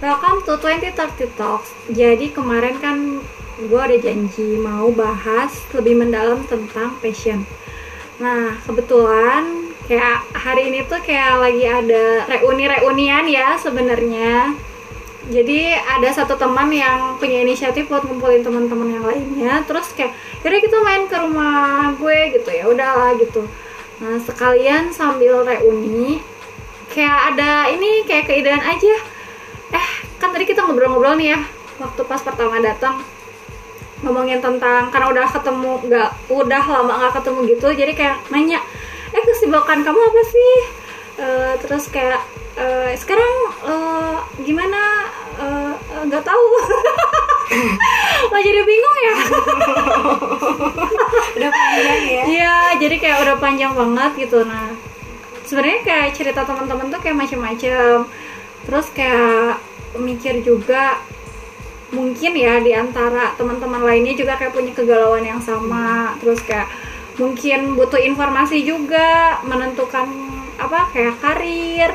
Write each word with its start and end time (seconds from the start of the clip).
Welcome 0.00 0.40
to 0.48 0.56
2030 0.56 1.36
Talks. 1.36 1.76
Jadi 1.92 2.32
kemarin 2.32 2.80
kan 2.80 3.20
gue 3.60 3.76
ada 3.76 4.00
janji 4.00 4.56
mau 4.56 4.88
bahas 4.96 5.52
lebih 5.76 5.92
mendalam 5.92 6.40
tentang 6.48 6.96
passion. 7.04 7.44
Nah 8.16 8.56
kebetulan 8.64 9.68
kayak 9.84 10.24
hari 10.32 10.72
ini 10.72 10.88
tuh 10.88 11.04
kayak 11.04 11.44
lagi 11.44 11.68
ada 11.68 12.24
reuni-reunian 12.32 13.28
ya 13.28 13.60
sebenarnya. 13.60 14.56
Jadi 15.28 15.76
ada 15.76 16.08
satu 16.08 16.32
teman 16.40 16.72
yang 16.72 17.20
punya 17.20 17.44
inisiatif 17.44 17.92
buat 17.92 18.00
ngumpulin 18.08 18.40
teman-teman 18.40 18.96
yang 18.96 19.04
lainnya. 19.04 19.68
Terus 19.68 19.92
kayak, 19.92 20.16
yaudah 20.40 20.60
kita 20.64 20.76
main 20.80 21.04
ke 21.12 21.16
rumah 21.20 21.92
gue 22.00 22.40
gitu 22.40 22.48
ya, 22.48 22.64
udahlah 22.72 23.20
gitu. 23.20 23.44
Nah 24.00 24.16
sekalian 24.16 24.96
sambil 24.96 25.44
reuni, 25.44 26.24
kayak 26.88 27.36
ada 27.36 27.68
ini 27.68 28.00
kayak 28.08 28.32
keidean 28.32 28.64
aja 28.64 29.19
kan 30.20 30.30
tadi 30.36 30.44
kita 30.44 30.62
ngobrol-ngobrol 30.68 31.16
nih 31.16 31.34
ya 31.34 31.40
waktu 31.80 32.04
pas 32.04 32.20
pertama 32.20 32.60
datang 32.60 33.00
ngomongin 34.04 34.40
tentang 34.40 34.92
karena 34.92 35.06
udah 35.12 35.26
ketemu 35.28 35.72
nggak 35.88 36.10
udah 36.28 36.64
lama 36.68 36.92
nggak 37.00 37.14
ketemu 37.20 37.38
gitu 37.56 37.68
jadi 37.72 37.92
kayak 37.96 38.16
nanya 38.28 38.60
eh 39.10 39.22
kesibukan 39.26 39.82
kamu 39.82 40.00
apa 40.00 40.22
sih? 40.22 40.54
Eh, 41.20 41.52
terus 41.60 41.90
kayak 41.90 42.22
eh, 42.56 42.94
sekarang 42.94 43.34
eh, 43.66 44.16
gimana? 44.46 45.10
Nggak 46.00 46.24
tahu. 46.24 46.46
Wah 48.30 48.40
jadi 48.40 48.62
bingung 48.62 48.98
ya. 49.02 49.16
Udah 51.36 51.50
panjang 51.50 52.02
ya. 52.06 52.22
Iya, 52.28 52.56
jadi 52.78 52.96
kayak 53.00 53.18
udah 53.26 53.36
panjang 53.40 53.72
banget 53.74 54.28
gitu. 54.28 54.44
Nah, 54.46 54.70
sebenarnya 55.48 55.80
kayak 55.82 56.08
cerita 56.14 56.46
teman-teman 56.46 56.92
tuh 56.92 57.00
kayak 57.02 57.18
macam-macam. 57.18 58.06
Terus 58.68 58.86
kayak 58.94 59.58
mikir 59.98 60.44
juga 60.46 61.02
mungkin 61.90 62.38
ya 62.38 62.62
di 62.62 62.70
antara 62.70 63.34
teman-teman 63.34 63.82
lainnya 63.82 64.14
juga 64.14 64.38
kayak 64.38 64.54
punya 64.54 64.72
kegalauan 64.76 65.26
yang 65.26 65.42
sama. 65.42 66.14
Terus 66.22 66.38
kayak 66.46 66.70
mungkin 67.18 67.74
butuh 67.76 68.00
informasi 68.00 68.64
juga 68.64 69.40
menentukan 69.44 70.08
apa 70.60 70.92
kayak 70.92 71.16
karir 71.20 71.90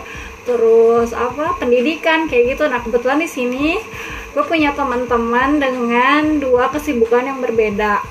terus 0.46 1.10
apa 1.14 1.58
pendidikan 1.58 2.30
kayak 2.30 2.56
gitu 2.56 2.70
nah 2.70 2.82
kebetulan 2.82 3.18
di 3.18 3.30
sini 3.30 3.82
gue 4.38 4.44
punya 4.46 4.78
teman-teman 4.78 5.58
dengan 5.58 6.38
dua 6.38 6.70
kesibukan 6.70 7.26
yang 7.26 7.40
berbeda 7.42 8.02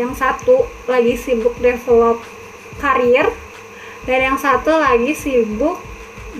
yang 0.00 0.16
satu 0.16 0.64
lagi 0.88 1.20
sibuk 1.20 1.52
develop 1.60 2.24
karir 2.80 3.28
dan 4.08 4.32
yang 4.32 4.38
satu 4.40 4.72
lagi 4.72 5.12
sibuk 5.12 5.76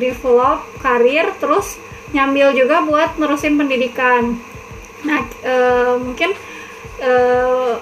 develop 0.01 0.65
karir 0.81 1.29
terus 1.37 1.77
nyambil 2.12 2.56
juga 2.56 2.84
buat 2.84 3.17
nerusin 3.20 3.59
pendidikan. 3.61 4.39
Nah 5.05 5.20
eh, 5.45 5.95
mungkin 6.01 6.33
eh, 7.00 7.73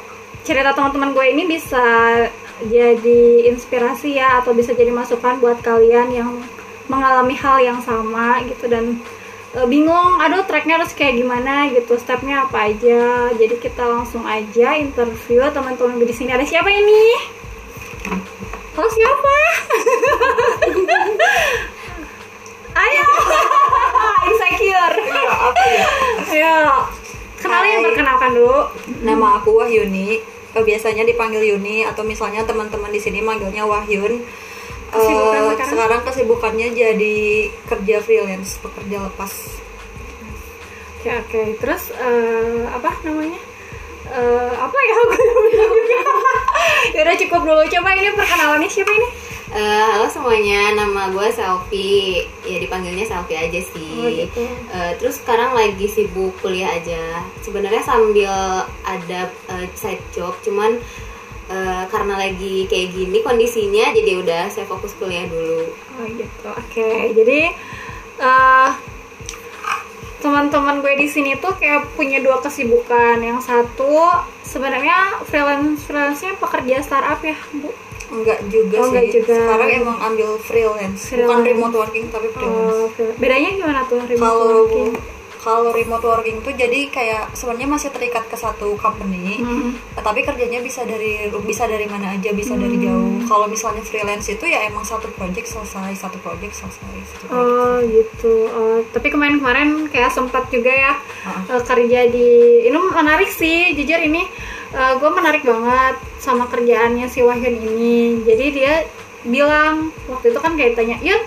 cerita 0.47 0.71
teman-teman 0.75 1.11
gue 1.11 1.27
ini 1.35 1.43
bisa 1.51 1.83
jadi 2.65 3.51
inspirasi 3.53 4.17
ya 4.17 4.41
atau 4.41 4.57
bisa 4.57 4.73
jadi 4.73 4.89
masukan 4.89 5.43
buat 5.43 5.61
kalian 5.61 6.09
yang 6.15 6.31
mengalami 6.89 7.35
hal 7.37 7.59
yang 7.61 7.83
sama 7.83 8.41
gitu 8.47 8.71
dan 8.71 9.03
e, 9.53 9.59
bingung 9.67 10.23
aduh 10.23 10.47
tracknya 10.47 10.79
harus 10.81 10.95
kayak 10.97 11.19
gimana 11.21 11.69
gitu 11.75 11.99
stepnya 12.01 12.49
apa 12.49 12.73
aja. 12.73 13.29
Jadi 13.35 13.61
kita 13.61 13.85
langsung 13.85 14.25
aja 14.25 14.79
interview 14.79 15.45
teman-teman 15.53 16.01
di 16.01 16.15
sini. 16.15 16.33
Ada 16.33 16.47
siapa 16.49 16.71
ini? 16.71 17.03
Halo 18.73 18.89
siapa? 18.89 19.35
Ayo 22.77 23.09
insecure 24.27 24.97
apa 25.25 25.63
ya 25.67 25.87
ayo 26.29 26.57
kenalin 27.37 27.73
Hai. 27.73 27.85
perkenalkan 27.85 28.31
dulu 28.33 28.61
nama 29.01 29.39
aku 29.39 29.51
Wahyuni 29.57 30.35
Eh, 30.57 30.65
biasanya 30.65 31.05
dipanggil 31.05 31.45
Yuni 31.45 31.85
atau 31.85 32.01
misalnya 32.01 32.41
teman-teman 32.41 32.89
di 32.89 32.97
sini 32.97 33.21
manggilnya 33.21 33.61
Wahyun 33.63 34.25
Eh, 34.89 34.97
Kesibukan 34.97 35.37
sekarang? 35.53 35.69
sekarang 35.69 36.01
kesibukannya 36.01 36.69
jadi 36.73 37.17
kerja 37.69 37.97
freelance 38.01 38.57
pekerja 38.57 39.05
lepas 39.05 39.33
Oke 40.97 41.11
oke. 41.13 41.43
Terus 41.61 41.93
eh, 41.93 42.65
apa 42.67 42.89
namanya? 43.03 43.37
Eh, 44.09 44.53
apa 44.57 44.79
ya? 44.81 44.95
Aku 45.05 45.13
ya 46.95 47.01
udah 47.05 47.17
cukup 47.17 47.41
dulu. 47.45 47.63
Coba 47.69 47.89
ini 47.93 48.11
perkenalannya 48.11 48.67
siapa 48.67 48.91
ini? 48.91 49.09
Eh, 49.57 49.85
halo 49.89 50.05
semuanya, 50.13 50.77
nama 50.77 51.09
gue 51.09 51.33
Selfie. 51.33 52.29
Ya 52.45 52.61
dipanggilnya 52.61 53.09
Selfie 53.09 53.41
aja 53.41 53.57
sih. 53.57 53.97
Oh, 53.97 54.05
gitu. 54.05 54.45
Eh, 54.45 54.93
terus 55.01 55.17
sekarang 55.17 55.57
lagi 55.57 55.89
sibuk 55.89 56.37
kuliah 56.45 56.77
aja. 56.77 57.25
Sebenarnya 57.41 57.81
sambil 57.81 58.29
ada 58.85 59.33
eh, 59.33 59.67
side 59.73 60.05
job, 60.13 60.37
cuman 60.45 60.77
eh, 61.49 61.83
karena 61.89 62.21
lagi 62.21 62.69
kayak 62.69 63.01
gini 63.01 63.25
kondisinya, 63.25 63.97
jadi 63.97 64.21
udah 64.21 64.43
saya 64.53 64.69
fokus 64.69 64.93
kuliah 65.01 65.25
dulu. 65.25 65.73
Oh 65.73 66.05
gitu. 66.05 66.49
Oke. 66.53 67.17
Jadi 67.17 67.41
eh 68.21 68.71
teman-teman 70.21 70.85
gue 70.85 71.01
di 71.01 71.09
sini 71.09 71.33
tuh 71.41 71.57
kayak 71.57 71.97
punya 71.97 72.21
dua 72.21 72.45
kesibukan. 72.45 73.25
Yang 73.25 73.49
satu 73.49 74.21
sebenarnya 74.45 75.25
freelance 75.25 75.81
freelance-nya 75.89 76.37
pekerja 76.37 76.85
startup 76.85 77.25
ya, 77.25 77.41
Bu. 77.57 77.73
Enggak 78.09 78.39
juga 78.47 78.77
Oh, 78.77 78.85
sih 78.85 78.91
enggak 78.93 79.07
juga. 79.13 79.35
sekarang 79.37 79.71
emang 79.77 79.97
ambil 80.01 80.29
freelance, 80.39 81.01
bukan 81.07 81.17
Freelance. 81.17 81.47
remote 81.47 81.75
working 81.77 82.07
tapi 82.07 82.29
freelance 82.29 82.73
Oh, 82.73 82.87
freel- 82.89 83.17
bedanya 83.17 83.51
gimana 83.53 83.81
tuh 83.85 84.01
remote 84.01 84.21
kalau 84.23 84.47
working? 84.63 84.91
Kalau 85.47 85.71
remote 85.71 86.03
working 86.03 86.43
tuh 86.43 86.51
jadi 86.51 86.91
kayak 86.91 87.31
sebenarnya 87.33 87.71
masih 87.71 87.95
terikat 87.95 88.27
ke 88.27 88.35
satu 88.35 88.75
company 88.75 89.39
Hmm. 89.39 89.79
tapi 89.95 90.21
kerjanya 90.21 90.59
bisa 90.59 90.83
dari 90.83 91.31
bisa 91.41 91.65
dari 91.65 91.87
mana 91.87 92.11
aja 92.13 92.35
bisa 92.35 92.59
dari 92.59 92.75
Hmm. 92.75 92.83
jauh 92.83 93.11
kalau 93.25 93.47
misalnya 93.47 93.79
freelance 93.81 94.27
itu 94.27 94.43
ya 94.43 94.67
emang 94.67 94.83
satu 94.83 95.07
project 95.15 95.47
selesai 95.47 95.95
satu 95.95 96.19
project 96.19 96.51
selesai 96.53 96.83
satu 97.07 97.25
project 97.25 97.35
Oh 97.37 97.79
gitu. 97.87 98.35
Oh, 98.49 98.83
tapi 98.91 99.07
kemarin-kemarin 99.09 99.87
kayak 99.87 100.11
sempat 100.11 100.51
juga 100.51 100.69
ya 100.69 100.99
eh, 101.47 101.63
kerja 101.63 102.01
di 102.09 102.29
ini 102.65 102.75
menarik 102.75 103.31
sih 103.31 103.71
jujur 103.73 104.03
ini 104.03 104.27
gue 104.77 105.11
menarik 105.11 105.41
banget 105.41 105.95
sama 106.19 106.51
kerjaannya 106.51 107.07
si 107.07 107.23
Wahyun 107.23 107.55
ini. 107.57 108.21
Jadi 108.27 108.45
dia 108.51 108.75
bilang 109.23 109.89
waktu 110.05 110.31
itu 110.31 110.39
kan 110.39 110.53
kayak 110.53 110.75
tanya, 110.75 110.99
Yun 111.01 111.23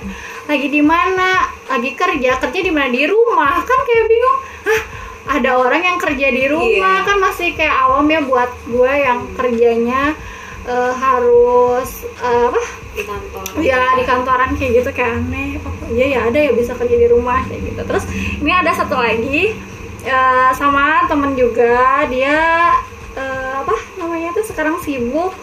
lagi 0.45 0.67
di 0.67 0.81
mana? 0.81 1.49
Lagi 1.69 1.91
kerja 1.93 2.31
kerja 2.37 2.59
di 2.59 2.69
mana? 2.69 2.89
Di 2.89 3.05
rumah 3.05 3.61
kan 3.61 3.79
kayak 3.81 4.05
bingung. 4.05 4.39
Hah 4.65 4.81
ada 5.29 5.51
orang 5.55 5.85
yang 5.85 5.97
kerja 5.97 6.27
di 6.27 6.49
rumah 6.49 6.65
Iya. 6.95 7.05
kan 7.05 7.17
masih 7.21 7.53
kayak 7.53 7.75
awam 7.79 8.09
ya 8.09 8.17
buat 8.19 8.49
gue 8.65 8.93
yang 8.97 9.29
kerjanya 9.37 10.17
eh, 10.65 10.93
harus 10.95 11.89
eh, 12.17 12.43
apa 12.49 12.61
Di 12.89 13.03
kantor. 13.05 13.43
ya 13.61 13.93
di 13.93 14.03
kantoran 14.03 14.57
kayak 14.57 14.81
gitu 14.81 14.89
kayak 14.89 15.21
aneh 15.21 15.55
apa 15.55 15.69
iya 15.87 16.05
ya 16.09 16.19
ada 16.25 16.39
ya 16.41 16.51
bisa 16.51 16.73
kerja 16.73 16.97
di 16.97 17.07
rumah 17.07 17.45
kayak 17.45 17.61
gitu 17.61 17.81
terus 17.85 18.09
ini 18.09 18.49
ada 18.49 18.73
satu 18.73 18.97
lagi 18.97 19.53
eh, 20.01 20.49
sama 20.57 21.05
temen 21.05 21.37
juga 21.37 22.09
dia 22.09 22.73
eh, 23.13 23.53
apa 23.61 23.77
namanya 23.95 24.33
tuh 24.33 24.49
sekarang 24.49 24.81
sibuk 24.81 25.37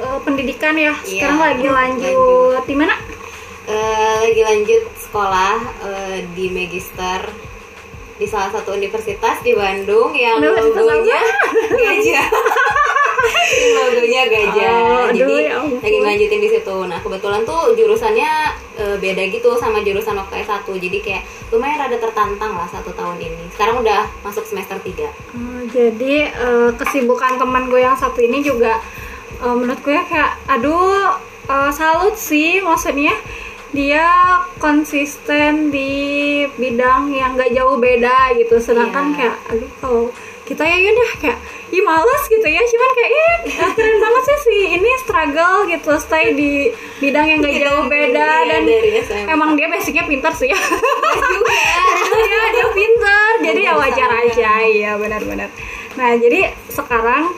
eh, 0.00 0.18
pendidikan 0.24 0.72
ya 0.74 0.96
sekarang 1.04 1.38
lagi 1.38 1.68
lanjut, 1.68 2.08
lanjut. 2.08 2.62
di 2.64 2.72
mana 2.74 2.96
Eh, 3.66 4.14
lagi 4.22 4.42
lanjut 4.46 4.82
sekolah 4.94 5.58
eh, 5.82 6.16
di 6.38 6.54
Magister 6.54 7.26
di 8.16 8.24
salah 8.24 8.48
satu 8.48 8.72
universitas 8.78 9.42
di 9.42 9.52
Bandung 9.58 10.14
yang 10.14 10.38
Universitas 10.38 10.86
logonya 10.86 11.20
gajah. 11.82 12.26
Logonya 13.76 14.22
gajah. 14.30 14.70
Oh, 14.70 15.10
aduh, 15.10 15.18
Jadi 15.18 15.34
ya 15.50 15.58
ampun. 15.58 15.82
lagi 15.82 15.96
ngelanjutin 15.98 16.40
di 16.40 16.50
situ. 16.54 16.76
Nah, 16.86 16.98
kebetulan 17.02 17.42
tuh 17.42 17.74
jurusannya 17.74 18.30
eh, 18.78 18.96
beda 19.02 19.22
gitu 19.34 19.50
sama 19.58 19.82
jurusan 19.82 20.14
waktu 20.14 20.46
S1. 20.46 20.62
Jadi 20.62 20.98
kayak 21.02 21.22
lumayan 21.50 21.82
rada 21.82 21.98
tertantang 21.98 22.54
lah 22.54 22.70
satu 22.70 22.94
tahun 22.94 23.18
ini. 23.18 23.50
Sekarang 23.50 23.82
udah 23.82 24.06
masuk 24.22 24.46
semester 24.46 24.78
3. 24.78 25.10
Oh, 25.10 25.62
jadi 25.74 26.14
eh, 26.30 26.70
kesibukan 26.78 27.34
teman 27.34 27.66
gue 27.66 27.82
yang 27.82 27.98
satu 27.98 28.22
ini 28.22 28.46
juga 28.46 28.78
menurut 29.36 29.84
gue 29.84 29.92
kayak 30.08 30.32
aduh 30.48 31.12
salut 31.68 32.16
sih 32.16 32.64
maksudnya 32.64 33.12
dia 33.70 34.06
konsisten 34.56 35.68
di 35.68 35.90
bidang 36.52 37.10
yang 37.10 37.34
gak 37.34 37.50
jauh 37.50 37.76
beda 37.76 38.34
gitu. 38.34 38.56
Sedangkan 38.58 39.10
Iya. 39.10 39.16
kayak 39.16 39.36
aduh 39.48 39.70
kalau 39.78 40.04
kita 40.42 40.62
ya 40.62 40.78
yaudah 40.78 41.10
kayak 41.18 41.38
ih 41.68 41.82
males 41.82 42.22
gitu 42.26 42.46
ya. 42.46 42.62
Cuman 42.62 42.90
kayak 42.92 43.10
ih 43.10 43.32
keren 43.72 43.96
banget 43.98 44.22
sih 44.24 44.38
si 44.40 44.56
ini 44.72 44.90
struggle 45.00 45.56
gitu 45.66 45.92
stay 45.98 46.32
di 46.32 46.70
bidang 46.98 47.26
yang 47.26 47.38
gak 47.40 47.56
jauh 47.56 47.84
beda 47.86 48.28
Iya, 48.40 48.48
dan 48.48 48.62
SMA. 49.02 49.26
emang 49.28 49.50
dia 49.54 49.66
basicnya 49.66 50.04
pintar 50.04 50.32
sih. 50.32 50.46
Ya 50.46 50.58
juga. 51.26 51.54
ya 52.16 52.42
dia 52.52 52.66
pintar. 52.70 53.32
Jadi 53.42 53.60
ya 53.60 53.72
wajar 53.74 54.10
aja. 54.20 54.50
Iya 54.62 54.90
benar-benar. 54.96 55.50
Nah 55.94 56.10
jadi 56.14 56.40
sekarang 56.68 57.34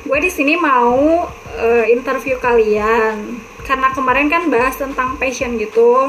gue 0.00 0.18
di 0.18 0.30
sini 0.30 0.54
mau 0.54 1.26
eh, 1.52 1.90
interview 1.90 2.38
kalian 2.38 3.42
karena 3.68 3.92
kemarin 3.92 4.32
kan 4.32 4.48
bahas 4.48 4.80
tentang 4.80 5.20
passion 5.20 5.60
gitu 5.60 6.08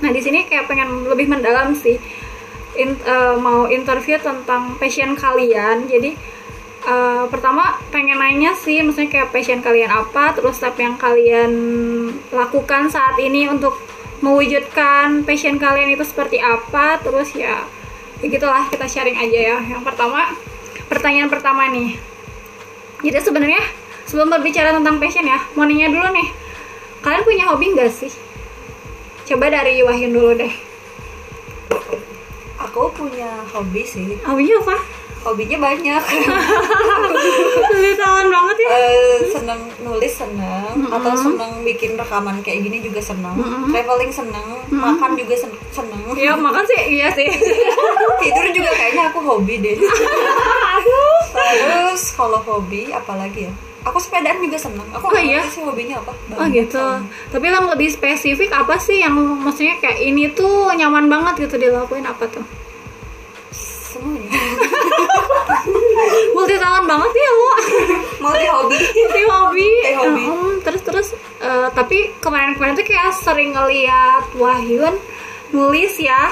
nah 0.00 0.08
di 0.08 0.24
sini 0.24 0.48
kayak 0.48 0.64
pengen 0.64 1.04
lebih 1.04 1.28
mendalam 1.28 1.76
sih 1.76 2.00
in- 2.78 3.02
eh, 3.02 3.36
mau 3.36 3.66
interview 3.66 4.16
tentang 4.22 4.78
passion 4.78 5.18
kalian. 5.18 5.90
Jadi 5.90 6.14
eh, 6.88 7.24
pertama 7.28 7.74
pengen 7.90 8.22
nanya 8.22 8.54
sih, 8.54 8.80
maksudnya 8.80 9.10
kayak 9.10 9.28
passion 9.34 9.60
kalian 9.60 9.90
apa, 9.90 10.32
terus 10.38 10.56
step 10.56 10.78
yang 10.78 10.94
kalian 10.94 11.52
lakukan 12.30 12.86
saat 12.88 13.18
ini 13.18 13.50
untuk 13.50 13.74
mewujudkan 14.22 15.26
passion 15.26 15.58
kalian 15.58 15.94
itu 15.94 16.06
seperti 16.06 16.38
apa, 16.42 16.98
terus 17.02 17.34
ya, 17.34 17.66
ya 18.22 18.26
gitulah 18.30 18.66
kita 18.70 18.86
sharing 18.86 19.18
aja 19.18 19.38
ya. 19.54 19.58
Yang 19.58 19.82
pertama, 19.84 20.32
pertanyaan 20.86 21.28
pertama 21.28 21.66
nih. 21.68 21.98
Jadi 23.02 23.18
sebenarnya 23.20 23.62
sebelum 24.06 24.30
berbicara 24.38 24.74
tentang 24.74 24.96
passion 25.02 25.26
ya, 25.26 25.38
mau 25.58 25.66
nanya 25.66 25.90
dulu 25.90 26.08
nih, 26.14 26.28
kalian 27.04 27.22
punya 27.26 27.44
hobi 27.50 27.66
nggak 27.74 27.90
sih? 27.92 28.12
Coba 29.28 29.52
dari 29.52 29.84
Wahyun 29.84 30.12
dulu 30.14 30.32
deh. 30.38 30.54
Aku 32.58 32.90
punya 32.96 33.28
hobi 33.54 33.84
sih. 33.84 34.18
Hobinya 34.24 34.58
apa? 34.64 34.76
Hobinya 35.20 35.58
banyak. 35.60 36.02
Tahan 37.98 38.26
banget 38.28 38.56
ya. 38.58 38.68
Eh, 38.70 39.18
seneng 39.28 39.60
nulis 39.80 40.12
seneng 40.12 40.72
atau 40.88 41.12
seneng 41.12 41.62
bikin 41.62 41.94
rekaman 41.94 42.38
kayak 42.40 42.62
gini 42.62 42.78
juga 42.80 43.00
seneng 43.00 43.34
traveling 43.68 44.08
seneng 44.08 44.46
makan 44.68 45.14
juga 45.14 45.34
sen- 45.34 45.60
seneng 45.68 46.00
Ya 46.14 46.32
makan 46.32 46.62
sih 46.64 46.78
iya 46.92 47.10
sih. 47.10 47.26
tidur 48.20 48.46
juga 48.52 48.70
kayaknya 48.72 49.04
aku 49.08 49.18
hobi 49.20 49.58
deh 49.58 49.74
Aduh. 49.74 51.18
terus 51.34 52.12
kalau 52.12 52.38
hobi 52.40 52.88
apalagi 52.88 53.46
ya 53.46 53.52
aku 53.80 53.98
sepedaan 53.98 54.38
juga 54.38 54.56
seneng 54.56 54.86
aku 54.90 55.08
Oh, 55.08 55.16
iya? 55.16 55.42
sih 55.44 55.62
hobinya 55.62 55.98
apa 55.98 56.12
Oh 56.34 56.46
gitu. 56.48 56.84
Tapi 57.28 57.44
yang 57.44 57.66
lebih 57.66 57.88
spesifik 57.88 58.50
apa 58.52 58.76
sih 58.76 59.00
yang 59.00 59.14
maksudnya 59.36 59.76
kayak 59.78 59.98
ini 59.98 60.30
tuh 60.30 60.70
nyaman 60.70 61.06
banget 61.06 61.48
gitu 61.48 61.58
dilakuin 61.58 62.04
apa 62.04 62.24
tuh? 62.28 62.44
semuanya 63.50 64.28
Multi 66.34 66.56
talent 66.56 66.86
banget 66.86 67.12
ya 67.12 67.30
lo. 67.32 67.52
multi 68.22 68.46
hobi 68.46 68.78
Multi 68.78 69.22
hobi. 69.28 69.70
Hmm, 70.28 70.54
terus 70.62 70.82
terus 70.82 71.08
eh, 71.42 71.68
tapi 71.74 72.14
kemarin-kemarin 72.22 72.78
tuh 72.78 72.86
kayak 72.86 73.12
sering 73.14 73.54
ngeliat 73.54 74.24
Wahyun 74.36 74.96
nulis 75.52 75.96
ya 75.96 76.28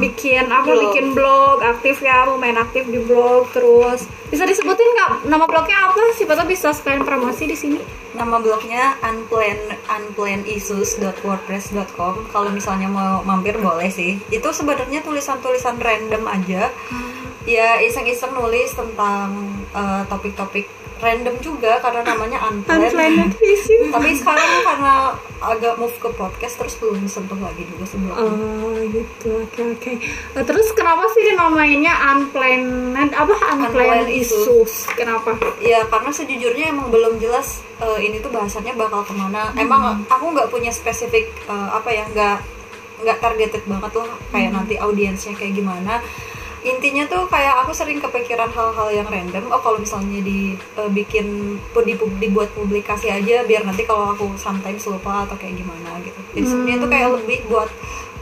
bikin 0.00 0.48
apa 0.48 0.64
Blog. 0.64 0.80
bikin 0.88 1.12
blog 1.12 1.60
aktif 1.60 2.00
ya 2.00 2.24
mau 2.24 2.40
main 2.40 2.56
aktif 2.56 2.88
di 2.88 2.96
blog 3.04 3.52
terus. 3.52 4.08
Bisa 4.32 4.48
disebutin 4.48 4.88
nggak? 4.96 5.28
Nama 5.28 5.44
blognya 5.44 5.76
apa? 5.90 6.00
Sih 6.16 6.24
tuh 6.24 6.46
bisa 6.48 6.72
sekalian 6.72 7.04
promosi 7.04 7.44
di 7.44 7.56
sini. 7.56 7.76
Nama 8.16 8.40
blognya 8.40 8.96
unplanned 9.04 9.76
unplannedissues.wordpress.com 9.86 12.14
kalau 12.32 12.50
misalnya 12.50 12.88
mau 12.88 13.20
mampir 13.20 13.60
boleh 13.60 13.92
sih. 13.92 14.16
Itu 14.32 14.56
sebenarnya 14.56 15.04
tulisan-tulisan 15.04 15.76
random 15.76 16.24
aja. 16.24 16.72
Ya 17.44 17.84
iseng-iseng 17.84 18.32
nulis 18.32 18.72
tentang 18.72 19.60
eh, 19.76 20.08
topik-topik 20.08 20.79
random 21.00 21.36
juga 21.40 21.80
karena 21.80 22.04
namanya 22.04 22.38
unplanned. 22.46 23.32
Tapi 23.90 24.08
sekarang 24.14 24.48
karena 24.62 24.94
agak 25.40 25.74
move 25.80 25.96
ke 25.96 26.08
podcast 26.12 26.60
terus 26.60 26.76
belum 26.76 27.08
sentuh 27.08 27.40
lagi 27.40 27.64
juga 27.64 27.88
sebelumnya. 27.88 28.20
Oh 28.20 28.76
gitu, 28.92 29.48
oke 29.48 29.60
oke. 29.76 29.92
Eh, 30.36 30.44
Terus 30.44 30.68
kenapa 30.76 31.08
sih 31.16 31.32
dinamainnya 31.32 31.96
unplanned? 32.12 33.12
Apa 33.16 33.32
unplanned 33.56 33.72
Unplanned 33.72 34.12
issues? 34.12 34.84
Kenapa? 34.92 35.32
ya 35.64 35.88
karena 35.88 36.12
sejujurnya 36.12 36.76
emang 36.76 36.92
belum 36.92 37.16
jelas 37.16 37.64
eh, 37.80 37.98
ini 38.04 38.20
tuh 38.20 38.28
bahasannya 38.28 38.76
bakal 38.76 39.00
ke 39.02 39.16
mana. 39.16 39.50
Emang 39.56 40.04
aku 40.04 40.24
nggak 40.36 40.52
punya 40.52 40.68
spesifik 40.68 41.32
eh, 41.48 41.68
apa 41.72 41.88
ya 41.88 42.04
nggak 42.12 42.36
nggak 43.00 43.16
targeted 43.16 43.64
banget 43.64 43.92
loh 43.96 44.12
kayak 44.28 44.52
nanti 44.52 44.76
audiensnya 44.76 45.32
kayak 45.32 45.56
gimana 45.56 46.04
intinya 46.60 47.08
tuh 47.08 47.24
kayak 47.24 47.64
aku 47.64 47.72
sering 47.72 48.04
kepikiran 48.04 48.52
hal-hal 48.52 48.88
yang 48.92 49.08
random 49.08 49.48
oh 49.48 49.60
kalau 49.64 49.80
misalnya 49.80 50.20
dibikin 50.20 51.56
dibuat 52.20 52.52
publikasi 52.52 53.08
aja 53.08 53.40
biar 53.48 53.64
nanti 53.64 53.88
kalau 53.88 54.12
aku 54.12 54.36
sometimes 54.36 54.84
lupa 54.84 55.24
atau 55.24 55.40
kayak 55.40 55.56
gimana 55.56 55.96
gitu 56.04 56.20
jadi 56.36 56.46
sebenarnya 56.46 56.78
tuh 56.84 56.90
kayak 56.92 57.08
lebih 57.16 57.38
buat 57.48 57.70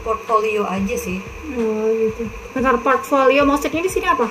portfolio 0.07 0.63
aja 0.63 0.95
sih 0.95 1.19
Oh 1.49 1.89
gitu. 1.97 2.29
Bentar 2.53 2.77
portfolio 2.77 3.41
maksudnya 3.41 3.81
di 3.81 3.89
sini 3.89 4.05
apa? 4.05 4.29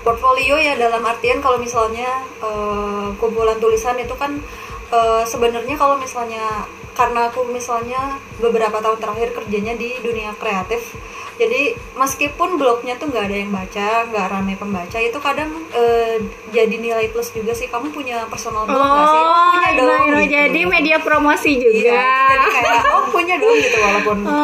portfolio 0.00 0.56
ya 0.56 0.80
dalam 0.80 1.04
artian 1.04 1.44
kalau 1.44 1.60
misalnya 1.60 2.24
eh, 2.40 3.08
kumpulan 3.20 3.60
tulisan 3.60 4.00
itu 4.00 4.16
kan 4.16 4.40
eh, 4.88 5.22
sebenarnya 5.28 5.76
kalau 5.76 6.00
misalnya 6.00 6.64
karena 6.96 7.28
aku 7.32 7.46
misalnya 7.48 8.16
beberapa 8.40 8.80
tahun 8.80 8.98
terakhir 9.00 9.28
kerjanya 9.36 9.76
di 9.76 9.96
dunia 10.00 10.32
kreatif 10.36 10.96
jadi 11.40 11.62
meskipun 11.94 12.54
blognya 12.54 12.94
tuh 12.94 13.08
nggak 13.08 13.24
ada 13.24 13.36
yang 13.38 13.50
baca 13.50 13.88
nggak 14.04 14.26
ramai 14.28 14.54
pembaca 14.54 14.98
itu 15.00 15.16
kadang 15.18 15.48
eh, 15.70 16.20
jadi 16.50 16.74
nilai 16.76 17.08
plus 17.08 17.30
juga 17.30 17.50
sih 17.50 17.66
kamu 17.66 17.88
punya 17.90 18.28
personal 18.28 18.62
blog 18.62 18.76
nggak 18.76 19.06
sih 19.06 19.22
oh, 19.22 19.48
punya 19.50 19.70
dong 19.74 20.04
gitu. 20.12 20.28
jadi 20.30 20.60
media 20.66 20.96
promosi 20.98 21.52
juga. 21.56 21.80
Iya, 21.90 22.12
jadi 22.28 22.46
kayak 22.52 22.82
oh 22.90 23.04
punya 23.08 23.34
dong 23.36 23.56
gitu 23.56 23.78
walaupun 23.78 24.18
Oh, 24.22 24.36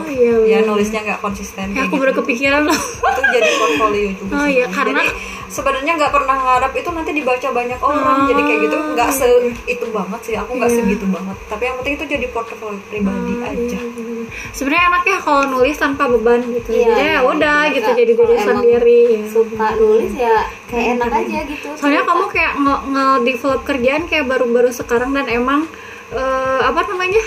eh, 0.00 0.14
iya, 0.14 0.32
ya 0.38 0.46
iya. 0.54 0.58
nulisnya 0.62 1.02
nggak 1.02 1.20
konsisten 1.20 1.72
Ya, 1.72 1.82
aku 1.82 1.94
gitu. 1.94 2.00
baru 2.00 2.12
kepikiran 2.16 2.62
loh. 2.64 2.78
itu 2.78 3.22
jadi 3.28 3.50
portfolio 3.56 4.08
juga 4.14 4.32
Oh, 4.32 4.46
sih. 4.46 4.54
iya, 4.54 4.66
karena- 4.68 5.02
jadi 5.02 5.10
sebenarnya 5.50 5.92
nggak 5.92 6.12
pernah 6.12 6.36
ngarap 6.38 6.72
itu 6.72 6.88
nanti 6.88 7.10
dibaca 7.12 7.48
banyak 7.50 7.80
orang 7.80 8.16
Oh, 8.16 8.24
jadi 8.24 8.40
kayak 8.40 8.60
gitu 8.62 8.76
nggak 8.88 9.10
se 9.10 9.26
itu 9.66 9.86
banget 9.88 10.20
sih 10.22 10.34
aku 10.34 10.50
nggak 10.54 10.70
Iya. 10.70 10.78
segitu 10.78 11.04
banget 11.06 11.36
tapi 11.44 11.62
yang 11.64 11.76
penting 11.76 11.94
itu 11.94 12.04
jadi 12.08 12.26
portfolio 12.28 12.78
pribadi 12.86 13.32
Oh, 13.32 13.44
aja 13.44 13.58
iya, 13.58 13.82
iya. 13.82 14.24
Sebenarnya 14.52 14.84
enaknya 14.88 15.16
kalau 15.18 15.42
nulis 15.48 15.74
tanpa 15.74 16.06
beban 16.06 16.38
gitu. 16.48 16.70
Iya, 16.70 16.86
jadi 16.86 16.92
ya 16.94 17.02
iya, 17.02 17.18
udah 17.20 17.58
iya. 17.60 17.74
gitu 17.74 17.90
jadi 17.92 18.12
diri 18.14 18.36
sendiri. 18.38 19.00
ya. 19.02 19.22
suka 19.28 19.66
nulis 19.74 20.12
ya 20.14 20.36
kayak 20.64 20.86
enak 20.94 21.10
aja 21.12 21.38
gitu 21.44 21.68
Soalnya 21.74 22.00
cerita. 22.00 22.10
kamu 22.14 22.24
kayak 22.30 22.52
nge- 22.56 22.82
nge-develop 22.88 23.60
kerjaan 23.64 24.02
kayak 24.06 24.26
baru-baru 24.26 24.70
sekarang 24.70 25.10
dan 25.12 25.26
emang 25.26 25.66
eh, 26.10 26.60
apa 26.60 26.80
namanya? 26.86 27.22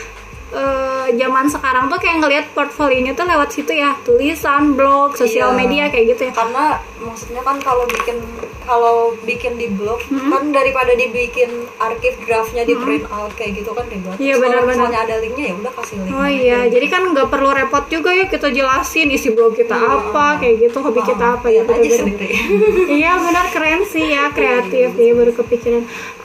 Eh, 0.53 1.07
zaman 1.11 1.45
sekarang 1.47 1.85
tuh 1.87 1.97
kayak 1.97 2.17
ngelihat 2.19 2.45
portfolionya 2.51 3.11
tuh 3.11 3.25
lewat 3.25 3.49
situ 3.49 3.73
ya, 3.73 3.97
tulisan, 3.99 4.73
blog, 4.73 5.13
sosial 5.13 5.51
Iya. 5.51 5.57
media 5.57 5.83
kayak 5.87 6.05
gitu 6.11 6.21
ya. 6.23 6.33
karena 6.33 6.63
maksudnya 6.97 7.41
kan 7.41 7.57
kalau 7.59 7.83
bikin 7.85 8.17
kalau 8.63 8.97
bikin 9.21 9.53
di 9.53 9.67
blog 9.67 9.99
Hmm. 10.05 10.31
kan 10.31 10.43
daripada 10.49 10.93
dibikin 10.93 11.51
arsip 11.77 12.15
draftnya 12.21 12.63
di 12.63 12.71
print 12.73 13.03
out 13.09 13.33
kayak 13.33 13.59
gitu 13.59 13.71
kan 13.71 13.83
ribet 13.85 14.15
Iya, 14.15 14.15
Terus 14.15 14.39
kalau 14.39 14.39
benar-benar. 14.41 14.71
misalnya 14.79 14.99
ada 15.03 15.15
linknya 15.19 15.45
ya 15.45 15.55
udah 15.57 15.71
kasih 15.73 15.95
link 15.99 16.13
Oh 16.13 16.29
iya, 16.31 16.59
jadi 16.65 16.85
kan 16.87 17.01
nggak 17.09 17.27
perlu 17.27 17.49
repot 17.51 17.83
juga 17.87 18.09
ya 18.09 18.25
kita 18.25 18.47
jelasin 18.49 19.09
isi 19.09 19.29
blog 19.29 19.51
kita 19.53 19.75
apa, 19.75 20.39
kayak 20.39 20.55
gitu, 20.61 20.77
hobi 20.79 21.01
kita 21.01 21.25
apa 21.33 21.47
gitu. 21.49 21.67
aja 21.67 21.81
gitu. 21.81 21.95
sendiri 21.99 22.29
iya 23.01 23.11
benar 23.17 23.45
keren 23.49 23.83
sih 23.83 24.05
ya 24.07 24.29
kreatif 24.29 24.89
ya 24.93 25.11
baru 25.11 25.31
kepikiran 25.33 25.83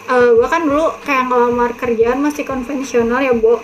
Eh 0.08 0.28
gua 0.40 0.48
kan 0.48 0.64
dulu 0.64 0.88
kayak 1.04 1.28
ngelamar 1.28 1.76
kerjaan 1.76 2.24
masih 2.24 2.48
konvensional 2.48 3.20
ya 3.20 3.36
bu 3.36 3.60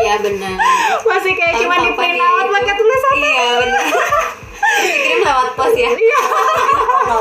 iya 0.00 0.16
benar. 0.24 0.56
Masih 1.10 1.36
kayak 1.36 1.60
cuma 1.60 1.76
di 1.84 1.92
print 1.92 2.16
out 2.16 2.48
pakai 2.48 2.74
tulisan 2.80 3.14
iya 3.20 3.48
benar. 3.60 3.84
Dikirim 4.72 5.20
lewat 5.20 5.48
pos 5.52 5.74
ya? 5.76 5.90
Iya. 5.92 6.20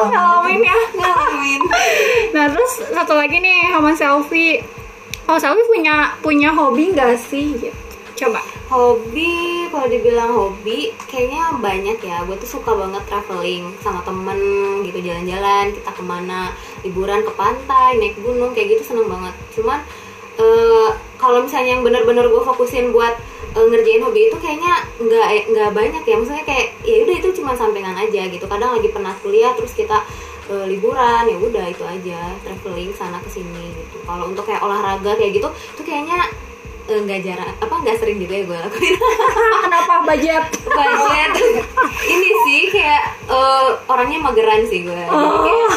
Ngalamin. 0.07 0.59
Ya. 0.63 0.77
Ngalamin. 0.95 1.61
Nah 2.31 2.45
terus 2.47 2.73
satu 2.95 3.11
lagi 3.11 3.43
nih 3.43 3.75
sama 3.75 3.91
selfie. 3.91 4.63
Oh 5.27 5.35
selfie 5.35 5.67
punya 5.67 6.15
punya 6.23 6.55
hobi 6.55 6.95
nggak 6.95 7.19
sih? 7.19 7.59
gitu. 7.59 7.90
Coba. 8.21 8.41
Hobi 8.69 9.67
kalau 9.73 9.87
dibilang 9.89 10.31
hobi 10.31 10.93
kayaknya 11.09 11.57
banyak 11.57 11.97
ya. 11.99 12.21
Gue 12.23 12.37
tuh 12.37 12.61
suka 12.61 12.71
banget 12.77 13.01
traveling 13.09 13.73
sama 13.81 14.05
temen 14.05 14.39
gitu 14.85 15.01
jalan-jalan 15.01 15.73
kita 15.73 15.91
ke 15.91 16.03
mana 16.05 16.53
liburan 16.85 17.25
ke 17.25 17.31
pantai 17.33 17.97
naik 17.97 18.21
gunung 18.21 18.53
kayak 18.53 18.77
gitu 18.77 18.93
seneng 18.93 19.09
banget. 19.09 19.33
Cuman 19.57 19.81
eh, 20.37 20.89
kalau 21.17 21.41
misalnya 21.41 21.75
yang 21.75 21.83
bener-bener 21.83 22.29
gue 22.29 22.43
fokusin 22.45 22.93
buat 22.93 23.17
eh, 23.57 23.65
ngerjain 23.65 24.05
hobi 24.05 24.29
itu 24.29 24.37
kayaknya 24.37 24.85
nggak 25.01 25.27
nggak 25.51 25.69
banyak 25.73 26.03
ya. 26.05 26.15
Maksudnya 26.21 26.45
kayak 26.45 26.67
ya 26.85 26.95
udah 27.03 27.15
itu 27.17 27.29
cuma 27.41 27.51
sampingan 27.57 27.97
aja 27.97 28.21
gitu. 28.29 28.45
Kadang 28.45 28.77
lagi 28.77 28.87
pernah 28.93 29.17
kuliah 29.19 29.51
terus 29.57 29.73
kita 29.73 29.97
eh, 30.47 30.65
liburan 30.69 31.25
ya 31.25 31.37
udah 31.41 31.65
itu 31.67 31.83
aja. 31.83 32.37
Traveling 32.45 32.93
sana 32.93 33.17
ke 33.19 33.27
sini 33.33 33.73
gitu. 33.75 33.97
Kalau 34.05 34.29
untuk 34.29 34.45
kayak 34.45 34.61
olahraga 34.61 35.17
kayak 35.17 35.41
gitu 35.41 35.49
tuh 35.51 35.83
kayaknya 35.83 36.29
nggak 36.83 37.21
jarang. 37.21 37.53
Apa 37.57 37.73
nggak 37.77 37.97
sering 37.97 38.17
juga 38.17 38.33
ya 38.33 38.43
gue 38.43 38.57
lakuin. 38.59 38.93
Kenapa? 39.65 39.93
Budget. 40.03 40.43
Budget. 40.63 41.31
Ini 42.03 42.29
sih 42.43 42.61
kayak 42.69 43.03
eh, 43.25 43.67
orangnya 43.85 44.19
mageran 44.19 44.65
sih 44.65 44.81
gue 44.81 45.01
Oh. 45.07 45.41
kayak, 45.41 45.69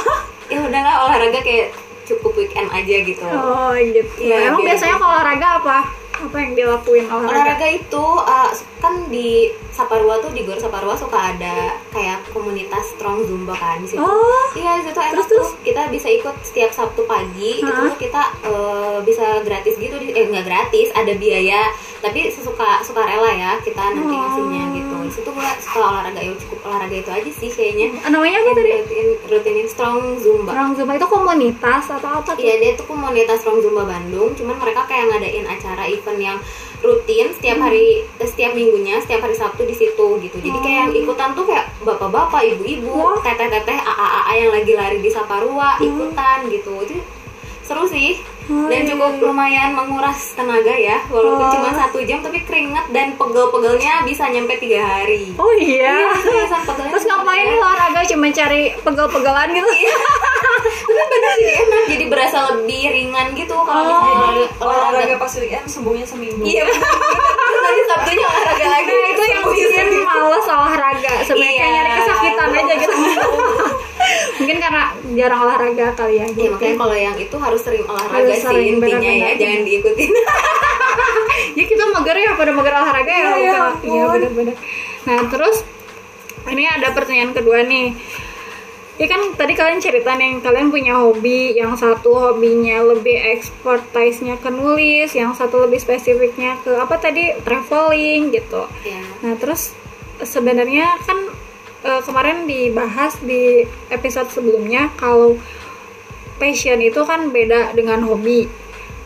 ya 0.48 0.58
udahlah 0.60 0.94
olahraga 1.04 1.40
kayak 1.40 1.72
cukup 2.04 2.36
weekend 2.36 2.68
aja 2.68 2.96
gitu. 3.00 3.24
Oh 3.24 3.72
gitu 3.72 4.04
Iya, 4.20 4.52
emang 4.52 4.60
biasanya 4.62 4.94
gitu. 4.94 5.00
kalau 5.00 5.14
olahraga 5.14 5.48
apa? 5.60 5.78
Apa 6.14 6.36
yang 6.38 6.52
dilakuin 6.54 7.04
olahraga? 7.06 7.28
olahraga 7.32 7.66
itu 7.70 8.04
uh, 8.20 8.50
kan 8.78 8.94
di 9.08 9.50
Saparua 9.74 10.16
tuh 10.18 10.30
di 10.30 10.46
Gor 10.46 10.54
Saparua 10.54 10.94
suka 10.94 11.34
ada 11.34 11.74
kayak 11.90 12.30
komunitas 12.30 12.94
strong 12.94 13.26
zumba 13.26 13.52
kan 13.52 13.82
di 13.82 13.90
situ. 13.90 13.98
Oh, 13.98 14.46
Iya, 14.54 14.78
di 14.78 14.86
situ 14.86 14.94
enak 14.96 15.18
Terus, 15.18 15.26
tuh. 15.28 15.46
Kita 15.60 15.90
bisa 15.90 16.06
ikut 16.06 16.36
setiap 16.40 16.70
Sabtu 16.70 17.02
pagi. 17.04 17.58
Itu 17.58 17.66
Hah? 17.66 17.82
tuh 17.84 17.98
kita 17.98 18.22
uh, 18.44 18.98
bisa 19.02 19.42
gratis 19.42 19.74
gitu. 19.74 19.98
Eh 19.98 20.30
nggak 20.30 20.46
gratis, 20.46 20.94
ada 20.94 21.10
biaya. 21.12 21.74
Tapi 21.98 22.28
sesuka 22.28 22.78
suka 22.80 23.02
rela 23.02 23.28
ya 23.28 23.58
kita 23.58 23.82
nanti 23.82 24.06
Oh. 24.06 24.20
ngasihnya 24.20 24.62
gitu. 24.72 24.94
Di 25.04 25.12
situ 25.12 25.28
gua 25.28 25.50
suka 25.58 25.78
olahraga 25.82 26.20
ya 26.20 26.32
cukup 26.38 26.58
olahraga 26.64 26.96
itu 26.96 27.10
aja 27.10 27.30
sih 27.34 27.50
kayaknya. 27.50 27.86
namanya 28.06 28.38
apa 28.40 28.50
tadi? 28.54 28.70
Rutin, 28.78 29.06
rutinin 29.26 29.66
strong 29.66 29.98
zumba. 30.16 30.54
Orang 30.54 30.72
Zumba 30.74 30.94
itu 30.94 31.08
komunitas 31.08 31.84
atau 31.88 32.22
apa? 32.22 32.30
Iya 32.36 32.54
dia 32.56 32.70
tuh 32.74 32.86
komunitas 32.86 33.40
Strong 33.40 33.58
Zumba 33.60 33.82
Bandung, 33.84 34.32
cuman 34.32 34.56
mereka 34.56 34.84
kayak 34.84 35.10
ngadain 35.10 35.44
acara 35.44 35.84
event 35.84 36.20
yang 36.20 36.38
rutin 36.84 37.32
setiap 37.32 37.58
hari, 37.64 38.04
eh, 38.04 38.28
setiap 38.28 38.52
minggunya, 38.52 39.00
setiap 39.00 39.24
hari 39.24 39.32
Sabtu 39.32 39.64
di 39.64 39.72
situ 39.72 40.06
gitu. 40.20 40.36
Jadi 40.36 40.58
kayak 40.60 40.78
yang 40.84 40.92
ikutan 40.92 41.32
tuh 41.32 41.48
kayak 41.48 41.72
bapak-bapak, 41.80 42.44
ibu-ibu, 42.54 43.24
teteh-teteh, 43.24 43.78
AA 43.80 44.32
yang 44.44 44.52
lagi 44.52 44.72
lari 44.76 44.98
di 45.00 45.08
Saparua 45.08 45.80
ikutan 45.80 46.44
gitu. 46.52 46.84
Itu 46.84 47.00
seru 47.64 47.88
sih 47.88 48.20
Oh, 48.20 48.33
dan 48.44 48.76
iya, 48.78 48.88
cukup 48.90 49.10
iya. 49.10 49.22
lumayan 49.22 49.70
menguras 49.72 50.32
tenaga 50.32 50.74
ya 50.74 51.00
walaupun 51.06 51.42
Oh. 51.42 51.50
cuma 51.50 51.70
satu 51.72 51.98
jam 52.00 52.20
tapi 52.20 52.40
keringat 52.40 52.86
dan 52.90 53.12
pegel-pegelnya 53.14 54.04
bisa 54.04 54.28
nyampe 54.28 54.56
tiga 54.56 54.80
hari 54.80 55.32
Oh 55.34 55.48
iya. 55.50 56.12
pegelnya 56.60 56.92
Terus 56.92 57.04
ngapain 57.04 57.40
nyampe. 57.46 57.58
olahraga 57.58 58.00
cuma 58.06 58.28
cari 58.30 58.60
pegel-pegelan 58.78 59.48
gitu? 59.50 59.64
Iya. 59.66 59.96
tapi 60.84 61.08
bener 61.14 61.32
jadi 61.34 61.52
enak 61.58 61.82
jadi 61.88 62.04
berasa 62.06 62.38
lebih 62.52 62.82
ringan 62.86 63.26
gitu 63.32 63.56
kalau 63.58 63.80
Oh. 63.82 63.88
misalnya 64.04 64.46
olahraga 64.58 64.92
olahraga 64.92 65.16
pas 65.16 65.32
weekend 65.34 65.64
sembuhnya 65.66 66.04
seminggu 66.04 66.42
iya 66.42 66.62
bener. 66.62 66.84
terus 66.84 67.62
nanti 67.62 67.82
sabtunya 67.86 68.26
olahraga 68.26 68.66
lagi 68.70 68.92
Nah, 68.94 69.08
itu 69.10 69.22
yang 69.24 69.42
bikin 69.46 69.86
males 70.04 70.46
olahraga. 70.46 71.12
Sebenarnya 71.22 71.54
Iya. 71.56 71.72
nyari 71.72 71.90
kesakitan 71.96 72.48
aja 72.52 72.74
gitu. 72.76 72.94
Mungkin 74.40 74.56
karena 74.60 74.82
jarang 75.16 75.40
olahraga 75.44 75.86
kali 75.94 76.20
ya. 76.20 76.26
Iya 76.26 76.34
gitu. 76.34 76.52
makanya 76.52 76.76
kalau 76.76 76.96
yang 76.96 77.16
itu 77.16 77.36
harus 77.40 77.60
sering 77.62 77.84
olahraga 77.86 78.14
Harus 78.20 78.36
sih 78.36 78.44
sering, 78.44 78.68
intinya 78.76 79.12
ya 79.12 79.30
jangan 79.36 79.60
diikutin 79.64 80.12
ya 81.58 81.64
kita 81.64 81.84
mager 81.90 82.16
ya 82.18 82.30
pada 82.36 82.52
mager 82.52 82.74
olahraga 82.74 83.12
ya 83.12 83.22
Iya, 83.24 83.32
ya 83.32 83.40
iya 83.40 84.02
ampun. 84.04 84.12
benar-benar 84.18 84.56
nah 85.04 85.20
terus 85.28 85.56
ini 86.44 86.64
ada 86.68 86.88
pertanyaan 86.92 87.32
kedua 87.32 87.64
nih 87.64 87.96
Ya 88.94 89.10
kan 89.10 89.34
tadi 89.34 89.58
kalian 89.58 89.82
cerita 89.82 90.14
nih 90.14 90.38
kalian 90.38 90.70
punya 90.70 90.94
hobi 90.94 91.50
yang 91.58 91.74
satu 91.74 92.14
hobinya 92.14 92.78
lebih 92.78 93.18
expertise-nya 93.34 94.38
ke 94.38 94.54
nulis, 94.54 95.10
yang 95.18 95.34
satu 95.34 95.66
lebih 95.66 95.82
spesifiknya 95.82 96.62
ke 96.62 96.78
apa 96.78 96.94
tadi 97.02 97.34
traveling 97.42 98.30
gitu. 98.30 98.70
ya 98.86 99.02
Nah 99.26 99.34
terus 99.34 99.74
sebenarnya 100.22 100.94
kan 101.02 101.18
eh, 101.84 102.00
kemarin 102.02 102.48
dibahas 102.48 103.20
di 103.20 103.68
episode 103.92 104.32
sebelumnya 104.32 104.90
kalau 104.96 105.36
passion 106.40 106.80
itu 106.82 107.00
kan 107.06 107.30
beda 107.30 107.76
dengan 107.76 108.02
hobi. 108.02 108.50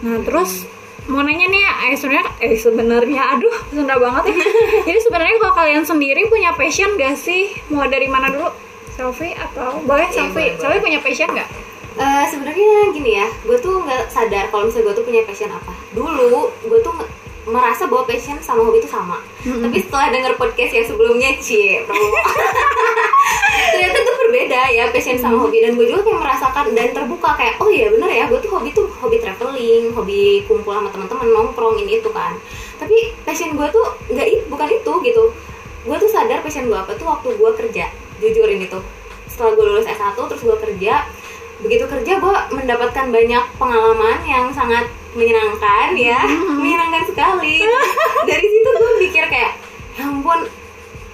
Nah 0.07 0.23
terus 0.23 0.65
mau 1.09 1.25
nanya 1.25 1.49
nih 1.49 1.65
eh 1.91 1.97
sebenarnya 1.97 2.29
eh 2.41 2.57
sebenarnya 2.57 3.23
aduh 3.37 3.57
Sunda 3.75 3.99
banget 3.99 4.33
ya. 4.33 4.37
Jadi 4.89 4.99
sebenarnya 5.03 5.37
kalau 5.43 5.55
kalian 5.59 5.85
sendiri 5.85 6.31
punya 6.31 6.55
passion 6.57 6.97
gak 6.97 7.19
sih? 7.19 7.53
Mau 7.69 7.85
dari 7.91 8.07
mana 8.07 8.31
dulu? 8.33 8.49
Selfie 8.95 9.37
atau 9.37 9.79
boleh 9.87 10.11
Iya, 10.11 10.27
Selfie? 10.27 10.59
Selfie 10.59 10.83
punya 10.83 10.99
passion 10.99 11.31
nggak? 11.31 11.69
Eh, 11.99 12.25
sebenarnya 12.31 12.95
gini 12.95 13.19
ya 13.19 13.27
gue 13.43 13.59
tuh 13.59 13.83
nggak 13.83 14.07
sadar 14.07 14.47
kalau 14.55 14.71
misalnya 14.71 14.87
gue 14.87 14.95
tuh 15.03 15.07
punya 15.11 15.23
passion 15.27 15.51
apa 15.51 15.75
dulu 15.91 16.47
gue 16.63 16.79
tuh 16.79 16.95
merasa 17.49 17.89
bahwa 17.89 18.05
passion 18.05 18.37
sama 18.45 18.61
hobi 18.69 18.85
itu 18.85 18.91
sama. 18.91 19.19
Tapi 19.43 19.77
setelah 19.81 20.13
denger 20.13 20.33
podcast 20.37 20.73
yang 20.73 20.87
sebelumnya 20.87 21.31
cie 21.41 21.81
ternyata 23.69 23.97
itu 24.01 24.13
berbeda 24.27 24.61
ya 24.75 24.85
passion 24.93 25.17
sama 25.17 25.37
hobi. 25.41 25.65
Dan 25.65 25.75
gue 25.81 25.89
juga 25.89 26.05
kayak 26.05 26.21
merasakan 26.21 26.65
dan 26.77 26.89
terbuka 26.93 27.31
kayak 27.35 27.57
oh 27.59 27.69
iya 27.73 27.89
bener 27.89 28.11
ya 28.11 28.25
gue 28.29 28.39
tuh 28.41 28.53
hobi 28.53 28.71
tuh 28.77 28.87
hobi 29.01 29.17
traveling 29.19 29.93
hobi 29.97 30.45
kumpul 30.45 30.77
sama 30.77 30.93
teman-teman 30.93 31.29
nongkrong 31.33 31.81
ini 31.81 32.01
itu 32.05 32.11
kan. 32.13 32.37
Tapi 32.77 33.17
passion 33.25 33.57
gue 33.57 33.67
tuh 33.73 33.85
nggak 34.13 34.27
itu 34.29 34.45
bukan 34.53 34.69
itu 34.69 34.93
gitu. 35.09 35.25
Gue 35.89 35.97
tuh 35.97 36.11
sadar 36.11 36.45
passion 36.45 36.69
gue 36.69 36.79
apa 36.79 36.93
tuh 36.95 37.09
waktu 37.09 37.33
gue 37.33 37.51
kerja. 37.65 37.89
Jujur 38.21 38.49
ini 38.51 38.69
tuh. 38.69 38.85
Setelah 39.31 39.57
gue 39.57 39.65
lulus 39.65 39.89
S1 39.89 40.17
terus 40.17 40.43
gue 40.45 40.57
kerja. 40.61 41.09
Begitu 41.59 41.85
kerja 41.91 42.13
gue 42.21 42.35
mendapatkan 42.55 43.07
banyak 43.11 43.45
pengalaman 43.59 44.19
yang 44.27 44.53
sangat 44.55 44.87
menyenangkan 45.17 45.97
ya. 45.97 46.21
Menyenangkan 46.59 47.05
sekali. 47.09 47.65
Dari 48.29 48.47
situ 48.47 48.69
gue 48.69 48.91
mikir 49.01 49.25
kayak 49.29 49.57
ya 49.99 50.07
ampun 50.07 50.47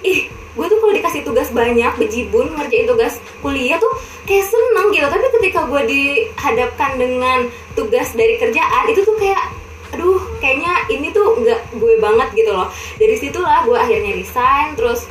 ih 0.05 0.29
gue 0.29 0.65
tuh 0.71 0.77
kalau 0.79 0.93
dikasih 0.93 1.21
tugas 1.25 1.49
banyak 1.51 1.89
bejibun 1.99 2.53
ngerjain 2.55 2.87
tugas 2.87 3.19
kuliah 3.43 3.75
tuh 3.75 3.91
kayak 4.27 4.47
seneng 4.47 4.87
gitu. 4.91 5.07
Tapi 5.07 5.25
ketika 5.41 5.67
gue 5.67 5.81
dihadapkan 5.87 6.95
dengan 6.95 7.49
tugas 7.75 8.11
dari 8.15 8.39
kerjaan 8.39 8.87
itu 8.91 9.03
tuh 9.03 9.15
kayak 9.19 9.51
aduh 9.93 10.19
kayaknya 10.43 10.73
ini 10.91 11.13
tuh 11.15 11.39
nggak 11.39 11.75
gue 11.75 11.93
banget 11.99 12.29
gitu 12.35 12.51
loh. 12.51 12.67
Dari 12.99 13.15
situlah 13.15 13.63
gue 13.63 13.77
akhirnya 13.79 14.11
resign 14.15 14.75
terus 14.75 15.07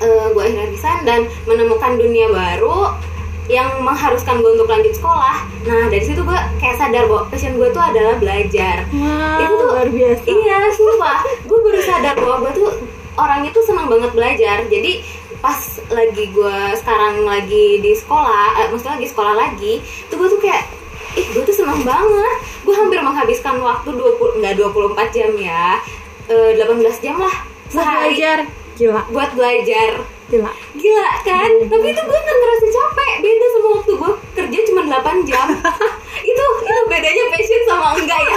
eh, 0.00 0.26
gue 0.32 0.42
akhirnya 0.42 0.68
resign 0.68 1.00
dan 1.04 1.20
menemukan 1.44 1.96
dunia 2.00 2.28
baru 2.32 3.11
yang 3.52 3.68
mengharuskan 3.78 4.40
gue 4.40 4.50
untuk 4.50 4.64
lanjut 4.66 4.90
sekolah 4.90 5.44
nah 5.62 5.84
dari 5.86 6.00
situ 6.00 6.18
gue 6.18 6.38
kayak 6.56 6.74
sadar 6.74 7.04
bahwa 7.04 7.28
passion 7.28 7.54
gue 7.54 7.68
tuh 7.68 7.82
adalah 7.82 8.16
belajar 8.16 8.88
Wah, 8.90 9.36
Itu 9.38 9.52
tuh- 9.54 9.68
luar 9.70 9.88
biasa. 9.88 10.24
Iya, 10.24 10.58
sumpah. 10.70 11.18
Gue 11.42 11.58
baru 11.60 11.80
sadar 11.80 12.14
bahwa 12.16 12.36
gue 12.40 12.52
tuh 12.54 12.68
orangnya 13.14 13.50
tuh 13.50 13.60
senang 13.62 13.86
banget 13.86 14.10
belajar. 14.10 14.64
Jadi 14.66 15.04
pas 15.38 15.58
lagi 15.88 16.24
gue 16.28 16.56
sekarang 16.74 17.22
lagi 17.22 17.66
di 17.78 17.92
sekolah, 17.92 18.46
eh, 18.56 18.66
maksudnya 18.68 18.94
lagi 18.94 19.08
sekolah 19.08 19.34
lagi, 19.34 19.74
tuh 20.06 20.16
gue 20.16 20.28
tuh 20.28 20.40
kayak 20.40 20.64
ih 21.12 21.26
gue 21.28 21.42
tuh 21.42 21.52
senang 21.54 21.82
banget. 21.82 22.36
Gue 22.62 22.72
hampir 22.72 23.00
menghabiskan 23.00 23.58
waktu 23.58 23.90
20 23.90 24.38
enggak 24.38 24.54
24 24.56 25.08
jam 25.10 25.30
ya. 25.36 25.76
eh, 26.24 26.50
18 26.56 26.72
jam 26.98 27.16
lah 27.18 27.36
Buat 27.68 27.74
sehari 27.74 28.00
belajar. 28.08 28.38
Gila, 28.72 29.02
buat 29.08 29.30
belajar. 29.32 29.90
gila. 30.24 30.52
Gila 30.72 31.08
kan? 31.22 31.50
Tapi 31.62 31.86
itu 31.86 32.00
gue 32.02 32.18
nggak 32.18 32.36
ngerasa 32.38 32.66
capek. 32.70 33.01
Beda 33.22 33.46
sama 33.48 33.68
waktu 33.78 33.92
gue 33.94 34.12
kerja 34.34 34.58
cuma 34.66 34.82
8 34.84 35.22
jam. 35.22 35.46
itu 36.30 36.42
itu 36.42 36.82
bedanya 36.86 37.24
passion 37.30 37.62
sama 37.64 37.94
enggak 37.94 38.20
ya. 38.20 38.36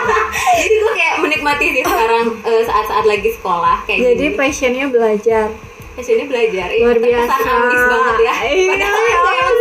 Jadi 0.58 0.74
gue 0.76 0.92
kayak 0.92 1.14
menikmati 1.22 1.66
sih 1.72 1.82
sekarang 1.82 2.26
eh, 2.42 2.62
saat-saat 2.62 3.04
lagi 3.06 3.30
sekolah 3.32 3.86
kayak 3.86 4.00
Jadi 4.02 4.24
gini. 4.26 4.36
passionnya 4.36 4.86
belajar. 4.90 5.48
Passionnya 5.94 6.26
belajar. 6.28 6.68
Ih, 6.68 6.84
Luar 6.84 6.98
biasa. 7.00 7.32
ambis 7.40 7.82
banget 7.86 8.16
ya. 8.20 8.34
Iya. 8.44 8.68
Padahal 8.68 9.00
aja 9.00 9.55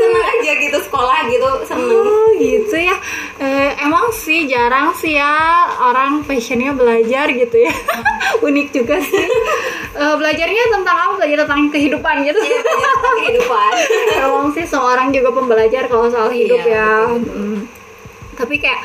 gitu 0.60 0.78
sekolah 0.82 1.28
gitu 1.28 1.50
seneng. 1.68 2.06
Oh 2.06 2.30
gitu 2.36 2.76
ya. 2.76 2.96
Eh, 3.40 3.72
emang 3.84 4.10
sih 4.12 4.48
jarang 4.48 4.96
sih 4.96 5.16
ya 5.18 5.68
orang 5.80 6.24
passionnya 6.24 6.72
belajar 6.72 7.30
gitu 7.32 7.58
ya. 7.60 7.74
Unik 8.48 8.68
juga 8.72 9.00
sih. 9.00 9.26
Eh, 9.96 10.16
belajarnya 10.20 10.64
tentang 10.72 10.98
apa? 10.98 11.14
Belajar 11.24 11.38
tentang 11.48 11.64
kehidupan 11.72 12.16
gitu. 12.28 12.40
Iya 12.40 12.60
belajar 12.64 12.90
tentang 12.96 13.16
kehidupan. 13.24 13.72
Emang 14.20 14.48
sih 14.56 14.66
seorang 14.68 15.08
juga 15.12 15.30
pembelajar 15.32 15.84
kalau 15.88 16.08
soal 16.12 16.30
hidup 16.32 16.62
Iya, 16.64 16.76
ya. 16.76 16.92
Mm. 17.16 17.68
Tapi 18.36 18.56
kayak 18.60 18.82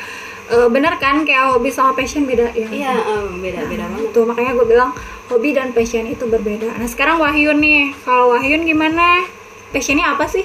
eh, 0.51 0.67
bener 0.67 0.95
kan 0.99 1.23
kayak 1.23 1.55
hobi 1.55 1.71
sama 1.71 1.91
passion 1.95 2.23
beda 2.27 2.51
ya. 2.55 2.67
Iya 2.67 2.93
em, 3.07 3.39
beda-beda 3.39 3.87
banget. 3.87 4.11
Tuh 4.15 4.23
makanya 4.27 4.51
gue 4.55 4.67
bilang 4.67 4.91
hobi 5.31 5.55
dan 5.55 5.71
passion 5.71 6.07
itu 6.07 6.27
berbeda. 6.27 6.75
Nah 6.75 6.87
sekarang 6.87 7.19
Wahyun 7.23 7.59
nih, 7.59 7.95
kalau 8.03 8.35
Wahyun 8.35 8.67
gimana? 8.67 9.23
Passionnya 9.71 10.11
apa 10.11 10.27
sih? 10.27 10.43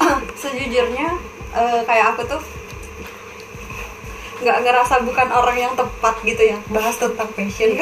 sejujurnya 0.42 1.08
eh, 1.56 1.80
kayak 1.84 2.06
aku 2.16 2.22
tuh 2.26 2.42
nggak 4.36 4.58
ngerasa 4.68 5.00
bukan 5.00 5.28
orang 5.32 5.56
yang 5.56 5.72
tepat 5.72 6.20
gitu 6.20 6.42
ya 6.44 6.58
bahas 6.68 7.00
tentang 7.00 7.28
passion 7.32 7.72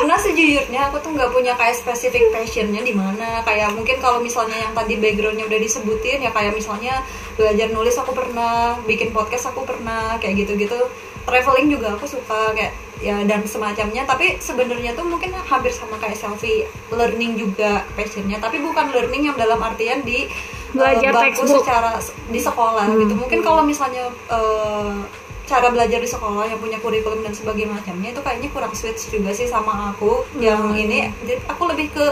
karena 0.00 0.14
sejujurnya 0.16 0.80
aku 0.90 0.96
tuh 0.98 1.12
nggak 1.14 1.30
punya 1.30 1.52
kayak 1.54 1.76
spesifik 1.76 2.32
passionnya 2.32 2.82
di 2.82 2.94
mana. 2.96 3.44
Kayak 3.44 3.76
mungkin 3.76 4.00
kalau 4.02 4.18
misalnya 4.18 4.56
yang 4.56 4.72
tadi 4.72 4.96
backgroundnya 4.96 5.46
udah 5.46 5.60
disebutin 5.60 6.24
ya 6.24 6.30
kayak 6.32 6.56
misalnya 6.56 7.04
belajar 7.36 7.68
nulis 7.70 7.96
aku 8.00 8.12
pernah 8.16 8.80
bikin 8.84 9.12
podcast 9.12 9.52
aku 9.52 9.64
pernah 9.64 10.16
kayak 10.18 10.44
gitu-gitu 10.44 10.78
traveling 11.24 11.68
juga 11.72 11.96
aku 11.96 12.06
suka 12.08 12.52
kayak 12.56 12.72
ya 13.00 13.20
dan 13.24 13.44
semacamnya. 13.44 14.04
Tapi 14.04 14.40
sebenarnya 14.40 14.92
tuh 14.92 15.08
mungkin 15.08 15.32
hampir 15.32 15.72
sama 15.72 15.96
kayak 15.96 16.16
selfie 16.16 16.68
learning 16.92 17.36
juga 17.40 17.84
passionnya. 17.96 18.40
Tapi 18.40 18.60
bukan 18.60 18.92
learning 18.92 19.32
yang 19.32 19.36
dalam 19.36 19.60
artian 19.60 20.04
di 20.04 20.28
Belajar 20.70 21.10
eh, 21.10 21.14
bangku 21.34 21.42
textbook. 21.42 21.66
secara 21.66 21.98
di 22.30 22.40
sekolah 22.40 22.86
gitu. 22.94 23.14
Mungkin 23.18 23.40
kalau 23.42 23.62
misalnya 23.66 24.06
eh, 24.30 24.94
cara 25.50 25.66
belajar 25.74 25.98
di 25.98 26.06
sekolah 26.06 26.46
yang 26.46 26.62
punya 26.62 26.78
kurikulum 26.78 27.26
dan 27.26 27.34
sebagainya 27.34 27.74
macamnya 27.74 28.14
itu 28.14 28.22
kayaknya 28.22 28.48
kurang 28.54 28.70
switch 28.70 29.10
juga 29.10 29.34
sih 29.34 29.50
sama 29.50 29.90
aku 29.90 30.22
yang 30.38 30.70
ini. 30.78 31.10
Jadi 31.26 31.42
aku 31.50 31.66
lebih 31.66 31.90
ke 31.90 32.06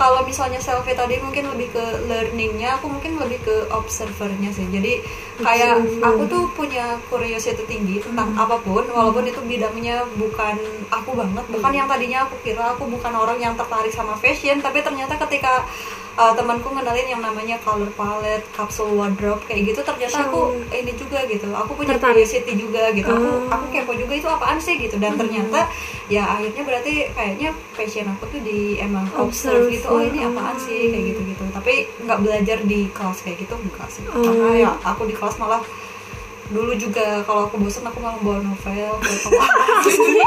kalau 0.00 0.24
misalnya 0.24 0.56
selfie 0.56 0.96
tadi 0.96 1.20
mungkin 1.20 1.52
lebih 1.52 1.76
ke 1.76 1.84
learningnya 2.08 2.80
aku 2.80 2.88
mungkin 2.88 3.20
lebih 3.20 3.44
ke 3.44 3.68
observernya 3.68 4.48
sih. 4.48 4.64
Jadi 4.64 5.04
kayak 5.44 6.00
aku 6.00 6.24
tuh 6.24 6.48
punya 6.56 6.96
curiosity 7.12 7.68
tinggi 7.68 8.00
tentang 8.00 8.32
apa 8.32 8.56
pun 8.64 8.88
walaupun 8.88 9.28
itu 9.28 9.44
bidangnya 9.44 10.08
bukan 10.16 10.56
aku 10.88 11.12
banget. 11.12 11.44
Bukan 11.52 11.72
yang 11.76 11.84
tadinya 11.84 12.24
aku 12.24 12.40
kira 12.40 12.72
aku 12.72 12.88
bukan 12.88 13.12
orang 13.12 13.36
yang 13.44 13.52
tertarik 13.60 13.92
sama 13.92 14.16
fashion 14.16 14.64
tapi 14.64 14.80
ternyata 14.80 15.20
ketika 15.28 15.68
uh, 16.16 16.32
temanku 16.34 16.70
ngenalin 16.70 17.06
yang 17.06 17.22
namanya 17.22 17.60
color 17.62 17.90
palette, 17.94 18.46
capsule 18.54 18.94
wardrobe 18.96 19.42
kayak 19.46 19.70
gitu 19.74 19.80
ternyata 19.84 20.26
aku 20.26 20.58
ini 20.72 20.92
juga 20.94 21.22
gitu. 21.26 21.46
Aku 21.52 21.76
punya 21.76 21.94
Tertarik. 21.94 22.24
curiosity 22.24 22.52
juga 22.56 22.90
gitu. 22.96 23.10
Aku 23.10 23.28
Oh. 23.30 23.46
aku 23.50 23.64
kepo 23.70 23.92
juga 23.94 24.14
itu 24.16 24.28
apaan 24.30 24.58
sih 24.58 24.78
gitu 24.80 24.96
dan 24.98 25.14
ternyata 25.14 25.68
ya 26.10 26.26
akhirnya 26.26 26.62
berarti 26.66 27.12
kayaknya 27.14 27.50
passion 27.76 28.06
aku 28.10 28.24
tuh 28.32 28.40
di 28.42 28.80
emang 28.80 29.06
observe 29.14 29.68
Observe, 29.68 29.74
gitu. 29.74 29.86
Oh 29.90 30.00
ini 30.02 30.24
oh. 30.24 30.30
apaan 30.34 30.56
sih 30.58 30.90
kayak 30.90 31.04
gitu-gitu. 31.14 31.44
Tapi 31.52 31.74
nggak 32.06 32.18
belajar 32.24 32.58
di 32.64 32.88
kelas 32.90 33.18
kayak 33.22 33.46
gitu 33.46 33.54
enggak 33.58 33.88
sih. 33.92 34.02
Oh. 34.10 34.22
Karena 34.24 34.48
ya 34.56 34.70
aku 34.82 35.04
di 35.06 35.14
kelas 35.14 35.36
malah 35.38 35.62
dulu 36.50 36.74
juga 36.74 37.22
kalau 37.22 37.46
aku 37.46 37.56
bosan 37.62 37.86
aku 37.86 37.98
malah 38.02 38.18
bawa 38.18 38.42
novel. 38.42 38.92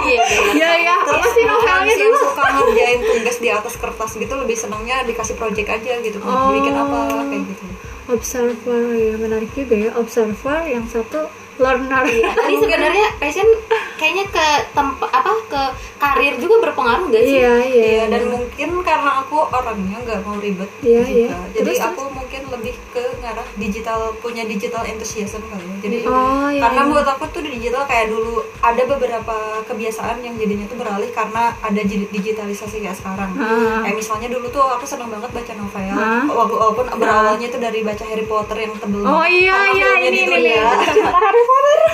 Iya 0.04 0.24
benar. 0.26 0.56
ya 0.58 0.72
ya 0.82 0.96
apa 1.00 1.28
sih 1.32 1.44
novelnya 1.46 1.78
Orang 1.78 1.88
yang 1.88 2.00
dulu 2.02 2.18
suka 2.20 2.44
ngerjain 2.50 3.00
tugas 3.06 3.38
di 3.40 3.50
atas 3.54 3.74
kertas 3.78 4.12
gitu 4.18 4.34
lebih 4.34 4.58
senangnya 4.58 5.06
dikasih 5.06 5.36
project 5.38 5.70
aja 5.70 5.94
gitu. 6.02 6.18
Oh. 6.24 6.52
bikin 6.58 6.74
apa 6.74 7.00
kayak 7.30 7.44
gitu. 7.54 7.66
Observer 8.12 8.84
ya 8.98 9.14
menarik 9.16 9.52
juga 9.56 9.76
ya. 9.78 9.90
Observer 9.96 10.68
yang 10.68 10.86
satu 10.90 11.30
learner 11.56 12.04
Iya, 12.04 12.30
tapi 12.32 12.54
sebenarnya 12.56 13.08
passion 13.16 13.48
kayaknya 13.96 14.26
ke 14.28 14.46
tempat 14.72 15.06
apa 15.08 15.32
ke 15.46 15.62
karir 15.98 16.36
juga 16.36 16.56
berpengaruh 16.62 17.08
gak 17.08 17.24
sih? 17.24 17.38
iya 17.38 17.54
iya 17.62 17.84
Iya 17.86 18.04
dan 18.10 18.24
mungkin 18.28 18.70
karena 18.82 19.12
aku 19.20 19.38
orangnya 19.40 19.98
nggak 20.00 20.20
mau 20.22 20.36
ribet 20.36 20.68
Iya, 20.80 21.02
juga. 21.02 21.14
iya. 21.30 21.38
Jadi 21.54 21.72
Terus, 21.72 21.80
aku 21.82 22.02
mungkin 22.10 22.42
lebih 22.50 22.76
ke 22.90 23.04
ngarah 23.18 23.48
digital 23.56 24.00
punya 24.18 24.44
digital 24.44 24.84
enthusiasm 24.84 25.40
kali 25.44 25.64
ya. 25.64 25.78
Jadi 25.80 25.98
Oh, 26.04 26.50
iya, 26.50 26.60
karena 26.60 26.80
iya. 26.80 26.86
menurut 26.86 27.08
aku 27.08 27.24
tuh 27.30 27.42
di 27.42 27.50
digital 27.54 27.84
kayak 27.84 28.10
dulu 28.10 28.34
ada 28.60 28.84
beberapa 28.84 29.36
kebiasaan 29.64 30.20
yang 30.20 30.36
jadinya 30.36 30.66
tuh 30.66 30.76
beralih 30.76 31.10
karena 31.10 31.56
ada 31.58 31.82
di- 31.82 32.10
digitalisasi 32.10 32.80
kayak 32.80 32.96
sekarang. 32.96 33.32
Ah. 33.36 33.80
Kayak 33.82 33.96
misalnya 33.96 34.28
dulu 34.30 34.50
tuh 34.50 34.66
aku 34.66 34.84
seneng 34.84 35.08
banget 35.08 35.30
baca 35.30 35.54
novel. 35.54 35.94
Ah. 35.94 36.26
Walaupun 36.26 36.58
walaupun 36.58 36.86
berawalnya 36.98 37.48
itu 37.48 37.58
dari 37.58 37.80
baca 37.82 38.04
Harry 38.04 38.26
Potter 38.26 38.58
yang 38.60 38.74
tebel. 38.76 39.02
oh 39.02 39.24
iya 39.24 39.56
iya 39.72 39.88
filmnya 39.94 40.04
ini 40.04 40.18
gitu 40.20 40.34
ini 40.34 40.52
ya. 40.52 40.68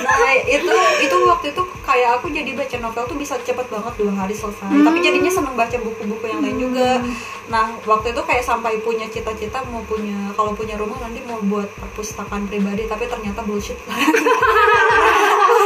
Nah 0.00 0.32
itu 0.46 0.74
itu 1.02 1.16
waktu 1.26 1.46
itu 1.52 1.62
kayak 1.84 2.10
aku 2.20 2.26
jadi 2.30 2.50
baca 2.54 2.76
novel 2.80 3.04
tuh 3.06 3.18
bisa 3.18 3.34
cepet 3.42 3.66
banget 3.68 3.94
dua 3.98 4.12
hari 4.14 4.34
selesai. 4.34 4.70
Tapi 4.70 4.98
jadinya 5.00 5.30
seneng 5.30 5.54
baca 5.54 5.76
buku-buku 5.80 6.24
yang 6.26 6.40
lain 6.40 6.56
juga. 6.56 7.02
Nah 7.50 7.74
waktu 7.84 8.14
itu 8.14 8.22
kayak 8.24 8.44
sampai 8.46 8.78
punya 8.80 9.06
cita-cita 9.10 9.60
mau 9.68 9.82
punya 9.84 10.32
kalau 10.38 10.54
punya 10.54 10.78
rumah 10.78 10.98
nanti 11.02 11.20
mau 11.26 11.40
buat 11.44 11.68
perpustakaan 11.76 12.46
pribadi 12.46 12.86
tapi 12.86 13.06
ternyata 13.06 13.42
bullshit. 13.44 13.76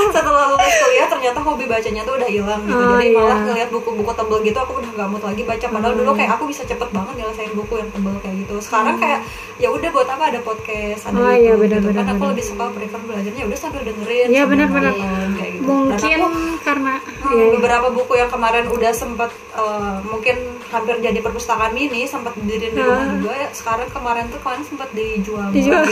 Setelah 0.15 0.45
lulus 0.49 0.75
kuliah 0.77 1.07
ternyata 1.07 1.39
hobi 1.39 1.65
bacanya 1.65 2.03
tuh 2.03 2.15
udah 2.15 2.29
hilang 2.29 2.61
gitu. 2.63 2.77
Oh, 2.77 2.95
jadi 2.95 3.07
iya. 3.07 3.17
malah 3.17 3.39
ngeliat 3.43 3.69
buku-buku 3.71 4.13
tebel 4.13 4.39
gitu 4.43 4.59
aku 4.59 4.73
udah 4.77 4.91
gak 4.93 5.09
mood 5.09 5.23
lagi 5.23 5.43
baca. 5.43 5.67
Padahal 5.69 5.95
dulu 5.95 6.11
kayak 6.13 6.31
aku 6.33 6.45
bisa 6.47 6.63
cepet 6.63 6.89
banget 6.89 7.15
nyelesain 7.17 7.53
buku 7.53 7.75
yang 7.77 7.91
tebel 7.91 8.15
kayak 8.19 8.37
gitu. 8.41 8.55
Sekarang 8.59 8.97
kayak 8.97 9.21
ya 9.55 9.69
udah 9.69 9.89
buat 9.89 10.09
apa 10.09 10.25
ada 10.27 10.41
podcast 10.41 11.03
ada 11.05 11.15
Oh, 11.15 11.29
YouTube 11.29 11.41
iya, 11.41 11.55
benar, 11.55 11.79
gitu. 11.79 11.89
benar, 11.89 11.99
kan 12.01 12.07
aku 12.13 12.25
lebih 12.29 12.45
suka 12.45 12.65
prefer 12.71 13.01
belajarnya 13.01 13.43
udah 13.45 13.59
sambil 13.59 13.83
dengerin 13.83 14.27
Iya, 14.27 14.35
sambil 14.41 14.51
benar-benar. 14.51 14.93
kayak 15.33 15.53
gitu. 15.55 15.65
mungkin 15.65 15.95
Dan 15.95 16.21
aku 16.21 16.29
karena 16.61 16.95
Hmm, 17.25 17.31
iya, 17.31 17.41
iya. 17.41 17.53
beberapa 17.55 17.87
buku 17.89 18.13
yang 18.15 18.29
kemarin 18.29 18.67
udah 18.67 18.93
sempat 18.93 19.31
eh, 19.55 19.97
mungkin 20.05 20.37
hampir 20.67 20.95
jadi 20.99 21.19
perpustakaan 21.19 21.71
mini 21.71 22.03
sempat 22.05 22.35
diriin 22.37 22.75
di 22.75 22.81
rumah 22.81 22.99
Ah. 23.01 23.15
juga 23.15 23.33
ya 23.33 23.49
sekarang 23.51 23.87
kemarin 23.89 24.27
tuh 24.27 24.39
kemarin 24.39 24.63
sempat 24.63 24.89
dijual 24.91 25.49
Dijual. 25.49 25.87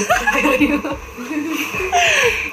gitu. 0.59 0.81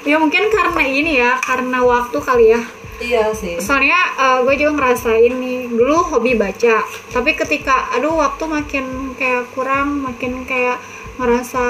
ya 0.02 0.16
mungkin 0.16 0.42
karena 0.48 0.82
ini 0.82 1.12
ya 1.18 1.39
karena 1.42 1.82
waktu 1.82 2.18
kali 2.20 2.46
ya. 2.52 2.62
Iya 3.00 3.32
sih. 3.32 3.56
Soalnya 3.56 3.96
gue 4.44 4.54
juga 4.60 4.76
ngerasain 4.76 5.32
nih 5.32 5.72
dulu 5.72 6.04
hobi 6.12 6.36
baca 6.36 6.84
tapi 7.08 7.32
ketika 7.32 7.88
aduh 7.96 8.12
waktu 8.12 8.44
makin 8.44 9.16
kayak 9.16 9.48
kurang 9.56 10.04
makin 10.04 10.44
kayak 10.44 10.76
ngerasa 11.16 11.64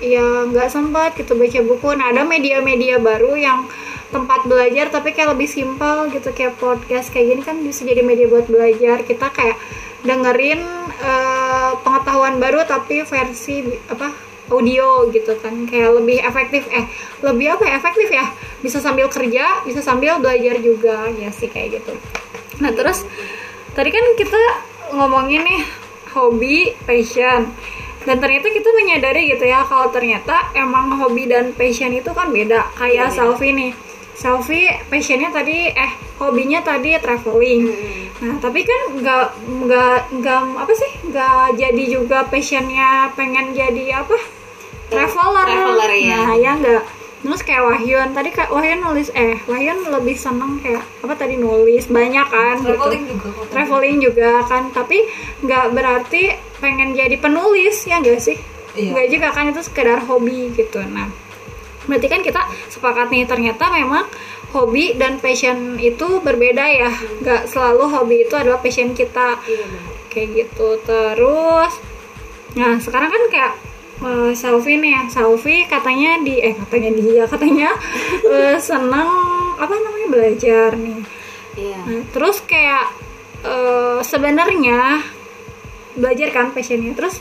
ya 0.00 0.48
nggak 0.48 0.72
sempat 0.72 1.16
gitu 1.20 1.36
baca 1.36 1.60
buku. 1.60 1.88
Nah 2.00 2.16
ada 2.16 2.24
media-media 2.24 2.96
baru 2.96 3.36
yang 3.36 3.68
tempat 4.08 4.48
belajar 4.48 4.88
tapi 4.88 5.12
kayak 5.12 5.36
lebih 5.36 5.48
simpel 5.52 6.08
gitu 6.08 6.32
kayak 6.32 6.56
podcast 6.56 7.12
kayak 7.12 7.36
gini 7.36 7.42
kan 7.44 7.56
bisa 7.60 7.84
jadi 7.84 8.00
media 8.00 8.24
buat 8.24 8.48
belajar. 8.48 9.04
Kita 9.04 9.32
kayak 9.36 9.60
dengerin 10.04 10.64
eh, 11.00 11.72
pengetahuan 11.80 12.40
baru 12.40 12.64
tapi 12.64 13.04
versi 13.04 13.68
apa 13.88 14.12
audio 14.52 15.08
gitu 15.08 15.32
kan 15.40 15.64
kayak 15.64 15.96
lebih 16.00 16.20
efektif 16.20 16.68
eh 16.68 16.84
lebih 17.24 17.56
apa 17.56 17.64
ya 17.64 17.74
efektif 17.80 18.08
ya. 18.12 18.26
Bisa 18.60 18.80
sambil 18.80 19.08
kerja 19.08 19.64
bisa 19.64 19.80
sambil 19.80 20.20
belajar 20.20 20.60
juga 20.60 21.08
ya 21.14 21.32
sih 21.32 21.48
kayak 21.48 21.80
gitu. 21.80 21.92
Nah 22.60 22.72
terus 22.72 23.04
tadi 23.72 23.90
kan 23.90 24.04
kita 24.16 24.42
ngomongin 24.92 25.42
nih 25.44 25.60
hobi 26.12 26.72
passion. 26.84 27.50
Dan 28.04 28.20
ternyata 28.20 28.52
kita 28.52 28.68
menyadari 28.76 29.32
gitu 29.32 29.48
ya 29.48 29.64
kalau 29.64 29.88
ternyata 29.88 30.52
emang 30.52 30.92
hobi 31.00 31.24
dan 31.24 31.56
passion 31.56 31.88
itu 31.88 32.12
kan 32.12 32.28
beda. 32.28 32.68
Kayak 32.76 32.92
Iya, 32.92 33.04
beda. 33.08 33.16
selfie 33.16 33.52
nih 33.56 33.70
selfie 34.14 34.70
passionnya 34.88 35.34
tadi 35.34 35.68
eh 35.74 35.92
hobinya 36.22 36.62
tadi 36.62 36.94
traveling. 37.02 37.62
Nah 38.22 38.34
tapi 38.38 38.62
kan 38.62 38.80
nggak 38.94 39.26
nggak 39.42 39.98
nggak 40.22 40.40
apa 40.54 40.72
sih 40.72 40.92
nggak 41.10 41.58
jadi 41.58 41.84
juga 41.90 42.24
passionnya 42.30 43.10
pengen 43.18 43.52
jadi 43.52 44.00
apa? 44.06 44.16
Traveler, 44.84 45.46
traveler, 45.48 45.90
ya. 45.98 46.18
nah 46.22 46.34
ya 46.38 46.52
nggak. 46.54 46.82
Terus 47.24 47.40
kayak 47.40 47.64
Wahyun 47.64 48.08
tadi 48.12 48.30
kak 48.36 48.52
Wahyun 48.52 48.84
nulis 48.84 49.08
eh 49.16 49.40
Wahyun 49.48 49.88
lebih 49.88 50.12
seneng 50.12 50.60
kayak 50.60 50.84
apa 51.00 51.14
tadi 51.16 51.40
nulis 51.40 51.88
banyak 51.88 52.26
kan 52.28 52.60
gitu. 52.60 52.76
Traveling 52.76 53.04
juga 53.08 53.28
kok. 53.32 53.44
traveling 53.48 53.96
juga 53.98 54.30
kan 54.44 54.62
tapi 54.70 54.98
nggak 55.40 55.66
berarti 55.72 56.22
pengen 56.60 56.92
jadi 56.92 57.16
penulis 57.16 57.80
ya 57.88 57.98
enggak 57.98 58.20
sih? 58.20 58.38
Iya. 58.74 58.90
nggak 58.90 59.06
juga 59.08 59.28
kan 59.32 59.44
itu 59.50 59.62
sekedar 59.64 60.04
hobi 60.04 60.52
gitu. 60.52 60.84
Nah 60.84 61.23
berarti 61.84 62.06
kan 62.08 62.20
kita 62.24 62.42
sepakat 62.72 63.12
nih 63.12 63.28
ternyata 63.28 63.68
memang 63.68 64.08
hobi 64.54 64.94
dan 64.94 65.18
passion 65.18 65.76
itu 65.82 66.22
berbeda 66.22 66.64
ya. 66.64 66.90
Nggak 67.20 67.50
selalu 67.50 67.84
hobi 67.90 68.16
itu 68.24 68.34
adalah 68.38 68.62
passion 68.62 68.94
kita. 68.94 69.42
Kayak 70.08 70.28
gitu. 70.30 70.78
Terus 70.86 71.72
nah 72.54 72.78
sekarang 72.78 73.10
kan 73.10 73.22
kayak 73.34 73.52
eh, 73.98 74.32
Selfie 74.38 74.78
nih 74.78 74.92
ya. 74.94 75.02
Selfie 75.10 75.66
katanya 75.66 76.22
di 76.22 76.38
eh 76.38 76.54
katanya 76.54 76.90
dia 76.94 77.24
katanya 77.26 77.70
eh, 78.34 78.56
seneng 78.62 79.10
apa 79.58 79.74
namanya 79.74 80.08
belajar 80.08 80.70
nih. 80.78 81.02
Iya. 81.54 81.80
Nah, 81.82 82.02
terus 82.14 82.38
kayak 82.46 82.94
eh, 83.42 83.98
sebenarnya 84.06 85.02
belajar 85.98 86.28
kan 86.30 86.54
passionnya. 86.54 86.94
Terus 86.94 87.18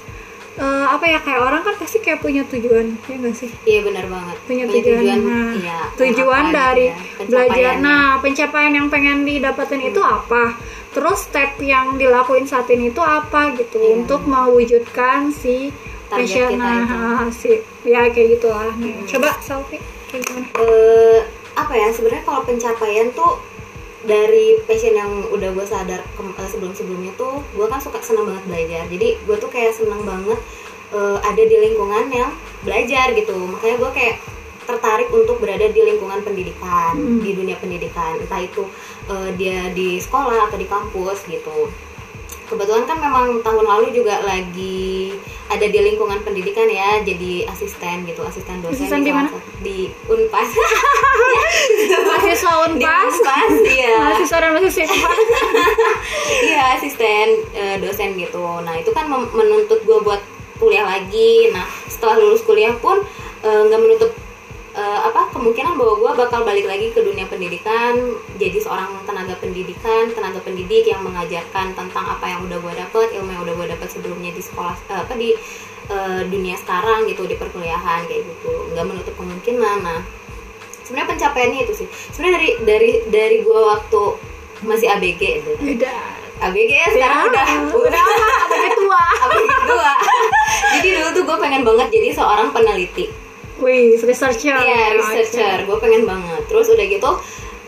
eh, 0.56 0.86
apa 0.86 1.06
ya 1.06 1.20
kayak 1.20 1.42
orang 1.42 1.62
kan 1.62 1.76
pasti 1.76 1.98
kayak 1.98 2.20
punya 2.20 2.46
tujuan 2.46 2.94
ya 3.02 3.16
nggak 3.16 3.34
sih 3.34 3.50
Iya 3.64 3.80
benar 3.84 4.06
banget. 4.06 4.38
punya 4.44 4.66
tujuan, 4.68 5.18
nah, 5.20 5.52
iya, 5.52 5.80
tujuan 5.94 6.44
dari 6.50 6.88
gitu 6.94 7.26
ya, 7.26 7.26
belajar 7.26 7.74
nah 7.80 8.06
pencapaian 8.20 8.74
yang 8.74 8.88
pengen 8.88 9.24
didapatin 9.24 9.82
itu 9.82 9.98
apa 10.00 10.54
terus 10.90 11.26
step 11.26 11.58
yang 11.58 11.98
dilakuin 11.98 12.46
saat 12.46 12.70
ini 12.70 12.88
itu 12.88 13.02
apa 13.02 13.50
gitu 13.54 13.78
Iya. 13.78 13.98
untuk 13.98 14.22
mewujudkan 14.24 15.30
si 15.30 15.74
passion 16.06 16.54
nah. 16.56 16.86
Hmm. 17.20 17.34
si 17.34 17.58
ya 17.84 18.06
kayak 18.08 18.38
gitulah 18.38 18.70
Nih, 18.78 19.02
coba 19.08 19.34
selfie 19.40 19.82
kayak 20.08 20.22
gimana 20.24 20.46
eh 20.56 21.20
apa 21.54 21.74
ya 21.74 21.90
sebenarnya 21.90 22.22
kalau 22.24 22.42
pencapaian 22.44 23.10
tuh 23.12 23.42
dari 24.04 24.60
passion 24.68 24.94
yang 24.94 25.12
udah 25.32 25.50
gue 25.56 25.66
sadar 25.66 26.04
sebelum 26.52 26.76
sebelumnya 26.76 27.16
tuh 27.16 27.40
gue 27.56 27.66
kan 27.72 27.80
suka 27.80 28.04
senang 28.04 28.28
banget 28.28 28.44
belajar. 28.48 28.84
Jadi 28.92 29.08
gue 29.24 29.38
tuh 29.40 29.50
kayak 29.52 29.74
senang 29.76 30.04
banget 30.04 30.40
eh, 30.94 31.18
ada 31.24 31.44
di 31.44 31.56
lingkungan 31.56 32.12
yang 32.12 32.32
belajar 32.68 33.16
gitu. 33.16 33.34
Makanya 33.34 33.76
gue 33.80 33.92
kayak 33.96 34.16
tertarik 34.64 35.12
untuk 35.12 35.44
berada 35.44 35.68
di 35.68 35.82
lingkungan 35.84 36.24
pendidikan 36.24 36.96
Hmm. 36.96 37.20
di 37.20 37.32
dunia 37.36 37.56
pendidikan. 37.60 38.20
Entah 38.20 38.44
itu 38.44 38.64
eh, 39.08 39.30
dia 39.40 39.72
di 39.72 40.00
sekolah 40.00 40.52
atau 40.52 40.58
di 40.60 40.68
kampus 40.68 41.24
gitu. 41.28 41.72
Kebetulan 42.44 42.84
kan 42.84 43.00
memang 43.00 43.40
tahun 43.40 43.66
lalu 43.66 43.96
juga 43.96 44.20
lagi 44.20 45.16
ada 45.54 45.66
di 45.70 45.80
lingkungan 45.80 46.20
pendidikan 46.26 46.66
ya 46.66 47.00
jadi 47.06 47.46
asisten 47.50 48.10
gitu 48.10 48.22
asisten 48.26 48.60
dosen 48.66 48.74
Asisten 48.74 49.02
di 49.06 49.12
mana? 49.14 49.30
di 49.62 49.78
unpas. 50.10 50.50
Mahasiswa 52.10 52.54
di 52.74 52.82
unpas? 52.82 53.14
Unpas 53.14 53.54
iya. 53.70 53.96
Mahasiswa 54.02 54.38
dan 54.42 54.50
mahasiswa 54.58 54.86
unpas. 54.90 55.28
Iya 56.50 56.64
asisten 56.82 57.28
eh, 57.54 57.76
dosen 57.80 58.18
gitu. 58.18 58.44
Nah 58.66 58.76
itu 58.82 58.90
kan 58.92 59.06
menuntut 59.10 59.80
gue 59.86 60.00
buat 60.02 60.22
kuliah 60.58 60.84
lagi. 60.84 61.54
Nah 61.54 61.66
setelah 61.86 62.18
lulus 62.18 62.42
kuliah 62.42 62.74
pun 62.82 63.00
eh, 63.46 63.62
nggak 63.70 63.80
menutup 63.80 64.12
eh, 64.74 65.00
apa 65.06 65.30
kemungkinan 65.30 65.78
bahwa 65.78 65.94
gue 66.02 66.12
bakal 66.18 66.42
balik 66.42 66.66
lagi 66.66 66.90
ke 66.90 67.06
dunia 67.06 67.30
pendidikan 67.30 67.94
jadi 68.42 68.58
seorang 68.58 69.06
tenaga 69.06 69.38
pendidikan 69.38 70.10
tenaga 70.18 70.42
pendidik 70.42 70.90
yang 70.90 71.06
mengajarkan 71.06 71.78
tentang 71.78 72.06
apa 72.10 72.26
yang 72.26 72.42
udah 72.50 72.58
gue 72.58 72.74
dapet 72.74 73.08
ilmu 73.22 73.30
yang 73.30 73.44
udah 73.46 73.54
gue 73.54 73.68
dapet 73.78 73.88
sebelumnya 73.94 74.34
di 74.34 74.42
sekolah 74.42 74.76
eh, 74.90 75.00
apa 75.06 75.14
di 75.14 75.30
eh, 75.94 76.22
dunia 76.26 76.58
sekarang 76.58 77.06
gitu 77.06 77.30
di 77.30 77.38
perkuliahan 77.38 78.10
kayak 78.10 78.22
gitu. 78.26 78.54
Nggak 78.74 78.86
menutup 78.90 79.14
kemungkinan. 79.14 79.78
Nah 79.86 80.02
sebenarnya 80.84 81.10
pencapaiannya 81.16 81.60
itu 81.70 81.74
sih. 81.86 81.88
Sebenarnya 82.12 82.34
dari 82.34 82.50
dari 82.66 82.92
dari 83.14 83.38
gue 83.46 83.60
waktu 83.62 84.02
masih 84.66 84.90
ABG 84.90 85.22
itu. 85.46 85.52
Beda. 85.62 85.94
ABG 86.44 86.72
ya 86.76 86.90
sekarang 86.92 87.30
Ya, 87.32 87.62
udah 87.72 87.76
udah 87.78 88.04
ABG 88.50 88.66
tua. 88.76 89.04
ABG 89.30 89.52
tua. 89.70 89.92
Jadi 90.74 90.88
dulu 90.98 91.08
tuh 91.14 91.24
gue 91.30 91.38
pengen 91.38 91.62
banget 91.62 91.88
jadi 91.94 92.10
seorang 92.18 92.50
peneliti 92.50 93.23
wih 93.62 94.00
researcher 94.02 94.58
Iya 94.58 94.98
researcher, 94.98 95.58
gue 95.68 95.78
pengen 95.78 96.04
banget. 96.08 96.42
Terus 96.50 96.68
udah 96.74 96.86
gitu 96.86 97.12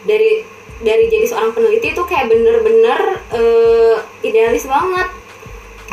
dari 0.06 0.46
dari 0.82 1.08
jadi 1.08 1.26
seorang 1.30 1.56
peneliti 1.56 1.96
itu 1.96 2.04
kayak 2.04 2.30
bener-bener 2.30 3.22
eh, 3.34 3.98
idealis 4.26 4.66
banget. 4.66 5.08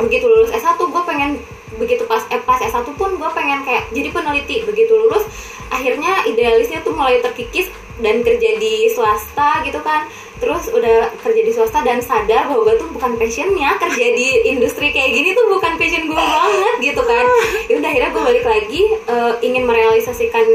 Begitu 0.01 0.25
lulus 0.25 0.51
S1 0.53 0.79
gue 0.79 1.03
pengen 1.05 1.31
begitu 1.75 2.03
pas 2.03 2.21
eh, 2.27 2.39
pas 2.39 2.57
S1 2.57 2.85
pun 2.93 3.09
gue 3.11 3.29
pengen 3.31 3.61
kayak 3.61 3.89
jadi 3.89 4.09
peneliti. 4.09 4.63
Begitu 4.63 4.93
lulus 4.93 5.23
akhirnya 5.67 6.23
idealisnya 6.23 6.79
tuh 6.79 6.93
mulai 6.93 7.17
terkikis 7.19 7.67
dan 7.95 8.21
kerja 8.21 8.57
di 8.57 8.87
swasta 8.87 9.61
gitu 9.61 9.79
kan. 9.79 10.05
Terus 10.33 10.67
udah 10.67 10.97
kerja 11.17 11.39
di 11.39 11.49
swasta 11.49 11.79
dan 11.81 11.99
sadar 11.99 12.45
bahwa 12.45 12.65
gue 12.65 12.75
tuh 12.77 12.89
bukan 12.91 13.15
passionnya 13.15 13.77
kerja 13.77 14.05
di 14.11 14.27
industri 14.45 14.91
kayak 14.91 15.13
gini 15.13 15.29
tuh 15.31 15.47
bukan 15.47 15.77
passion 15.77 16.03
gue 16.03 16.17
banget 16.17 16.75
gitu 16.83 17.01
kan. 17.01 17.25
Ya 17.65 17.75
udah 17.77 17.89
akhirnya 17.89 18.11
gue 18.11 18.23
balik 18.23 18.45
lagi 18.45 18.81
eh, 18.91 19.33
ingin 19.41 19.63
merealisasikan 19.63 20.45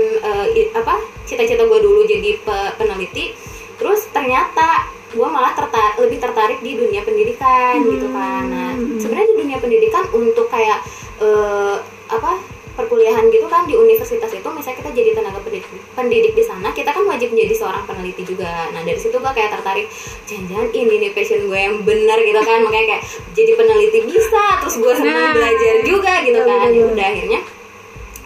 i- 0.52 0.70
apa 0.72 0.94
cita-cita 1.24 1.64
gue 1.64 1.80
dulu 1.80 2.04
jadi 2.04 2.36
pe- 2.38 2.72
peneliti. 2.76 3.32
Terus 3.76 4.10
ternyata 4.10 4.84
gue 5.08 5.24
malah 5.24 5.56
tertarik 5.56 5.96
lebih 5.98 6.18
tertarik 6.20 6.58
di 6.60 6.76
dunia 6.76 7.00
pendidikan 7.00 7.80
gitu 7.80 8.12
kan. 8.12 8.44
Nah 8.44 8.70
sebenarnya 9.00 9.24
di 9.26 9.36
dunia 9.38 9.56
pendidikan 9.56 10.04
untuk 10.12 10.46
kayak 10.48 10.84
eh, 11.20 11.76
apa 12.08 12.32
perkuliahan 12.78 13.26
gitu 13.34 13.50
kan 13.50 13.66
di 13.66 13.74
universitas 13.74 14.30
itu 14.30 14.46
misalnya 14.54 14.78
kita 14.86 14.90
jadi 14.94 15.10
tenaga 15.18 15.42
pendidik, 15.42 15.66
pendidik 15.98 16.32
di 16.38 16.46
sana 16.46 16.70
kita 16.70 16.94
kan 16.94 17.02
wajib 17.10 17.34
menjadi 17.34 17.58
seorang 17.58 17.82
peneliti 17.90 18.22
juga. 18.22 18.70
Nah 18.70 18.86
dari 18.86 18.94
situ 18.94 19.18
gue 19.18 19.32
kayak 19.34 19.50
tertarik 19.58 19.90
jangan-jangan 20.30 20.70
ini 20.70 20.94
nih 21.02 21.10
passion 21.10 21.42
gue 21.50 21.58
yang 21.58 21.82
bener 21.82 22.18
gitu 22.22 22.38
kan. 22.38 22.62
Makanya 22.62 22.86
kayak 22.86 23.02
jadi 23.34 23.52
peneliti 23.58 24.00
bisa 24.06 24.44
terus 24.62 24.78
gue 24.78 24.94
senang 24.94 25.16
Nah, 25.18 25.34
belajar 25.34 25.74
juga 25.82 26.14
gitu 26.22 26.40
kan. 26.46 26.70
ya 26.70 26.82
udah 26.86 27.06
akhirnya 27.10 27.40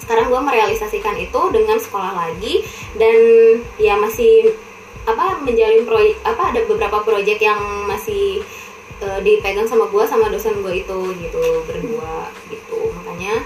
sekarang 0.05 0.27
gue 0.29 0.41
merealisasikan 0.45 1.17
itu 1.17 1.41
dengan 1.55 1.79
sekolah 1.81 2.13
lagi 2.13 2.61
dan 3.01 3.17
ya 3.81 3.97
masih 3.97 4.53
apa 5.09 5.41
menjalin 5.41 5.83
proyek 5.89 6.21
apa 6.23 6.53
ada 6.53 6.61
beberapa 6.69 7.01
proyek 7.03 7.41
yang 7.41 7.89
masih 7.89 8.45
dipegang 9.21 9.67
sama 9.67 9.89
gue 9.91 10.05
sama 10.07 10.27
dosen 10.31 10.63
gue 10.63 10.75
itu 10.83 10.99
gitu 11.19 11.45
berdua 11.67 12.31
gitu. 12.49 12.79
Makanya 12.95 13.43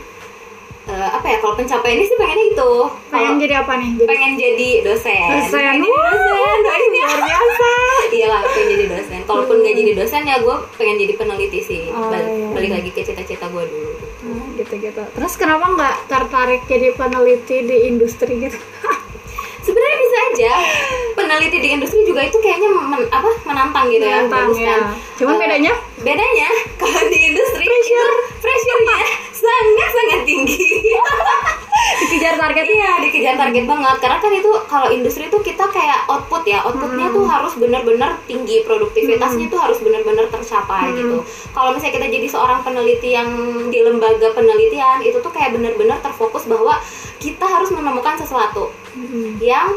eh, 0.86 1.08
apa 1.10 1.26
ya 1.26 1.36
kalau 1.42 1.54
pencapaiannya 1.58 2.06
sih 2.06 2.18
pengennya 2.18 2.46
itu. 2.52 2.72
Pengen 3.10 3.34
Kalau 3.36 3.42
jadi 3.42 3.54
apa 3.64 3.72
nih 3.80 3.90
jadi? 3.96 4.08
pengen 4.08 4.32
jadi 4.38 4.68
dosen. 4.86 5.30
Dosen. 5.32 5.52
Pengen 5.52 5.80
jadi 5.82 5.88
dosen. 6.12 7.00
luar 7.02 7.20
biasa. 7.24 7.70
Iyalah 8.16 8.40
pengen 8.46 8.68
jadi 8.70 8.84
dosen. 8.90 9.20
Kalaupun 9.26 9.56
nggak 9.62 9.74
jadi 9.74 9.92
dosen 9.98 10.22
ya 10.24 10.36
gue 10.40 10.56
pengen 10.78 10.96
jadi 11.02 11.12
peneliti 11.18 11.60
sih. 11.60 11.82
Oh, 11.90 12.08
balik, 12.08 12.28
iya. 12.30 12.48
balik 12.54 12.70
lagi 12.80 12.90
ke 12.94 13.00
cita-cita 13.04 13.46
gue 13.50 13.64
dulu 13.66 13.92
Nah, 14.26 14.42
gitu-gitu. 14.58 15.02
Terus 15.14 15.34
kenapa 15.38 15.70
nggak 15.70 15.96
tertarik 16.10 16.62
jadi 16.66 16.98
peneliti 16.98 17.62
di 17.62 17.76
industri 17.86 18.50
gitu? 18.50 18.58
Sebenarnya 19.66 19.96
bisa 20.02 20.18
aja 20.30 20.52
peneliti 21.26 21.58
di 21.58 21.68
industri 21.74 22.00
juga 22.02 22.22
itu 22.22 22.38
kayaknya 22.38 22.70
men- 22.70 23.10
apa 23.10 23.26
menantang 23.42 23.90
gitu 23.90 24.00
ya 24.00 24.22
Menantang, 24.22 24.48
kan. 24.48 24.62
ya. 24.62 24.76
Cuman 25.16 25.34
Eh, 25.34 25.40
bedanya? 25.42 25.72
bedanya 25.98 26.48
kalau 26.80 27.02
di 27.04 27.18
industri 27.26 27.66
pressure. 27.66 28.10
pressure-nya 28.38 28.98
sangat 29.34 29.90
sangat 29.90 30.20
tinggi. 30.22 30.94
Dikejar 32.06 32.34
target. 32.36 32.64
Iya 32.64 32.92
dikejar 33.00 33.34
target 33.36 33.64
banget. 33.64 33.96
Karena 33.98 34.18
kan 34.18 34.32
itu 34.32 34.50
kalau 34.66 34.88
industri 34.88 35.26
itu 35.26 35.38
kita 35.40 35.66
kayak 35.68 36.06
output 36.06 36.42
ya. 36.44 36.62
Outputnya 36.62 37.10
tuh 37.10 37.24
harus 37.24 37.52
bener-bener 37.54 38.16
tinggi. 38.24 38.62
Produktivitasnya 38.62 39.46
tuh 39.46 39.58
harus 39.58 39.78
bener-bener 39.78 40.26
tercapai 40.26 40.94
gitu. 40.94 41.20
Kalau 41.50 41.70
misalnya 41.72 41.94
kita 41.96 42.06
jadi 42.08 42.26
seorang 42.26 42.60
peneliti 42.62 43.12
yang 43.12 43.28
di 43.66 43.80
lembaga 43.80 44.30
penelitian 44.30 45.02
itu 45.02 45.18
tuh 45.18 45.30
kayak 45.30 45.52
bener-bener 45.52 45.98
terfokus 46.00 46.46
bahwa 46.46 46.78
kita 47.16 47.44
harus 47.44 47.70
menemukan 47.70 48.14
sesuatu 48.14 48.70
yang 49.38 49.76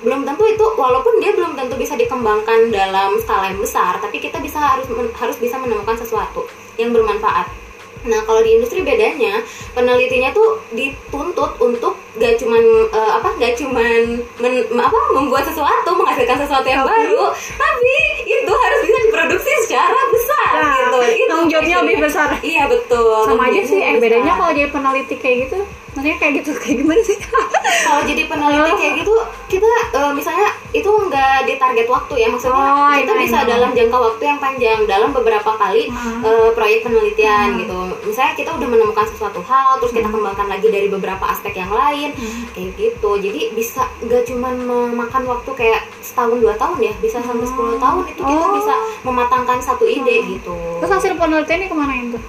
belum 0.00 0.24
tentu 0.24 0.44
itu 0.46 0.64
walaupun 0.74 1.18
dia 1.18 1.30
belum 1.30 1.52
tentu 1.52 1.74
bisa 1.74 1.92
dikembangkan 1.94 2.68
dalam 2.68 3.16
skala 3.16 3.48
yang 3.48 3.58
besar 3.58 3.96
tapi 3.96 4.16
kita 4.16 4.38
bisa 4.38 4.56
harus 4.56 4.88
harus 5.14 5.36
bisa 5.36 5.56
menemukan 5.56 5.94
sesuatu 5.94 6.48
yang 6.74 6.90
bermanfaat. 6.90 7.52
Nah 8.00 8.16
kalau 8.24 8.40
di 8.40 8.56
industri 8.56 8.80
bedanya 8.80 9.44
penelitinya 9.70 10.32
tuh 10.32 10.56
dituntut 10.72 11.60
untuk 11.60 12.00
gak 12.16 12.32
cuman 12.34 12.64
eh, 12.88 13.12
apa 13.12 13.28
gak 13.36 13.52
cuman 13.54 14.00
men- 14.38 14.72
apa 14.72 14.98
membuat 15.12 15.44
sesuatu 15.44 15.92
menghasilkan 15.92 16.40
sesuatu 16.40 16.64
yang 16.64 16.80
Tapi- 16.80 16.96
baru 16.96 17.28
tapi 17.54 17.94
itu 18.24 18.52
harus 18.54 18.80
bisa 18.82 18.98
diproduksi 19.04 19.52
secara 19.62 20.00
besar 20.08 20.48
Nah, 20.50 20.72
gitu. 20.74 20.98
Itu 21.20 21.34
jawabnya 21.46 21.76
lebih 21.78 21.96
besar. 22.02 22.28
iya 22.40 22.64
betul. 22.66 23.20
Sama 23.20 23.46
aja 23.46 23.60
sih 23.62 23.78
eh 23.78 23.96
bedanya 23.96 24.32
kalau 24.32 24.50
jadi 24.50 24.68
peneliti 24.70 25.14
kayak 25.14 25.36
gitu 25.46 25.58
maksudnya 25.92 26.16
kayak 26.16 26.32
gitu 26.38 26.50
kayak 26.54 26.76
gimana 26.78 27.02
sih? 27.02 27.18
Kalau 27.86 28.02
jadi 28.02 28.22
peneliti 28.24 28.60
Oh. 28.62 28.76
kayak 28.76 28.94
gitu 28.96 29.14
kita 29.48 29.66
eh, 29.90 30.12
misalnya 30.12 30.48
itu 30.70 30.86
nggak 30.86 31.36
di 31.42 31.54
target 31.56 31.86
waktu 31.86 32.14
ya 32.16 32.28
maksudnya 32.28 32.62
Oh, 32.72 32.90
kita 32.92 33.12
bisa 33.16 33.38
iya. 33.38 33.48
dalam 33.48 33.70
jangka 33.70 33.98
waktu 33.98 34.22
yang 34.24 34.38
panjang 34.38 34.78
dalam 34.84 35.10
beberapa 35.10 35.50
kali 35.52 35.90
Hmm. 35.90 36.22
eh, 36.22 36.50
proyek 36.52 36.80
penelitian 36.82 37.48
gitu. 37.56 37.78
Misalnya 38.04 38.34
kita 38.34 38.50
udah 38.52 38.68
menemukan 38.68 39.06
sesuatu 39.06 39.40
hal 39.42 39.78
terus 39.78 39.92
kita 39.92 40.06
kembangkan 40.06 40.46
lagi 40.46 40.68
dari 40.68 40.86
beberapa 40.86 41.24
aspek 41.26 41.54
yang 41.56 41.70
lain 41.70 42.14
kayak 42.52 42.70
gitu. 42.74 43.10
Jadi 43.16 43.50
bisa 43.52 43.82
nggak 44.00 44.22
cuman 44.24 44.54
memakan 44.60 45.22
waktu 45.26 45.50
kayak 45.52 45.82
setahun 46.00 46.38
dua 46.38 46.54
tahun 46.54 46.78
ya 46.80 46.92
bisa 46.96 47.18
sampai 47.20 47.44
10 47.44 47.76
tahun 47.76 48.02
itu 48.06 48.22
kita 48.22 48.44
Oh. 48.44 48.54
bisa 48.54 48.74
mematangkan 49.02 49.58
satu 49.58 49.84
ide 49.84 50.22
gitu. 50.28 50.54
Terus 50.78 50.92
hasil 50.92 51.12
penelitiannya 51.14 51.66
kemanain 51.66 52.06
tuh 52.10 52.22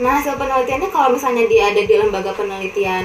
Nah 0.00 0.16
hasil 0.16 0.40
penelitiannya 0.40 0.88
kalau 0.88 1.12
misalnya 1.12 1.44
dia 1.44 1.68
ada 1.68 1.84
di 1.84 1.94
lembaga 2.00 2.32
penelitian 2.32 3.04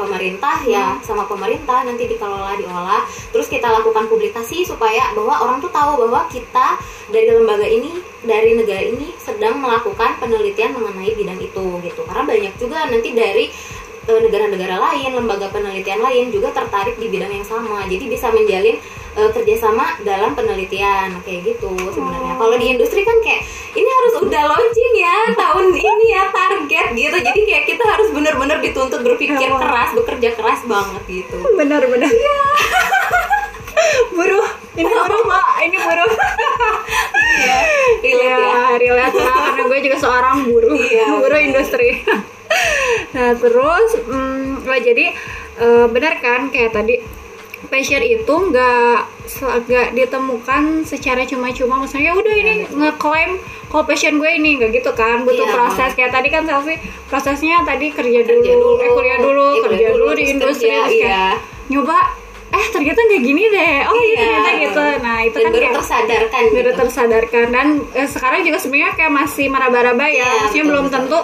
pemerintah 0.00 0.64
ya 0.64 0.96
Hmm. 0.96 1.04
sama 1.04 1.24
pemerintah 1.28 1.84
nanti 1.84 2.08
dikelola 2.08 2.56
diolah 2.56 3.04
terus 3.30 3.46
kita 3.52 3.68
lakukan 3.68 4.08
publikasi 4.08 4.64
supaya 4.64 5.12
bahwa 5.12 5.44
orang 5.44 5.58
tuh 5.60 5.68
tahu 5.68 6.08
bahwa 6.08 6.24
kita 6.32 6.80
dari 7.12 7.28
lembaga 7.28 7.64
ini 7.68 8.00
dari 8.24 8.56
negara 8.56 8.82
ini 8.82 9.12
sedang 9.20 9.60
melakukan 9.60 10.16
penelitian 10.18 10.72
mengenai 10.72 11.12
bidang 11.12 11.38
itu 11.38 11.66
gitu 11.84 12.00
karena 12.08 12.24
banyak 12.24 12.54
juga 12.56 12.88
nanti 12.88 13.12
dari 13.12 13.44
negara-negara 14.08 14.82
lain 14.82 15.14
lembaga 15.14 15.46
penelitian 15.54 16.02
lain 16.02 16.34
juga 16.34 16.50
tertarik 16.50 16.98
di 16.98 17.06
bidang 17.06 17.30
yang 17.30 17.46
sama. 17.46 17.86
Jadi 17.86 18.10
bisa 18.10 18.34
menjalin 18.34 18.76
eh, 19.14 19.30
kerjasama 19.30 20.02
dalam 20.02 20.34
penelitian 20.34 21.22
kayak 21.22 21.54
gitu 21.54 21.70
sebenarnya. 21.94 22.34
Kalau 22.34 22.54
di 22.58 22.66
industri 22.66 23.06
kan 23.06 23.14
kayak 23.22 23.46
ini 23.72 23.86
harus 23.86 24.14
udah 24.26 24.42
launching 24.50 24.94
ya 24.98 25.16
tahun 25.38 25.70
ini 25.70 26.06
ya 26.10 26.22
target 26.34 26.86
gitu. 26.98 27.16
Jadi 27.22 27.40
kayak 27.46 27.64
kita 27.70 27.84
harus 27.86 28.10
bener-bener 28.10 28.58
dituntut 28.58 29.06
berpikir 29.06 29.46
Emang. 29.46 29.62
keras 29.62 29.94
bekerja 29.94 30.34
keras 30.34 30.60
banget 30.66 31.02
gitu. 31.06 31.38
Benar 31.54 31.86
benar 31.86 32.10
buruh. 34.16 34.46
Ini 34.72 34.88
buruh 34.88 35.22
pak. 35.30 35.48
Ini 35.68 35.76
buruh. 35.78 36.12
Ya 37.42 37.58
relate 38.02 38.28
ya 38.28 38.38
ya. 38.38 38.62
relate 38.78 39.16
karena 39.18 39.62
gue 39.66 39.78
juga 39.82 39.96
seorang 39.98 40.36
buruh. 40.46 40.74
Iya, 40.74 41.06
buruh 41.22 41.40
industri 41.40 42.02
nah 43.22 43.38
terus 43.38 43.90
mm, 44.02 44.66
lah 44.66 44.80
jadi 44.82 45.14
eh, 45.56 45.86
benar 45.86 46.18
kan 46.18 46.50
kayak 46.50 46.74
tadi 46.74 46.98
passion 47.70 48.02
itu 48.02 48.34
nggak 48.50 48.98
nggak 49.62 49.88
ditemukan 49.94 50.82
secara 50.82 51.22
cuma-cuma 51.22 51.78
misalnya 51.78 52.12
udah 52.12 52.34
ini 52.34 52.66
ngeklaim 52.66 53.38
kalau 53.70 53.86
passion 53.86 54.18
gue 54.18 54.26
ini 54.28 54.58
nggak 54.58 54.74
gitu 54.74 54.90
kan 54.92 55.22
butuh 55.22 55.46
Iya. 55.46 55.54
proses 55.54 55.90
kayak 55.94 56.10
tadi 56.10 56.28
kan 56.28 56.42
selfie 56.42 56.82
prosesnya 57.06 57.62
tadi 57.62 57.94
kerja, 57.94 58.26
Kerja 58.26 58.34
dulu, 58.34 58.74
dulu, 58.74 58.82
eh 58.82 58.90
kuliah 58.90 59.18
dulu 59.22 59.46
eh, 59.46 59.62
kerja 59.62 59.86
dulu, 59.88 60.04
dulu, 60.10 60.18
di 60.18 60.24
industri 60.26 60.66
kerja, 60.66 60.82
terus 60.82 60.90
kayak 60.90 61.06
iya. 61.06 61.26
nyoba 61.70 61.98
eh 62.52 62.66
ternyata 62.68 63.00
nggak 63.00 63.22
gini 63.22 63.42
deh 63.48 63.76
oh 63.86 63.94
iya, 63.96 64.02
Iya. 64.02 64.18
ternyata 64.18 64.50
gitu 64.58 64.84
nah 65.00 65.18
itu 65.22 65.36
dan 65.38 65.44
kan 65.46 65.52
baru 65.54 65.62
kayak 65.62 65.74
tersadarkan 65.78 66.42
baru 66.42 66.58
gitu. 66.66 66.80
tersadarkan 66.82 67.46
dan 67.48 67.66
eh, 67.94 68.08
sekarang 68.10 68.40
juga 68.42 68.58
sebenarnya 68.58 68.90
kayak 68.92 69.12
masih 69.14 69.46
meraba-raba 69.48 70.04
ya 70.04 70.18
Iya, 70.18 70.26
maksudnya 70.42 70.64
betul, 70.66 70.72
belum 70.74 70.86
betul. 70.90 70.96
tentu 70.98 71.18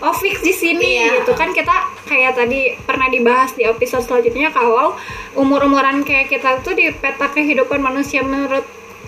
oh 0.00 0.14
fix 0.16 0.40
di 0.40 0.52
sini 0.52 1.00
Iya. 1.00 1.20
gitu 1.22 1.32
kan 1.36 1.52
kita 1.52 1.72
kayak 2.08 2.36
tadi 2.36 2.74
pernah 2.84 3.08
dibahas 3.12 3.52
di 3.52 3.68
episode 3.68 4.04
selanjutnya 4.04 4.48
kalau 4.50 4.96
umur-umuran 5.36 6.02
kayak 6.02 6.32
kita 6.32 6.60
tuh 6.64 6.72
di 6.72 6.90
peta 6.92 7.28
kehidupan 7.28 7.78
manusia 7.80 8.24
menurut 8.24 8.64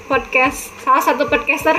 podcast 0.06 0.68
salah 0.84 1.00
satu 1.00 1.24
podcaster 1.24 1.72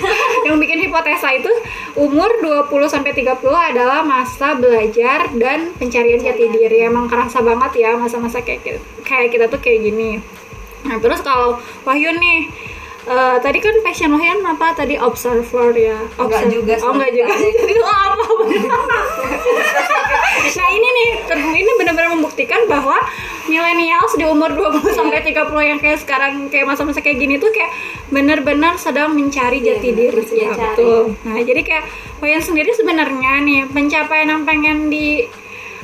yang 0.46 0.58
bikin 0.58 0.82
hipotesa 0.82 1.30
itu 1.30 1.46
umur 1.94 2.42
20 2.42 2.66
sampai 2.90 3.14
30 3.14 3.38
adalah 3.46 4.02
masa 4.02 4.58
belajar 4.58 5.30
dan 5.38 5.70
pencarian 5.78 6.18
jati 6.18 6.50
diri. 6.50 6.82
Emang 6.82 7.06
kerasa 7.06 7.38
banget 7.46 7.86
ya 7.86 7.94
masa-masa 7.94 8.42
kayak 8.42 8.66
kita, 8.66 8.80
kayak 9.06 9.30
kita 9.30 9.46
tuh 9.46 9.62
kayak 9.62 9.86
gini. 9.86 10.18
Nah, 10.82 10.98
terus 10.98 11.22
kalau 11.22 11.62
Wahyu 11.86 12.10
nih 12.18 12.50
eh, 13.06 13.36
tadi 13.38 13.58
kan 13.58 13.74
passion 13.80 14.10
Wahyu 14.10 14.42
apa 14.42 14.74
tadi 14.74 14.94
observer 14.96 15.70
ya? 15.72 15.96
Enggak 16.16 16.42
Observer. 16.42 16.52
juga 16.52 16.74
Oh, 16.80 16.92
enggak 16.92 17.10
juga. 17.12 17.34
Itu 17.64 17.82
apa? 18.02 18.24
nah, 20.46 20.68
ini 20.68 20.88
nih 20.88 21.08
ter- 21.24 21.54
ini 21.54 21.70
benar-benar 21.76 22.10
membuktikan 22.10 22.60
bahwa 22.66 22.96
millennials 23.46 24.12
di 24.14 24.24
umur 24.24 24.50
20 24.50 24.90
sampai 24.92 25.22
30 25.22 25.34
yang 25.64 25.78
kayak 25.78 25.98
sekarang 25.98 26.48
kayak 26.48 26.66
masa-masa 26.66 26.98
kayak 26.98 27.16
gini 27.16 27.36
tuh 27.36 27.50
kayak 27.50 27.70
benar-benar 28.08 28.74
sedang 28.76 29.12
mencari 29.12 29.58
Iya, 29.58 29.78
jati 29.78 29.88
benar, 29.88 29.98
diri 30.12 30.36
ya, 30.36 30.50
betul. 30.52 31.02
Nah, 31.22 31.38
jadi 31.40 31.60
kayak 31.62 31.84
Wayan 32.16 32.40
sendiri 32.40 32.72
sebenarnya 32.72 33.32
nih 33.40 33.60
pencapaian 33.68 34.24
yang 34.26 34.42
pengen 34.42 34.88
di 34.88 35.28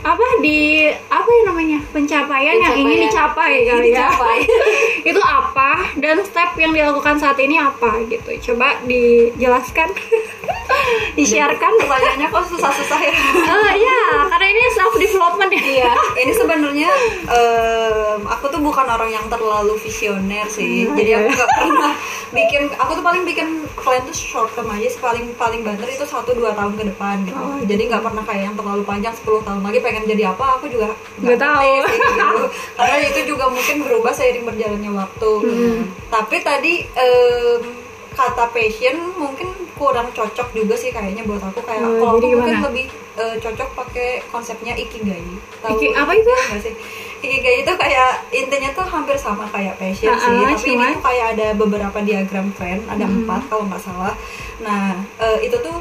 apa 0.03 0.27
di 0.43 0.91
apa 0.91 1.31
ya 1.31 1.43
namanya 1.47 1.79
pencapaian, 1.95 2.59
yang 2.59 2.75
ingin 2.75 3.07
dicapai 3.07 3.63
Yang 3.63 3.71
kali 3.71 3.89
ya. 3.95 4.11
dicapai. 4.11 4.39
itu 5.15 5.21
apa 5.23 5.71
dan 6.03 6.19
step 6.27 6.59
yang 6.59 6.75
dilakukan 6.75 7.23
saat 7.23 7.39
ini 7.39 7.55
apa 7.55 8.03
gitu. 8.11 8.53
Coba 8.53 8.83
dijelaskan 8.83 9.95
disiarkan 11.19 11.73
pertanyaannya 11.79 12.29
kok 12.29 12.45
susah-susah 12.49 13.01
ya 13.01 13.15
Oh 13.43 13.71
iya, 13.73 14.03
karena 14.29 14.47
ini 14.49 14.63
self 14.73 14.95
development 14.97 15.51
ya. 15.53 15.63
Iya, 15.63 15.93
ini 16.19 16.33
sebenarnya 16.33 16.91
em, 17.29 18.21
aku 18.25 18.49
tuh 18.49 18.61
bukan 18.61 18.87
orang 18.89 19.11
yang 19.13 19.27
terlalu 19.29 19.77
visioner 19.79 20.49
sih. 20.49 20.89
Hmm, 20.89 20.97
Jadi 20.97 21.11
iya. 21.13 21.19
aku 21.21 21.29
nggak 21.33 21.51
pernah 21.53 21.93
bikin. 22.33 22.63
Aku 22.77 22.91
tuh 22.97 23.05
paling 23.05 23.23
bikin 23.25 23.49
plan 23.77 24.03
tuh 24.05 24.17
short 24.17 24.53
term 24.57 24.73
aja 24.73 24.89
sih. 24.89 25.01
Paling 25.01 25.37
paling 25.37 25.61
banter 25.63 25.87
itu 25.87 26.05
satu 26.05 26.33
dua 26.33 26.57
tahun 26.57 26.77
ke 26.77 26.85
depan 26.95 27.25
gitu. 27.29 27.37
Oh, 27.37 27.61
Jadi 27.61 27.83
nggak 27.93 28.03
pernah 28.03 28.23
kayak 28.25 28.43
yang 28.53 28.57
terlalu 28.57 28.83
panjang 28.83 29.15
10 29.15 29.47
tahun 29.47 29.61
lagi 29.63 29.79
pengen 29.81 30.05
jadi 30.09 30.23
apa. 30.33 30.45
Aku 30.59 30.67
juga 30.69 30.89
Nggak 31.21 31.39
tahu. 31.39 31.73
sih, 31.87 31.99
gitu. 31.99 32.29
Karena 32.77 32.97
itu 33.05 33.21
juga 33.29 33.45
mungkin 33.49 33.77
berubah 33.85 34.13
seiring 34.13 34.45
berjalannya 34.49 34.91
waktu. 34.93 35.33
Hmm. 35.45 35.81
Tapi 36.09 36.37
tadi 36.41 36.73
em, 36.89 37.82
kata 38.13 38.45
passion 38.49 38.95
mungkin 39.13 39.49
kurang 39.73 40.09
cocok 40.11 40.53
juga 40.53 40.75
sih 40.75 40.89
kayaknya 40.89 41.23
buat 41.23 41.41
aku 41.41 41.61
kayak 41.61 41.83
Oh, 41.83 41.97
kalau 41.99 42.11
aku 42.15 42.27
mungkin 42.31 42.57
lebih 42.63 42.87
eh, 43.13 43.37
cocok 43.37 43.69
pakai 43.75 44.09
konsepnya 44.27 44.73
ikigai. 44.75 45.25
Tahu 45.59 45.75
Iki- 45.75 45.93
apa 45.93 46.13
itu? 46.15 46.33
sih? 46.61 46.75
Ikigai 47.21 47.61
itu 47.61 47.73
kayak 47.75 48.11
intinya 48.31 48.71
tuh 48.73 48.85
hampir 48.85 49.15
sama 49.15 49.45
kayak 49.47 49.77
passion 49.77 50.09
Ah, 50.09 50.19
sih, 50.19 50.33
ah, 50.35 50.49
tapi 50.51 50.71
ini 50.71 50.85
tuh 50.91 51.03
kayak 51.03 51.27
ada 51.33 51.47
beberapa 51.53 51.99
diagram 52.01 52.49
Venn, 52.53 52.81
ada 52.87 53.05
Hmm. 53.05 53.17
empat 53.19 53.43
kalau 53.47 53.65
nggak 53.67 53.81
salah. 53.81 54.15
Nah 54.59 54.97
eh, 55.19 55.39
itu 55.43 55.57
tuh 55.57 55.77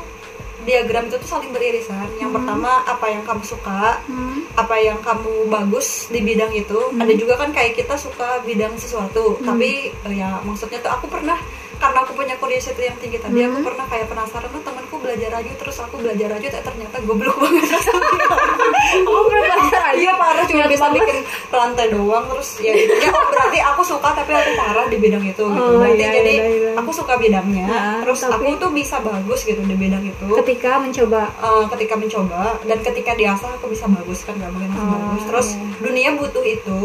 diagram 0.61 1.03
itu 1.05 1.17
tuh 1.17 1.29
saling 1.29 1.49
beririsan. 1.49 2.07
Yang 2.15 2.31
pertama 2.33 2.81
apa 2.83 3.05
yang 3.07 3.21
kamu 3.21 3.43
suka, 3.43 3.99
Hmm. 4.03 4.45
apa 4.53 4.75
yang 4.77 4.99
kamu 4.99 5.47
bagus 5.47 6.07
di 6.07 6.19
bidang 6.19 6.51
itu. 6.51 6.79
Ada 6.93 7.13
juga 7.13 7.35
kan 7.35 7.49
kayak 7.49 7.75
kita 7.75 7.95
suka 7.95 8.41
bidang 8.41 8.75
sesuatu, 8.75 9.37
tapi 9.39 9.71
eh, 9.89 10.13
ya 10.13 10.39
maksudnya 10.41 10.79
tuh 10.79 10.91
aku 10.91 11.07
pernah 11.07 11.37
karena 11.77 11.97
aku 11.99 12.13
punya 12.13 12.37
curiosity 12.37 12.77
yang 12.83 12.93
tinggi 12.95 13.17
tadi, 13.17 13.41
aku 13.41 13.57
pernah 13.59 13.83
kayak 13.83 14.05
penasaran 14.05 14.45
tuh 14.47 14.61
temanku 14.61 14.95
belajar 14.95 15.29
rajut 15.31 15.55
terus 15.55 15.77
aku 15.77 15.97
belajar 15.97 16.29
rajut, 16.29 16.51
eh 16.51 16.61
ternyata 16.61 17.01
goblok 17.01 17.33
banget. 17.41 17.65
Oh, 19.01 19.23
pernah 19.25 19.55
belajar 19.55 19.81
aja. 19.87 19.95
Iya 19.95 20.13
parah 20.13 20.43
cuma 20.43 20.65
bisa 20.65 20.85
bikin 20.89 21.17
rantai 21.47 21.87
doang 21.89 22.25
terus 22.27 22.59
ya 22.59 22.71
intinya 22.71 23.09
oh 23.11 23.25
berarti 23.29 23.59
aku 23.61 23.81
suka 23.83 24.09
tapi 24.11 24.31
aku 24.31 24.51
parah 24.53 24.85
di 24.85 24.97
bidang 24.97 25.23
itu 25.23 25.31
gitu. 25.31 25.45
Oh, 25.47 25.79
Berarti 25.79 26.01
iya, 26.01 26.11
jadi 26.11 26.33
iya, 26.33 26.45
iya. 26.47 26.71
aku 26.75 26.91
suka 26.91 27.13
bidangnya, 27.15 27.65
Nah, 27.65 27.99
terus 28.01 28.19
tapi- 28.19 28.35
aku 28.35 28.59
tuh 28.59 28.71
bisa 28.71 28.97
bagus 28.99 29.39
gitu 29.41 29.61
di 29.61 29.73
bidang 29.73 30.03
itu. 30.03 30.27
Ketika 30.35 30.50
mencoba 30.53 31.31
Eh, 31.31 31.65
ketika 31.69 31.93
mencoba 31.93 32.59
dan 32.61 32.79
ketika 32.79 33.11
diasah 33.13 33.55
aku 33.55 33.67
bisa 33.67 33.87
bagus 33.87 34.21
kan 34.21 34.35
gak 34.35 34.49
mungkin 34.49 34.67
langsung 34.69 34.89
Oh. 34.89 34.99
bagus 35.07 35.23
terus 35.25 35.47
dunia 35.79 36.09
butuh 36.11 36.41
itu 36.41 36.79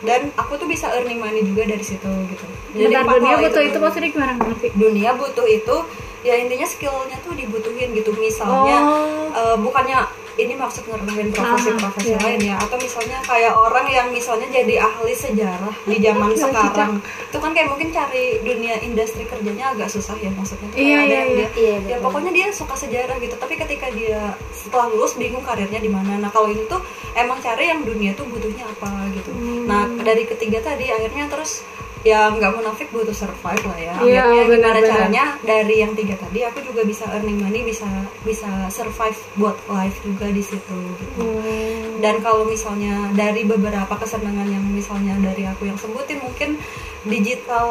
dan 0.00 0.34
aku 0.34 0.56
tuh 0.56 0.66
bisa 0.66 0.90
earning 0.90 1.18
money 1.18 1.40
juga 1.40 1.62
dari 1.64 1.82
situ 1.82 2.02
gitu 2.26 2.46
Bentar, 2.72 3.04
empat 3.04 3.16
dunia 3.16 3.36
butuh 3.38 3.62
itu 3.62 3.76
maksudnya 3.76 4.08
gimana 4.08 4.32
ngerti? 4.34 4.66
dunia 4.72 5.10
butuh 5.12 5.44
itu 5.44 5.76
ya 6.22 6.34
intinya 6.36 6.64
skillnya 6.64 7.18
tuh 7.20 7.32
dibutuhin 7.32 7.92
gitu 7.92 8.10
misalnya 8.12 8.78
Oh. 8.80 9.30
eh, 9.30 9.56
bukannya 9.56 9.98
ini 10.40 10.54
maksud 10.56 10.88
ngerendahin 10.88 11.28
profesi-profesi 11.32 12.16
iya. 12.16 12.20
lain 12.24 12.40
ya. 12.52 12.56
Atau 12.60 12.76
misalnya 12.80 13.18
kayak 13.24 13.52
orang 13.52 13.86
yang 13.88 14.06
misalnya 14.08 14.48
jadi 14.48 14.74
ahli 14.80 15.12
sejarah 15.12 15.74
di 15.84 15.96
zaman 16.00 16.30
Iya, 16.32 16.40
sekarang. 16.48 16.92
Itu 17.28 17.38
kan 17.40 17.50
kayak 17.52 17.68
mungkin 17.68 17.88
cari 17.92 18.24
dunia 18.40 18.74
industri 18.80 19.28
kerjanya 19.28 19.76
agak 19.76 19.92
susah 19.92 20.16
ya 20.16 20.32
maksudnya. 20.32 20.68
Tuh 20.72 20.78
Iya, 20.80 20.86
iya, 20.86 20.96
yang 21.04 21.28
iya. 21.28 21.36
dia 21.36 21.48
Iya, 21.52 21.76
ya 21.84 21.96
pokoknya 22.00 22.32
dia 22.32 22.46
suka 22.52 22.74
sejarah 22.78 23.16
gitu. 23.20 23.36
Tapi 23.36 23.54
ketika 23.60 23.92
dia 23.92 24.32
setelah 24.52 24.88
lulus 24.88 25.14
bingung 25.20 25.44
karirnya 25.44 25.78
di 25.78 25.90
mana. 25.92 26.16
Nah 26.16 26.30
kalau 26.32 26.48
ini 26.48 26.64
tuh 26.64 26.80
emang 27.12 27.38
cari 27.44 27.68
yang 27.68 27.84
dunia 27.84 28.16
tuh 28.16 28.24
butuhnya 28.28 28.64
apa 28.64 28.88
gitu. 29.12 29.30
Hmm. 29.32 29.64
nah 29.68 29.84
dari 30.02 30.24
ketiga 30.26 30.62
tadi 30.62 30.88
akhirnya 30.90 31.28
terus 31.28 31.64
ya 32.02 32.34
nggak 32.34 32.52
munafik 32.58 32.90
butuh 32.90 33.14
survive 33.14 33.62
lah 33.62 33.78
ya. 33.78 33.94
Iya, 34.02 34.22
akhirnya 34.26 34.42
gimana 34.42 34.50
benar-benar. 34.50 34.90
caranya 34.90 35.24
dari 35.46 35.74
yang 35.78 35.92
tiga 35.94 36.14
tadi 36.18 36.40
aku 36.42 36.58
juga 36.66 36.82
bisa 36.82 37.06
earning 37.14 37.38
money 37.38 37.62
bisa 37.62 37.86
bisa 38.26 38.50
survive 38.74 39.18
buat 39.38 39.54
life 39.70 40.02
juga 40.02 40.26
di 40.30 40.42
situ 40.42 40.78
gitu. 40.98 41.22
Hmm. 41.22 42.02
dan 42.02 42.18
kalau 42.18 42.42
misalnya 42.42 43.14
dari 43.14 43.46
beberapa 43.46 43.94
kesenangan 43.94 44.50
yang 44.50 44.64
misalnya 44.66 45.14
dari 45.22 45.46
aku 45.46 45.70
yang 45.70 45.78
sebutin 45.78 46.18
mungkin 46.18 46.58
digital 47.02 47.66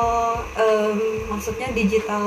em, 0.59 1.23
maksudnya 1.31 1.71
digital 1.71 2.23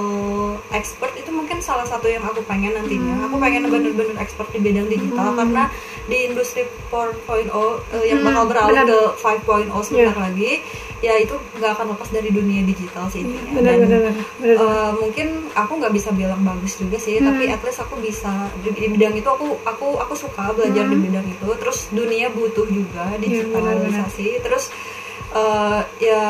expert 0.72 1.12
itu 1.20 1.28
mungkin 1.28 1.60
salah 1.60 1.84
satu 1.84 2.08
yang 2.08 2.24
aku 2.24 2.40
pengen 2.48 2.72
nantinya. 2.72 3.28
Aku 3.28 3.36
pengen 3.36 3.68
bener-bener 3.68 4.16
expert 4.16 4.48
di 4.56 4.60
bidang 4.64 4.88
digital 4.88 5.36
karena 5.36 5.68
di 6.08 6.32
industri 6.32 6.64
4.0 6.88 7.52
eh, 7.92 8.04
yang 8.08 8.24
Hmm, 8.24 8.28
bakal 8.32 8.44
beralih 8.48 8.76
ke 8.88 9.00
5.0 9.20 9.84
sebentar 9.84 10.16
lagi 10.16 10.64
ya 11.04 11.20
itu 11.20 11.36
nggak 11.54 11.70
akan 11.76 11.86
lepas 11.92 12.08
dari 12.08 12.32
dunia 12.32 12.64
digital 12.64 13.04
sih 13.12 13.20
intinya. 13.20 13.60
Benar 13.60 13.72
Dan, 13.76 13.80
benar 13.84 14.00
benar 14.00 14.14
benar. 14.40 14.56
Eh, 14.56 14.90
mungkin 14.96 15.26
aku 15.52 15.72
nggak 15.76 15.92
bisa 15.92 16.08
bilang 16.12 16.40
bagus 16.40 16.80
juga 16.80 16.96
sih 16.96 17.20
Hmm. 17.20 17.28
tapi 17.28 17.44
at 17.46 17.60
least 17.60 17.80
aku 17.84 17.94
bisa 18.00 18.32
di, 18.64 18.72
di 18.72 18.88
bidang 18.88 19.12
itu 19.12 19.28
aku 19.28 19.60
aku 19.62 20.00
aku 20.00 20.14
suka 20.16 20.56
belajar 20.56 20.88
di 20.88 20.96
bidang 20.96 21.26
itu. 21.28 21.44
Terus 21.60 21.78
dunia 21.92 22.32
butuh 22.32 22.64
juga 22.64 23.04
digitalisasi. 23.20 24.40
terus 24.40 24.72
eh, 25.34 25.80
ya 26.00 26.24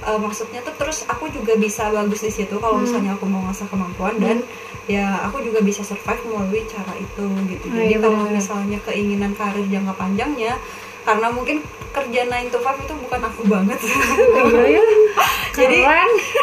eh, 0.00 0.18
maksudnya 0.18 0.64
tuh 0.64 0.74
terus 0.74 1.04
aku 1.04 1.28
juga 1.28 1.52
bisa 1.56 1.92
bagus 1.92 2.24
di 2.24 2.32
situ 2.32 2.56
kalau 2.56 2.80
misalnya 2.80 3.12
aku 3.14 3.28
mau 3.28 3.44
ngasah 3.44 3.68
kemampuan 3.68 4.16
dan 4.16 4.40
ya 4.88 5.22
aku 5.22 5.44
juga 5.44 5.60
bisa 5.60 5.84
survive 5.84 6.24
melalui 6.26 6.64
cara 6.66 6.96
itu 6.96 7.24
gitu. 7.46 7.66
Ah, 7.68 7.74
jadi 7.78 7.94
iya, 7.94 7.98
kalau 8.00 8.26
misalnya 8.26 8.78
keinginan 8.82 9.36
karir 9.36 9.62
jangka 9.68 9.94
panjangnya 9.94 10.56
karena 11.02 11.28
mungkin 11.28 11.56
kerja 11.90 12.20
9 12.22 12.48
to 12.48 12.58
5 12.58 12.80
itu 12.80 12.94
bukan 12.96 13.20
aku 13.20 13.42
banget 13.44 13.78
Iya 13.82 14.70
ya. 14.70 14.82
jadi. 15.58 15.78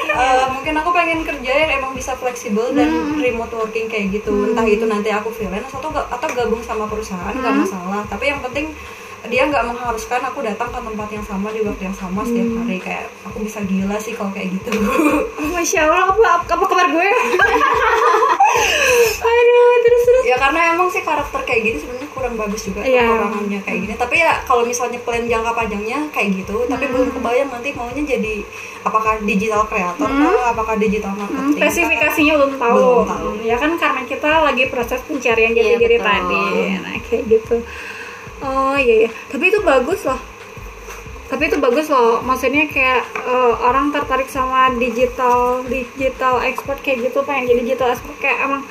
Eh, 0.10 0.46
mungkin 0.50 0.76
aku 0.76 0.90
pengen 0.92 1.24
kerja 1.24 1.52
yang 1.58 1.72
emang 1.78 1.94
bisa 1.94 2.12
fleksibel 2.14 2.72
dan 2.72 2.90
Hmm. 2.90 3.16
remote 3.18 3.54
working 3.54 3.88
kayak 3.88 4.12
gitu 4.14 4.28
entah 4.46 4.66
itu 4.66 4.84
nanti 4.84 5.08
aku 5.10 5.30
freelance 5.30 5.72
atau 5.72 5.88
atau 5.90 6.28
gabung 6.30 6.60
sama 6.60 6.84
perusahaan 6.86 7.32
nggak 7.32 7.54
Hmm. 7.54 7.64
masalah 7.64 8.02
tapi 8.06 8.28
yang 8.28 8.42
penting 8.42 8.76
dia 9.26 9.44
nggak 9.44 9.66
mengharuskan 9.66 10.22
aku 10.22 10.40
datang 10.42 10.68
ke 10.68 10.80
tempat 10.80 11.10
yang 11.10 11.26
sama 11.26 11.50
di 11.50 11.60
waktu 11.62 11.84
yang 11.86 11.96
sama 11.96 12.22
setiap 12.22 12.48
Hmm. 12.48 12.60
hari 12.62 12.78
kayak 12.78 13.06
aku 13.24 13.38
bisa 13.42 13.60
gila 13.62 13.98
sih 13.98 14.14
kalau 14.14 14.32
kayak 14.32 14.52
gitu 14.54 14.72
Oh, 14.74 15.24
Masya 15.50 15.82
Allah 15.84 16.04
apa 16.38 16.44
apa 16.46 16.66
kabar 16.66 16.88
gue? 16.88 17.08
Aduh 19.20 19.74
terus 19.80 20.02
terus. 20.04 20.24
ya 20.26 20.37
karena 20.48 20.72
emang 20.72 20.88
sih 20.88 21.04
karakter 21.04 21.44
kayak 21.44 21.62
gini 21.62 21.78
sebenarnya 21.78 22.08
kurang 22.10 22.34
bagus 22.34 22.64
juga 22.64 22.80
Iya. 22.80 23.04
kekurangannya 23.04 23.60
kayak 23.62 23.80
gini 23.82 23.94
tapi 23.96 24.16
ya 24.18 24.40
kalau 24.42 24.64
misalnya 24.64 24.96
plan 24.98 25.20
jangka 25.22 25.52
panjangnya 25.52 26.08
kayak 26.08 26.30
gitu 26.38 26.64
tapi 26.66 26.86
Hmm. 26.86 26.94
belum 26.94 27.10
kebayang 27.12 27.50
nanti 27.50 27.70
maunya 27.74 28.04
jadi 28.08 28.34
apakah 28.82 29.20
digital 29.22 29.68
creator 29.68 30.08
kah, 30.08 30.48
apakah 30.48 30.76
digital 30.78 31.12
Hmm, 31.12 31.20
marketing 31.22 31.44
kah? 31.44 31.56
spesifikasinya 31.60 32.34
belum 32.38 32.54
tahu. 32.56 32.76
Belum 32.78 33.04
tahu. 33.06 33.30
Hmm, 33.30 33.44
Ya 33.44 33.56
kan 33.56 33.72
karena 33.76 34.02
kita 34.04 34.32
lagi 34.42 34.64
proses 34.68 35.00
pencarian 35.02 35.52
jati 35.52 35.68
Iya, 35.68 35.78
diri 35.78 35.98
betul. 35.98 36.08
tadi. 36.08 36.46
Nah, 36.78 36.96
kayak 37.02 37.24
gitu. 37.28 37.56
Oh 38.40 38.78
iya 38.78 38.96
iya. 39.04 39.10
Tapi 39.28 39.44
itu 39.46 39.60
bagus 39.62 40.00
loh. 40.02 40.22
Tapi 41.28 41.44
itu 41.44 41.58
bagus 41.58 41.88
loh. 41.88 42.22
Maksudnya 42.22 42.64
kayak 42.66 43.04
eh, 43.20 43.54
orang 43.60 43.92
tertarik 43.92 44.30
sama 44.30 44.72
digital 44.74 45.60
digital 45.66 46.40
expert 46.42 46.80
kayak 46.80 47.12
gitu 47.12 47.20
pengen 47.22 47.50
jadi 47.50 47.62
digital 47.66 47.92
expert 47.92 48.16
kayak 48.18 48.40
emang 48.42 48.64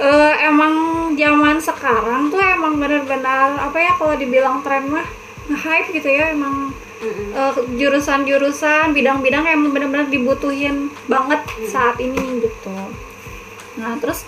eh, 0.00 0.34
emang 0.48 0.74
zaman 1.14 1.60
sekarang 1.60 2.32
tuh 2.32 2.40
emang 2.40 2.80
benar-benar 2.80 3.60
apa 3.60 3.78
ya 3.78 3.92
kalau 4.00 4.16
dibilang 4.16 4.64
tren 4.64 4.88
mah 4.88 5.04
hype 5.52 5.92
gitu 5.92 6.08
ya 6.08 6.32
emang 6.32 6.72
Mm-mm. 7.04 7.36
eh, 7.36 7.52
jurusan-jurusan 7.76 8.96
bidang-bidang 8.96 9.44
yang 9.44 9.60
benar-benar 9.68 10.08
dibutuhin 10.08 10.88
banget 11.04 11.44
saat 11.68 12.00
ini 12.00 12.40
gitu. 12.40 12.72
Nah 13.76 13.96
terus 14.00 14.24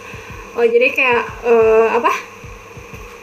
oh 0.52 0.64
jadi 0.64 0.92
kayak 0.92 1.24
eh, 1.48 1.88
apa? 1.96 2.12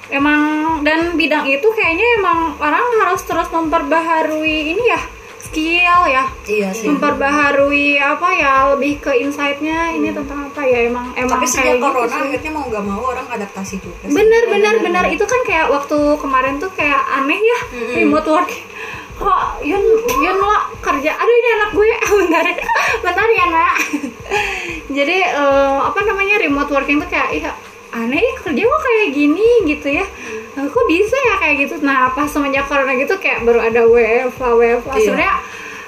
Emang 0.10 0.42
dan 0.82 1.14
bidang 1.14 1.46
itu 1.46 1.70
kayaknya 1.70 2.08
emang 2.18 2.58
orang 2.58 2.82
harus 3.06 3.22
terus 3.30 3.46
memperbaharui 3.54 4.74
ini 4.74 4.90
ya 4.90 5.02
skill 5.50 6.00
ya. 6.06 6.24
Iya 6.46 6.70
sih. 6.72 6.88
Memperbaharui 6.94 7.98
apa 7.98 8.30
ya 8.38 8.54
lebih 8.78 9.02
ke 9.02 9.12
insight-nya 9.18 9.98
ini 9.98 10.14
tentang 10.14 10.54
apa 10.54 10.62
ya 10.62 10.86
emang 10.86 11.10
emang 11.18 11.42
tapi 11.42 11.50
kayak 11.50 11.82
gitu 11.82 11.86
corona 11.90 12.14
sih. 12.14 12.22
akhirnya 12.30 12.52
mau 12.54 12.66
nggak 12.70 12.86
mau 12.86 13.02
orang 13.10 13.28
adaptasi 13.34 13.76
juga 13.82 14.06
sih. 14.06 14.14
bener 14.14 14.44
bener 14.46 14.76
bener 14.86 15.06
itu 15.10 15.26
kan 15.26 15.42
kayak 15.42 15.68
waktu 15.74 15.98
kemarin 16.22 16.62
tuh 16.62 16.70
kayak 16.78 17.02
aneh 17.18 17.42
ya 17.42 17.60
remote 17.98 18.30
work. 18.30 18.52
Kok 19.20 19.66
Yun 19.68 19.84
Yun 20.24 20.38
lo 20.40 20.56
kerja? 20.80 21.12
Aduh 21.18 21.36
ini 21.36 21.50
anak 21.60 21.70
gue. 21.76 21.90
Bentar. 22.24 22.46
Bentar 23.04 23.28
ya 23.34 23.46
nak. 23.52 23.76
Jadi 24.98 25.18
eh, 25.26 25.78
apa 25.82 26.00
namanya 26.06 26.40
remote 26.40 26.72
working 26.72 27.02
tuh 27.02 27.10
kayak 27.10 27.30
iya 27.36 27.52
aneh 27.90 28.22
ya 28.22 28.34
kerja 28.38 28.62
kok 28.70 28.82
kayak 28.86 29.10
gini 29.18 29.50
gitu 29.66 29.90
ya 29.90 30.06
kok 30.67 30.86
bisa 30.89 31.15
ya 31.15 31.36
kayak 31.39 31.56
gitu. 31.63 31.80
Nah 31.80 32.12
pas 32.12 32.28
semenjak 32.28 32.67
corona 32.67 32.91
gitu 33.00 33.15
kayak 33.15 33.48
baru 33.48 33.63
ada 33.63 33.88
WFA 33.88 34.50
WFA 34.58 34.93
Iya. 34.98 35.04
sebenarnya 35.08 35.36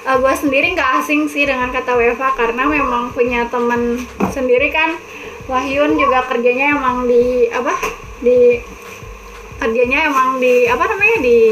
eh, 0.02 0.16
gue 0.18 0.34
sendiri 0.34 0.66
nggak 0.72 0.90
asing 1.04 1.28
sih 1.28 1.44
dengan 1.44 1.68
kata 1.68 1.92
WFA 1.92 2.32
karena 2.32 2.62
memang 2.64 3.12
punya 3.12 3.44
temen 3.52 4.00
sendiri 4.32 4.72
kan. 4.72 4.96
Wahyun 5.50 5.98
juga 5.98 6.22
kerjanya 6.30 6.78
emang 6.78 7.04
di 7.04 7.50
apa 7.50 7.74
di 8.22 8.62
kerjanya 9.58 10.06
emang 10.06 10.38
di 10.38 10.70
apa 10.70 10.86
namanya 10.86 11.18
di 11.20 11.50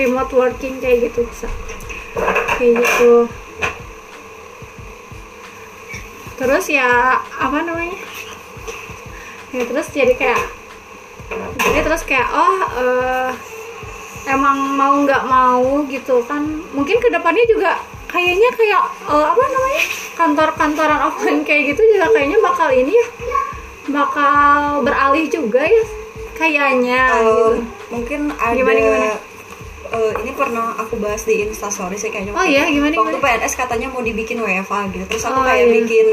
remote 0.00 0.32
working 0.32 0.80
kayak 0.80 1.12
gitu 1.12 1.28
bisa. 1.28 1.48
Kayak 2.56 2.80
gitu. 2.80 3.28
Terus 6.40 6.64
ya 6.72 7.20
apa 7.20 7.58
namanya? 7.60 8.00
Ya 9.52 9.62
terus 9.68 9.92
jadi 9.92 10.16
kayak 10.16 10.40
jadi 11.56 11.80
terus 11.82 12.02
kayak 12.02 12.28
oh 12.28 12.56
eh, 12.76 13.30
emang 14.26 14.56
mau 14.74 14.94
nggak 14.98 15.22
mau 15.24 15.64
gitu 15.86 16.22
kan 16.24 16.42
mungkin 16.70 16.96
ke 16.96 17.08
depannya 17.08 17.44
juga 17.46 17.78
kayaknya 18.06 18.50
kayak 18.52 18.82
eh, 19.06 19.26
apa 19.26 19.42
namanya 19.44 19.82
kantor-kantoran 20.14 21.00
offline 21.02 21.42
kayak 21.42 21.72
gitu 21.72 21.82
juga 21.88 22.10
kayaknya 22.10 22.38
bakal 22.40 22.68
ini 22.68 22.92
ya 22.92 23.06
bakal 23.90 24.82
beralih 24.82 25.26
juga 25.26 25.62
ya 25.62 25.84
kayaknya 26.32 27.00
Eh, 27.10 27.20
gitu. 27.20 27.46
mungkin 27.90 28.20
ada 28.32 28.54
Gimana, 28.54 28.78
gimana? 28.78 29.08
eh, 29.90 30.12
ini 30.20 30.30
pernah 30.32 30.72
aku 30.74 30.94
bahas 30.96 31.22
di 31.22 31.42
instastory 31.42 31.96
sih 31.96 32.08
kayaknya 32.08 32.32
Oh 32.32 32.42
iya, 32.42 32.64
gimana, 32.66 32.94
waktu 32.94 33.12
gimana? 33.12 33.40
PNS 33.40 33.54
katanya 33.56 33.86
mau 33.88 34.00
dibikin 34.00 34.38
WFA 34.38 34.88
gitu 34.88 35.04
terus 35.06 35.24
aku 35.24 35.36
Oh, 35.36 35.44
kayak 35.44 35.64
iya. 35.64 35.74
bikin 35.76 36.06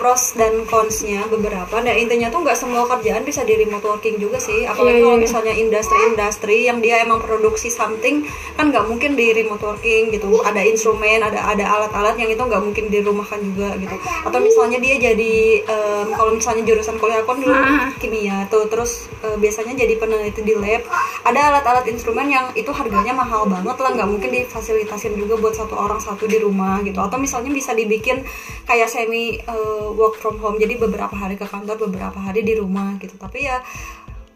pros 0.00 0.32
dan 0.32 0.64
consnya 0.64 1.28
beberapa. 1.28 1.76
Nah 1.76 1.92
intinya 1.92 2.32
tuh 2.32 2.40
nggak 2.40 2.56
semua 2.56 2.88
kerjaan 2.88 3.20
bisa 3.20 3.44
di 3.44 3.52
remote 3.54 3.84
working 3.84 4.16
juga 4.16 4.40
sih. 4.40 4.64
Apalagi 4.64 4.96
Iya, 4.96 5.04
kalau 5.04 5.18
iya. 5.20 5.24
misalnya 5.28 5.52
industri-industri 5.54 6.56
yang 6.64 6.80
dia 6.80 7.04
emang 7.04 7.20
produksi 7.20 7.68
something 7.68 8.24
kan 8.56 8.72
nggak 8.72 8.88
mungkin 8.88 9.12
di 9.12 9.36
remote 9.36 9.60
working 9.60 10.08
gitu. 10.08 10.40
Ada 10.40 10.64
instrumen 10.64 11.20
ada 11.20 11.44
ada 11.44 11.64
alat-alat 11.68 12.16
yang 12.16 12.32
itu 12.32 12.40
nggak 12.40 12.62
mungkin 12.64 12.88
dirumahkan 12.88 13.44
juga 13.44 13.76
gitu. 13.76 13.92
Atau 14.24 14.38
misalnya 14.40 14.80
dia 14.80 14.96
jadi 14.96 15.34
em, 15.60 16.06
kalau 16.16 16.32
misalnya 16.32 16.64
jurusan 16.64 16.96
kuliah 16.96 17.20
aku 17.20 17.36
kan 17.36 17.38
dulu 17.38 17.52
Ah. 17.52 17.92
kimia 18.00 18.48
tuh 18.48 18.64
terus 18.72 19.12
eh, 19.20 19.36
biasanya 19.36 19.76
jadi 19.76 20.00
peneliti 20.00 20.40
di 20.40 20.56
lab. 20.56 20.80
Ada 21.20 21.52
alat-alat 21.52 21.84
instrumen 21.86 22.32
yang 22.32 22.48
itu 22.56 22.72
harganya 22.72 23.12
mahal 23.12 23.44
banget 23.44 23.76
lah 23.76 23.90
nggak 23.92 24.08
mungkin 24.08 24.30
difasilitasin 24.32 25.12
juga 25.12 25.36
buat 25.36 25.52
satu 25.52 25.76
orang 25.76 26.00
satu 26.00 26.24
di 26.24 26.40
rumah 26.40 26.80
gitu. 26.80 26.96
Atau 26.96 27.20
misalnya 27.20 27.52
bisa 27.52 27.76
dibikin 27.76 28.24
kayak 28.64 28.88
semi 28.88 29.36
eh, 29.36 29.88
work 29.94 30.18
from 30.18 30.38
home. 30.38 30.56
Jadi 30.56 30.76
beberapa 30.76 31.12
hari 31.12 31.34
ke 31.34 31.44
kantor 31.44 31.90
beberapa 31.90 32.18
hari 32.18 32.42
di 32.42 32.54
rumah 32.56 32.96
gitu. 32.98 33.14
Tapi 33.14 33.46
ya 33.46 33.58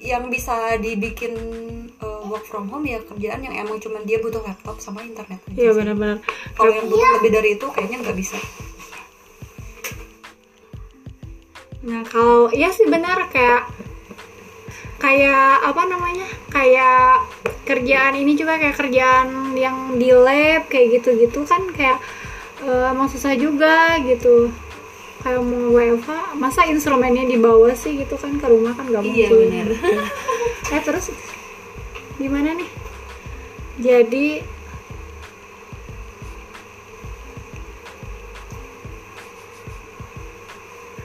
yang 0.05 0.29
bisa 0.29 0.77
dibikin 0.77 1.33
eh, 1.97 2.23
work 2.29 2.45
from 2.45 2.69
home 2.69 2.85
ya 2.85 3.01
kerjaan 3.01 3.41
yang 3.41 3.57
emang 3.57 3.81
cuman 3.81 4.05
dia 4.05 4.21
butuh 4.21 4.45
laptop 4.45 4.77
sama 4.77 5.01
internet 5.01 5.41
aja 5.49 5.57
Iya 5.57 5.73
benar-benar. 5.73 6.19
kalau 6.53 6.73
yang 6.77 6.87
butuh 6.93 7.09
lebih 7.21 7.31
dari 7.33 7.51
itu 7.57 7.67
kayaknya 7.73 8.05
nggak 8.05 8.19
bisa. 8.19 8.37
Nah 11.85 12.05
kalau 12.05 12.49
iya 12.53 12.69
sih 12.73 12.85
benar 12.89 13.29
kayak 13.29 13.69
kayak 15.01 15.61
apa 15.69 15.83
namanya 15.85 16.25
kayak 16.49 17.25
kerjaan 17.65 18.17
ini 18.17 18.37
juga 18.37 18.57
kayak 18.57 18.77
kerjaan 18.77 19.53
yang 19.53 20.01
di 20.01 20.13
lab 20.13 20.65
kayak 20.69 21.01
gitu-gitu 21.01 21.45
kan 21.45 21.61
kayak 21.77 22.01
eh, 22.65 22.89
emang 22.89 23.09
susah 23.09 23.37
juga 23.37 24.01
gitu 24.01 24.49
kayak 25.25 25.41
mau 25.41 25.73
WFH 25.73 26.11
masa 26.37 26.69
instrumennya 26.69 27.25
dibawa 27.25 27.73
sih 27.73 27.97
gitu 27.97 28.15
kan 28.21 28.37
ke 28.37 28.45
rumah 28.45 28.77
kan 28.77 28.85
nggak 28.85 29.03
Iya, 29.03 29.33
mungkin 29.33 29.49
benar. 29.49 29.67
gitu. 29.73 29.89
eh 30.77 30.83
terus 30.85 31.07
gimana 32.21 32.53
nih? 32.53 32.71
Jadi 33.81 34.27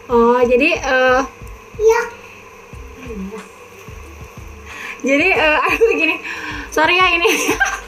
oh 0.09 0.39
jadi 0.43 0.69
eh 0.75 1.21
jadi 4.99 5.27
eh 5.31 5.57
aku 5.71 5.83
gini 5.95 6.15
sorry 6.69 6.99
ya 6.99 7.07
ini. 7.13 7.29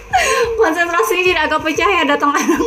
Konsentrasinya 0.60 1.24
jadi 1.24 1.40
agak 1.48 1.62
pecah 1.64 1.90
ya 1.90 2.04
datang 2.04 2.32
anak. 2.36 2.62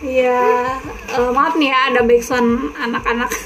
Iya, 0.00 0.80
eh, 1.16 1.30
maaf 1.34 1.54
nih 1.58 1.70
ya 1.70 1.78
ada 1.94 2.00
backsound 2.06 2.74
anak-anak. 2.76 3.30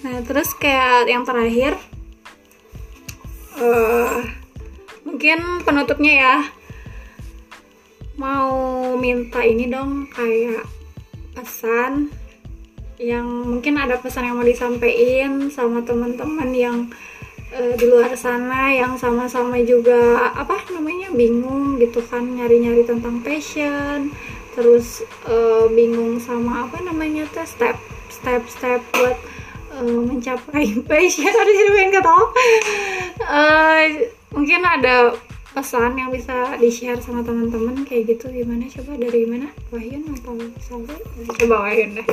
Nah 0.00 0.24
terus 0.24 0.56
kayak 0.56 1.12
yang 1.12 1.28
terakhir, 1.28 1.76
eh 3.60 4.40
mungkin 5.04 5.60
penutupnya 5.60 6.12
ya 6.16 6.36
mau 8.16 8.56
minta 8.96 9.44
ini 9.44 9.68
dong 9.68 10.08
kayak 10.08 10.64
pesan 11.36 12.08
yang 13.00 13.24
mungkin 13.24 13.80
ada 13.80 13.96
pesan 13.96 14.28
yang 14.28 14.36
mau 14.36 14.44
disampaikan 14.44 15.52
sama 15.52 15.80
teman-teman 15.84 16.52
yang 16.52 16.78
eh, 17.52 17.76
di 17.80 17.88
luar 17.88 18.12
sana 18.12 18.72
yang 18.76 19.00
sama-sama 19.00 19.56
juga 19.64 20.32
apa 20.36 20.60
namanya 20.72 21.08
bingung 21.12 21.80
gitu 21.80 22.04
kan 22.04 22.24
nyari-nyari 22.24 22.84
tentang 22.84 23.24
passion 23.24 24.12
terus 24.54 25.06
eh, 25.28 25.64
bingung 25.70 26.18
sama 26.18 26.66
apa 26.66 26.82
namanya 26.82 27.26
tuh 27.30 27.46
step 27.46 27.76
step 28.10 28.42
step 28.50 28.80
buat 28.94 29.16
eh, 29.78 30.00
mencapai 30.06 30.78
passion. 30.88 31.32
Ada 31.32 31.52
sih 31.52 31.64
pengen 31.72 31.90
ketawa. 31.94 32.24
Eh, 33.20 33.84
mungkin 34.34 34.60
ada 34.66 35.14
pesan 35.50 35.98
yang 35.98 36.14
bisa 36.14 36.54
di 36.62 36.70
share 36.70 37.02
sama 37.02 37.26
teman-teman 37.26 37.82
kayak 37.86 38.16
gitu. 38.16 38.30
Gimana? 38.30 38.70
Coba 38.70 38.98
dari 38.98 39.26
mana? 39.26 39.50
Wahyun 39.74 40.14
atau 40.14 40.38
Salve 40.62 40.94
coba 41.40 41.56
Wahyun 41.66 41.98
deh. 41.98 42.06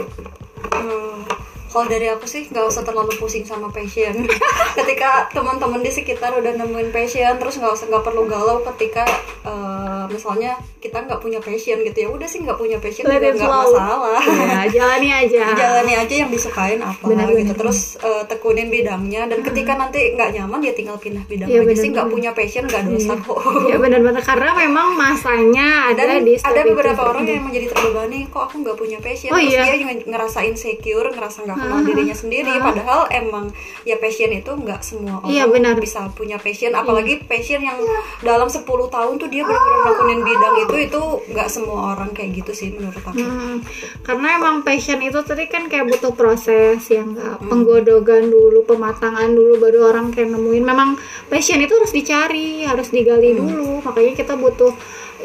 Eh, 0.73 1.19
kalau 1.67 1.85
dari 1.85 2.07
aku 2.07 2.25
sih 2.25 2.47
nggak 2.47 2.65
usah 2.65 2.81
terlalu 2.81 3.11
pusing 3.15 3.43
sama 3.43 3.67
passion. 3.69 4.23
Ketika 4.79 5.27
teman-teman 5.31 5.79
di 5.79 5.91
sekitar 5.91 6.31
udah 6.33 6.53
nemuin 6.55 6.89
passion 6.89 7.35
terus 7.35 7.57
nggak 7.57 7.73
usah 7.73 7.85
nggak 7.87 8.03
perlu 8.03 8.23
galau 8.25 8.63
ketika 8.63 9.03
eh, 9.43 10.05
misalnya 10.07 10.55
kita 10.77 11.03
nggak 11.03 11.19
punya 11.19 11.39
passion 11.39 11.81
gitu 11.81 11.97
ya 11.97 12.09
udah 12.09 12.27
sih 12.27 12.39
nggak 12.41 12.55
punya 12.55 12.77
passion 12.79 13.03
Let 13.05 13.19
juga 13.19 13.43
nggak 13.43 13.51
masalah. 13.51 14.21
Ya 14.23 14.61
jalani 14.79 15.09
aja. 15.11 15.43
Jalani 15.53 15.93
aja 15.97 16.13
yang 16.15 16.29
disukain 16.29 16.79
apa 16.79 17.03
Benar, 17.03 17.27
gitu. 17.29 17.37
benar. 17.43 17.55
terus 17.59 17.79
eh, 17.99 18.23
tekunin 18.25 18.67
bidangnya 18.67 19.27
dan 19.27 19.39
ketika 19.43 19.75
nanti 19.75 20.13
nggak 20.13 20.29
nyaman 20.33 20.59
ya 20.63 20.73
tinggal 20.73 20.97
pindah 20.97 21.23
bidang 21.25 21.47
Iya, 21.47 21.61
aja 21.61 21.67
benar, 21.67 21.81
sih 21.83 21.89
nggak 21.91 22.07
punya 22.07 22.31
passion 22.31 22.63
nggak 22.65 22.83
dosa 22.85 23.13
kok 23.17 23.39
ya 23.67 23.75
benar-benar 23.77 24.23
karena 24.23 24.51
memang 24.55 24.87
masanya 24.95 25.67
ada 25.91 26.03
dan 26.05 26.21
di 26.23 26.33
ada 26.37 26.61
itu. 26.61 26.69
beberapa 26.71 27.01
orang 27.03 27.23
yang 27.25 27.39
emang 27.43 27.53
jadi 27.53 27.67
terbebani 27.69 28.19
kok 28.27 28.43
aku 28.47 28.55
nggak 28.63 28.77
punya 28.77 28.97
passion? 28.99 29.31
Oh, 29.33 29.39
terus 29.39 29.51
iya. 29.51 29.61
dia 29.65 29.75
yang 29.77 29.91
ngerasa 30.05 30.39
insecure 30.45 31.07
ngerasa 31.11 31.37
nggak 31.43 31.56
kenal 31.57 31.81
dirinya 31.87 32.13
sendiri 32.13 32.53
padahal 32.57 33.09
emang 33.09 33.49
ya 33.83 33.97
passion 33.97 34.31
itu 34.31 34.49
nggak 34.49 34.79
semua 34.79 35.17
orang 35.17 35.29
Iya, 35.29 35.43
benar. 35.45 35.75
bisa 35.77 36.07
punya 36.09 36.37
passion 36.37 36.71
apalagi 36.71 37.19
passion 37.21 37.59
yang 37.59 37.77
dalam 38.19 38.45
10 38.45 38.63
tahun 38.63 39.13
tuh 39.15 39.27
dia 39.27 39.41
benar-benar 39.41 39.79
ngelakuin 39.83 40.21
bidang 40.21 40.55
itu 40.59 40.75
itu 40.83 41.01
nggak 41.27 41.47
semua 41.47 41.79
orang 41.91 42.09
kayak 42.11 42.31
gitu 42.37 42.51
sih 42.53 42.69
menurut 42.71 42.99
aku 42.99 43.17
Hmm, 43.17 43.59
karena 44.01 44.27
emang 44.35 44.61
passion 44.61 44.99
itu 44.99 45.17
tadi 45.19 45.45
kan 45.45 45.65
kayak 45.65 45.89
butuh 45.89 46.13
proses 46.13 46.79
yang 46.87 47.11
nggak 47.11 47.35
Hmm. 47.37 47.49
penggodogan 47.49 48.27
dulu, 48.27 48.61
pematangan 48.63 49.29
dulu 49.29 49.57
baru 49.57 49.79
orang 49.87 50.09
kayak 50.09 50.29
nemuin. 50.29 50.63
Memang 50.63 50.89
passion 51.25 51.57
itu 51.57 51.73
harus 51.73 51.89
dicari, 51.89 52.61
harus 52.61 52.87
digali 52.87 53.31
Hmm. 53.31 53.39
dulu. 53.41 53.69
Makanya 53.81 54.13
kita 54.13 54.33
butuh 54.33 54.71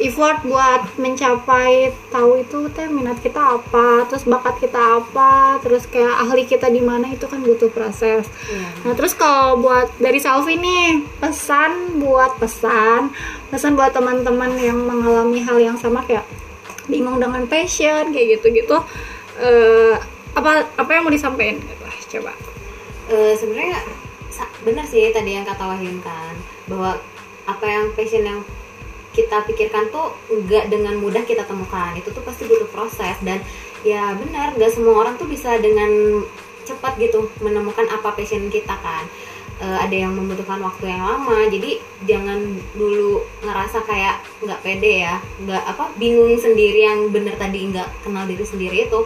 effort 0.00 0.40
buat 0.48 0.88
mencapai 0.96 1.92
tahu 2.08 2.40
itu 2.40 2.72
teh 2.72 2.88
minat 2.88 3.20
kita 3.20 3.60
apa, 3.60 4.08
terus 4.08 4.24
bakat 4.24 4.56
kita 4.56 4.80
apa, 4.80 5.60
terus 5.60 5.84
kayak 5.84 6.16
ahli 6.16 6.48
kita 6.48 6.72
di 6.72 6.80
mana 6.80 7.12
itu 7.12 7.28
kan 7.28 7.44
butuh 7.44 7.68
proses. 7.68 8.24
Nah, 8.88 8.96
terus 8.96 9.12
kalau 9.12 9.60
buat 9.60 9.92
dari 10.00 10.16
Salvi 10.16 10.56
nih, 10.56 11.04
pesan 11.20 12.00
buat 12.00 12.40
pesan, 12.40 13.12
pesan 13.52 13.76
buat 13.76 13.92
teman-teman 13.92 14.56
yang 14.56 14.80
mengalami 14.80 15.44
hal 15.44 15.60
yang 15.60 15.76
sama 15.76 16.00
kayak 16.08 16.24
bingung 16.88 17.20
dengan 17.20 17.44
passion 17.44 18.10
kayak 18.10 18.40
gitu-gitu. 18.40 18.80
eh 19.40 19.96
apa 20.32 20.68
apa 20.76 20.90
yang 20.92 21.04
mau 21.04 21.12
disampaikan 21.12 21.60
gitu. 21.60 21.84
Coba. 22.16 22.32
Eh, 23.12 23.32
sebenarnya 23.36 23.80
benar 24.64 24.84
sih 24.88 25.12
tadi 25.12 25.36
yang 25.36 25.44
kata 25.44 25.64
Wahyun 25.64 26.00
kan 26.00 26.32
bahwa 26.70 26.96
apa 27.44 27.64
yang 27.66 27.84
passion 27.92 28.24
yang 28.24 28.40
kita 29.12 29.44
pikirkan 29.46 29.92
tuh 29.92 30.16
nggak 30.28 30.72
dengan 30.72 30.98
mudah 30.98 31.22
kita 31.22 31.44
temukan. 31.44 31.92
Itu 31.96 32.10
tuh 32.12 32.24
pasti 32.24 32.48
butuh 32.48 32.68
proses 32.68 33.16
dan 33.22 33.40
ya 33.86 34.16
benar 34.16 34.56
nggak 34.56 34.72
semua 34.72 35.06
orang 35.06 35.14
tuh 35.20 35.28
bisa 35.28 35.56
dengan 35.60 36.22
cepat 36.62 36.98
gitu 36.98 37.30
menemukan 37.44 37.86
apa 37.92 38.16
passion 38.16 38.48
kita 38.48 38.74
kan. 38.80 39.04
Eh, 39.62 39.78
ada 39.78 39.94
yang 39.94 40.18
membutuhkan 40.18 40.58
waktu 40.58 40.90
yang 40.90 41.06
lama 41.06 41.46
jadi 41.46 41.78
jangan 42.02 42.58
dulu 42.74 43.22
ngerasa 43.46 43.86
kayak 43.86 44.18
nggak 44.42 44.58
pede 44.58 45.06
ya 45.06 45.22
nggak 45.38 45.62
apa 45.62 45.86
bingung 46.02 46.34
sendiri 46.34 46.82
yang 46.82 47.14
bener 47.14 47.38
tadi 47.38 47.70
nggak 47.70 47.86
kenal 48.02 48.26
diri 48.26 48.42
sendiri 48.42 48.90
itu. 48.90 49.00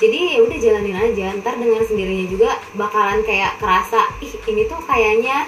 Jadi 0.00 0.34
ya 0.34 0.40
udah 0.42 0.58
jalanin 0.58 0.98
aja 0.98 1.26
ntar 1.38 1.60
dengan 1.60 1.84
sendirinya 1.84 2.26
juga 2.26 2.56
bakalan 2.74 3.20
kayak 3.22 3.60
kerasa 3.62 4.08
ih 4.24 4.32
ini 4.48 4.64
tuh 4.66 4.80
kayaknya 4.82 5.46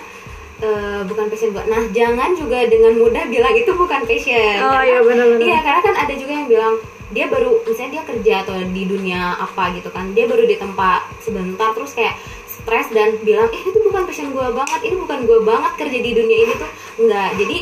eh, 0.63 1.03
bukan 1.05 1.27
passion 1.27 1.51
gue 1.51 1.65
nah 1.67 1.83
jangan 1.91 2.33
juga 2.33 2.63
dengan 2.65 2.95
mudah 2.95 3.27
bilang 3.27 3.51
itu 3.53 3.71
bukan 3.73 4.07
passion. 4.07 4.57
Oh 4.59 4.71
Karena- 4.71 4.87
iya 4.87 4.99
benar-benar. 5.03 5.43
Iya, 5.43 5.59
karena 5.61 5.81
kan 5.83 5.95
ada 5.99 6.15
juga 6.15 6.33
yang 6.33 6.47
bilang 6.47 6.75
dia 7.13 7.27
baru 7.29 7.61
misalnya 7.63 7.91
dia 7.93 8.05
kerja 8.09 8.35
atau 8.41 8.57
di 8.65 8.83
dunia 8.89 9.37
apa 9.37 9.69
gitu 9.77 9.93
kan 9.93 10.17
dia 10.17 10.25
baru 10.25 10.49
di 10.49 10.57
tempat 10.57 11.05
sebentar 11.21 11.77
terus 11.77 11.93
kayak 11.93 12.17
stres 12.49 12.89
dan 12.89 13.21
bilang 13.21 13.53
eh 13.53 13.63
itu 13.63 13.79
bukan 13.83 14.07
passion 14.07 14.33
gue 14.33 14.47
banget 14.49 14.81
ini 14.83 14.97
bukan 14.97 15.19
gue 15.23 15.39
banget 15.43 15.73
kerja 15.77 15.99
di 15.99 16.11
dunia 16.15 16.39
ini 16.41 16.55
tuh. 16.57 16.71
Enggak 16.99 17.29
jadi 17.37 17.57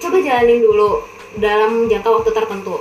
coba 0.00 0.16
jalanin 0.18 0.58
dulu 0.58 0.90
dalam 1.38 1.86
jangka 1.86 2.10
waktu 2.10 2.30
tertentu. 2.32 2.76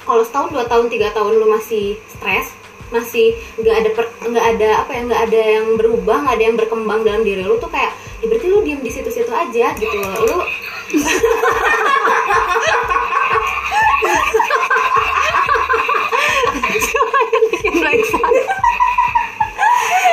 Kalau 0.00 0.20
setahun 0.20 0.50
dua 0.50 0.64
tahun 0.66 0.90
tiga 0.90 1.08
tahun 1.10 1.38
lu 1.38 1.46
masih 1.48 1.96
stres 2.04 2.50
masih 2.90 3.38
nggak 3.54 3.76
ada 3.80 3.90
nggak 4.26 4.46
ada 4.56 4.68
apa 4.82 4.90
ya 4.90 5.00
nggak 5.06 5.22
ada 5.30 5.40
yang 5.40 5.66
berubah 5.78 6.16
nggak 6.26 6.34
ada 6.36 6.44
yang 6.44 6.56
berkembang 6.58 7.00
dalam 7.06 7.22
diri 7.22 7.42
lu 7.46 7.54
tuh 7.62 7.70
kayak 7.70 7.94
ya 8.18 8.26
berarti 8.26 8.46
lu 8.50 8.58
diem 8.66 8.82
di 8.82 8.90
situ-situ 8.90 9.30
aja 9.30 9.72
gitu 9.78 9.96
loh. 9.96 10.14
Lu 10.26 10.38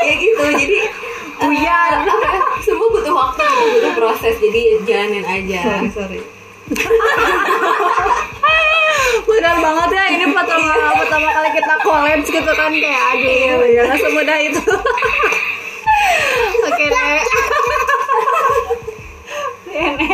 ya 0.08 0.14
gitu 0.16 0.44
jadi 0.56 0.80
Buyar. 1.38 2.02
eh, 2.02 2.10
apa 2.10 2.28
ya, 2.34 2.42
semua 2.66 2.90
butuh 2.90 3.14
waktu 3.14 3.46
butuh, 3.46 3.70
butuh 3.78 3.94
proses 3.94 4.36
jadi 4.42 4.82
jalanin 4.90 5.26
aja. 5.26 5.62
Sorry 5.62 5.90
sorry 5.94 6.22
benar 9.28 9.56
banget 9.60 9.90
ya 9.92 10.06
ini 10.16 10.26
pertama 10.32 10.74
pertama 10.96 11.28
kali 11.36 11.50
kita 11.52 11.74
collab 11.84 12.22
gitu 12.24 12.52
kan 12.56 12.72
kayak 12.72 13.04
aduh 13.12 13.68
ya 13.68 13.82
nggak 13.86 14.00
semudah 14.00 14.38
itu. 14.40 14.64
Oke 16.68 16.86
deh. 16.88 17.20
Ini, 19.78 20.10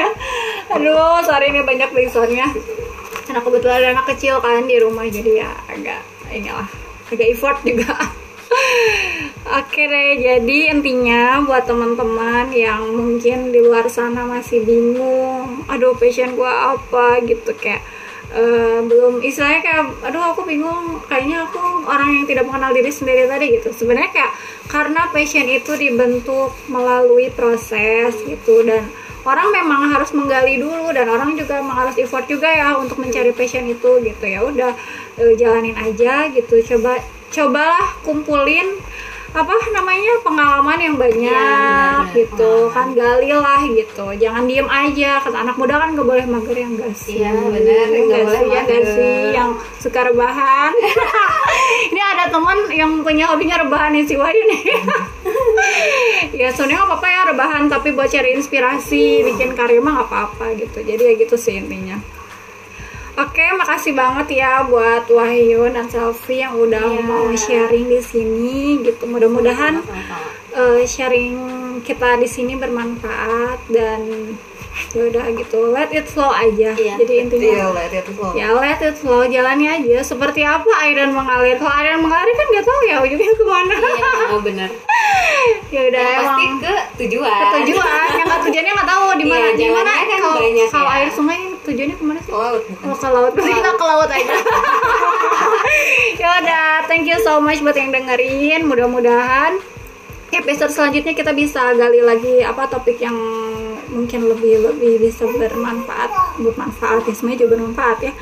aduh 0.76 1.24
sorry 1.24 1.53
ini 1.53 1.64
banyak 1.64 1.93
backsoundnya 1.95 2.51
karena 3.24 3.39
kebetulan 3.39 3.78
ada 3.80 3.89
anak 3.95 4.05
kecil 4.11 4.43
kan 4.43 4.68
di 4.68 4.76
rumah 4.76 5.07
jadi 5.07 5.47
ya 5.47 5.51
agak 5.72 6.01
inilah 6.34 6.68
agak 7.07 7.28
effort 7.32 7.61
juga. 7.64 7.95
Oke 9.43 9.89
deh, 9.89 10.24
jadi 10.24 10.72
intinya 10.72 11.41
buat 11.43 11.66
teman-teman 11.66 12.53
yang 12.53 12.86
mungkin 12.95 13.49
di 13.49 13.59
luar 13.59 13.89
sana 13.89 14.24
masih 14.24 14.61
bingung, 14.61 15.66
aduh 15.68 15.97
passion 15.97 16.38
gua 16.38 16.78
apa? 16.78 17.20
gitu 17.26 17.51
kayak 17.57 17.82
eh, 18.34 18.80
belum. 18.84 19.22
Istilahnya 19.22 19.62
kayak 19.62 19.84
aduh 20.04 20.24
aku 20.34 20.42
bingung. 20.44 21.00
Kayaknya 21.06 21.48
aku 21.48 21.86
orang 21.86 22.10
yang 22.22 22.26
tidak 22.26 22.46
mengenal 22.50 22.72
diri 22.74 22.92
sendiri 22.92 23.30
tadi 23.30 23.46
gitu. 23.58 23.70
Sebenarnya 23.72 24.12
kayak 24.12 24.32
karena 24.68 25.02
passion 25.14 25.48
itu 25.48 25.72
dibentuk 25.78 26.52
melalui 26.68 27.30
proses 27.30 28.18
gitu. 28.26 28.66
Dan 28.66 28.90
orang 29.24 29.48
memang 29.54 29.94
harus 29.94 30.12
menggali 30.12 30.60
dulu 30.60 30.92
dan 30.92 31.08
orang 31.08 31.38
juga 31.40 31.64
harus 31.64 31.96
effort 31.96 32.28
juga 32.28 32.50
ya 32.52 32.76
untuk 32.76 33.00
mencari 33.00 33.32
passion 33.32 33.64
itu 33.70 34.02
gitu. 34.02 34.26
Ya 34.26 34.42
udah 34.44 34.72
eh, 35.22 35.34
jalanin 35.38 35.78
aja 35.78 36.28
gitu. 36.34 36.60
Coba 36.66 37.00
cobalah 37.34 37.98
kumpulin 38.06 38.78
apa 39.34 39.50
namanya 39.74 40.14
pengalaman 40.22 40.78
yang 40.78 40.96
banyak 40.96 41.26
Iya, 41.26 41.42
benar-benar, 42.06 42.14
gitu. 42.14 42.38
Pengalaman. 42.64 42.70
kan 42.70 42.88
galilah 42.94 43.62
gitu. 43.68 44.06
Jangan 44.16 44.44
diem 44.46 44.70
aja. 44.70 45.12
Kata 45.20 45.38
anak 45.40 45.56
muda 45.58 45.76
kan 45.76 45.90
gak 45.92 46.06
boleh 46.06 46.26
mager 46.26 46.54
yang 46.56 46.78
gak 46.78 46.94
sih? 46.94 47.18
Iya, 47.18 47.34
benar, 47.34 47.58
Iya 47.84 47.86
nggak 47.90 48.04
nggak 48.04 48.24
boleh 48.24 48.38
sih, 48.38 48.46
ya 48.48 48.62
mager. 48.62 48.84
sih? 48.88 49.18
Yang 49.34 49.50
suka 49.80 50.00
rebahan. 50.06 50.72
Ini 51.90 52.02
ada 52.04 52.26
teman 52.30 52.58
yang 52.70 52.92
punya 53.02 53.26
hobinya 53.26 53.58
rebahan 53.60 53.92
nih 53.92 54.06
si 54.06 54.16
Wahyu 54.16 54.42
nih. 54.46 54.64
Ya 56.34 56.50
sebenarnya 56.50 56.82
nggak 56.82 56.90
apa-apa 56.90 57.08
ya 57.08 57.22
rebahan. 57.30 57.64
Tapi 57.68 57.88
buat 57.92 58.10
cari 58.10 58.34
inspirasi 58.34 59.04
bikin 59.24 59.54
karya 59.54 59.80
mah 59.80 59.94
nggak 59.96 60.08
apa-apa 60.08 60.46
gitu. 60.56 60.82
Jadi 60.82 61.02
ya 61.02 61.14
gitu 61.16 61.36
sih 61.36 61.58
intinya 61.58 61.98
Oke, 63.14 63.45
makasih 63.53 63.93
banget 63.93 64.41
ya 64.41 64.66
buat 64.66 65.05
Wahyu 65.05 65.70
dan 65.70 65.86
Selfie 65.86 66.41
yang 66.41 66.57
udah 66.57 66.82
Iya. 66.82 67.01
mau 67.03 67.30
sharing 67.32 67.86
di 67.88 68.01
sini 68.01 68.57
gitu. 68.82 69.05
Mudah-mudahan 69.05 69.86
eh, 70.51 70.82
sharing 70.84 71.34
kita 71.82 72.18
di 72.18 72.26
sini 72.26 72.53
bermanfaat 72.55 73.70
dan 73.70 74.34
ya 74.97 75.05
udah 75.05 75.30
gitu 75.32 75.70
let 75.70 75.89
it 75.89 76.09
flow 76.09 76.34
aja. 76.34 76.74
Iya, 76.74 76.97
Jadi 76.97 77.14
intinya 77.20 77.45
iya 77.45 77.66
lah 77.70 77.86
itu 77.86 78.11
tuh 78.11 78.34
ya 78.34 78.49
let 78.51 78.82
it 78.82 78.97
flow 78.97 79.22
jalani 79.24 79.70
aja 79.70 80.01
seperti 80.01 80.41
apa 80.41 80.66
air 80.82 80.97
dan 80.97 81.14
mengalir. 81.14 81.53
Kalau 81.55 81.70
air 81.72 81.93
dan 81.93 82.01
mengalir 82.01 82.34
kan 82.34 82.47
nggak 82.49 82.66
tahu 82.66 82.80
ya 82.84 82.97
ujungnya 82.99 83.30
ke 83.32 83.45
mana. 83.45 83.76
iya 83.78 84.09
oh, 84.28 84.41
bener 84.41 84.70
ya 85.74 85.82
udah 85.86 86.05
pasti 86.18 86.45
ke 86.57 86.74
tujuan 86.99 87.30
ke 87.30 87.45
tujuan 87.61 88.07
yang 88.16 88.30
tujuannya 88.41 88.72
nggak 88.74 88.89
tahu 88.89 89.05
di 89.14 89.26
mana 89.28 89.45
Iya, 89.45 89.53
di 89.53 89.66
mana 89.70 89.78
jalannya 89.86 90.05
kan 90.07 90.20
kalau 90.20 90.38
banyak 90.41 90.68
kalau 90.68 90.89
ya. 90.89 90.95
air 90.97 91.09
sungai 91.11 91.41
tujuannya 91.64 91.95
ke 91.95 92.03
mana 92.03 92.20
sih? 92.24 92.32
laut 92.32 92.64
bukan 92.68 92.86
Oh 92.91 92.97
ke 92.97 93.07
laut, 93.09 93.32
berarti 93.34 93.51
kita 93.55 93.72
ke 93.74 93.86
laut 93.86 94.09
aja. 94.11 94.36
ya 96.22 96.30
udah, 96.43 96.68
thank 96.91 97.07
you 97.07 97.18
so 97.24 97.39
much 97.39 97.64
buat 97.64 97.76
yang 97.76 97.91
dengerin. 97.95 98.68
Mudah-mudahan 98.68 99.59
episode 100.34 100.74
selanjutnya 100.74 101.14
kita 101.14 101.32
bisa 101.32 101.78
gali 101.78 102.01
lagi 102.01 102.41
apa 102.41 102.66
topik 102.66 102.97
yang 102.97 103.16
mungkin 103.93 104.26
lebih 104.26 104.66
lebih 104.66 104.97
bisa 104.97 105.30
bermanfaat, 105.30 106.41
bermanfaat 106.41 107.05
ya 107.05 107.14
semuanya 107.14 107.45
juga 107.45 107.57
bermanfaat 107.57 107.99
ya. 108.01 108.14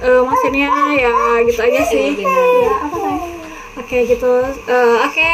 Eh, 0.00 0.22
maksudnya 0.24 0.72
ya 0.96 1.14
gitu 1.44 1.60
aja 1.60 1.80
sih. 1.84 2.24
Ya, 2.24 2.74
apa? 2.88 3.39
Oke 3.80 4.04
gitu, 4.04 4.32
Eh, 4.68 4.96
oke 5.08 5.32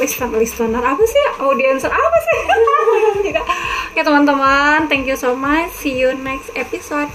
listener 0.00 0.32
listener 0.32 0.80
apa 0.80 1.04
sih 1.04 1.24
audiencer 1.44 1.92
apa 1.92 2.18
sih? 2.24 2.38
Oke 3.92 4.00
teman-teman, 4.04 4.88
thank 4.92 5.08
you 5.08 5.16
so 5.16 5.32
much. 5.32 5.72
See 5.72 5.96
you 5.96 6.12
next 6.20 6.52
episode. 6.52 7.08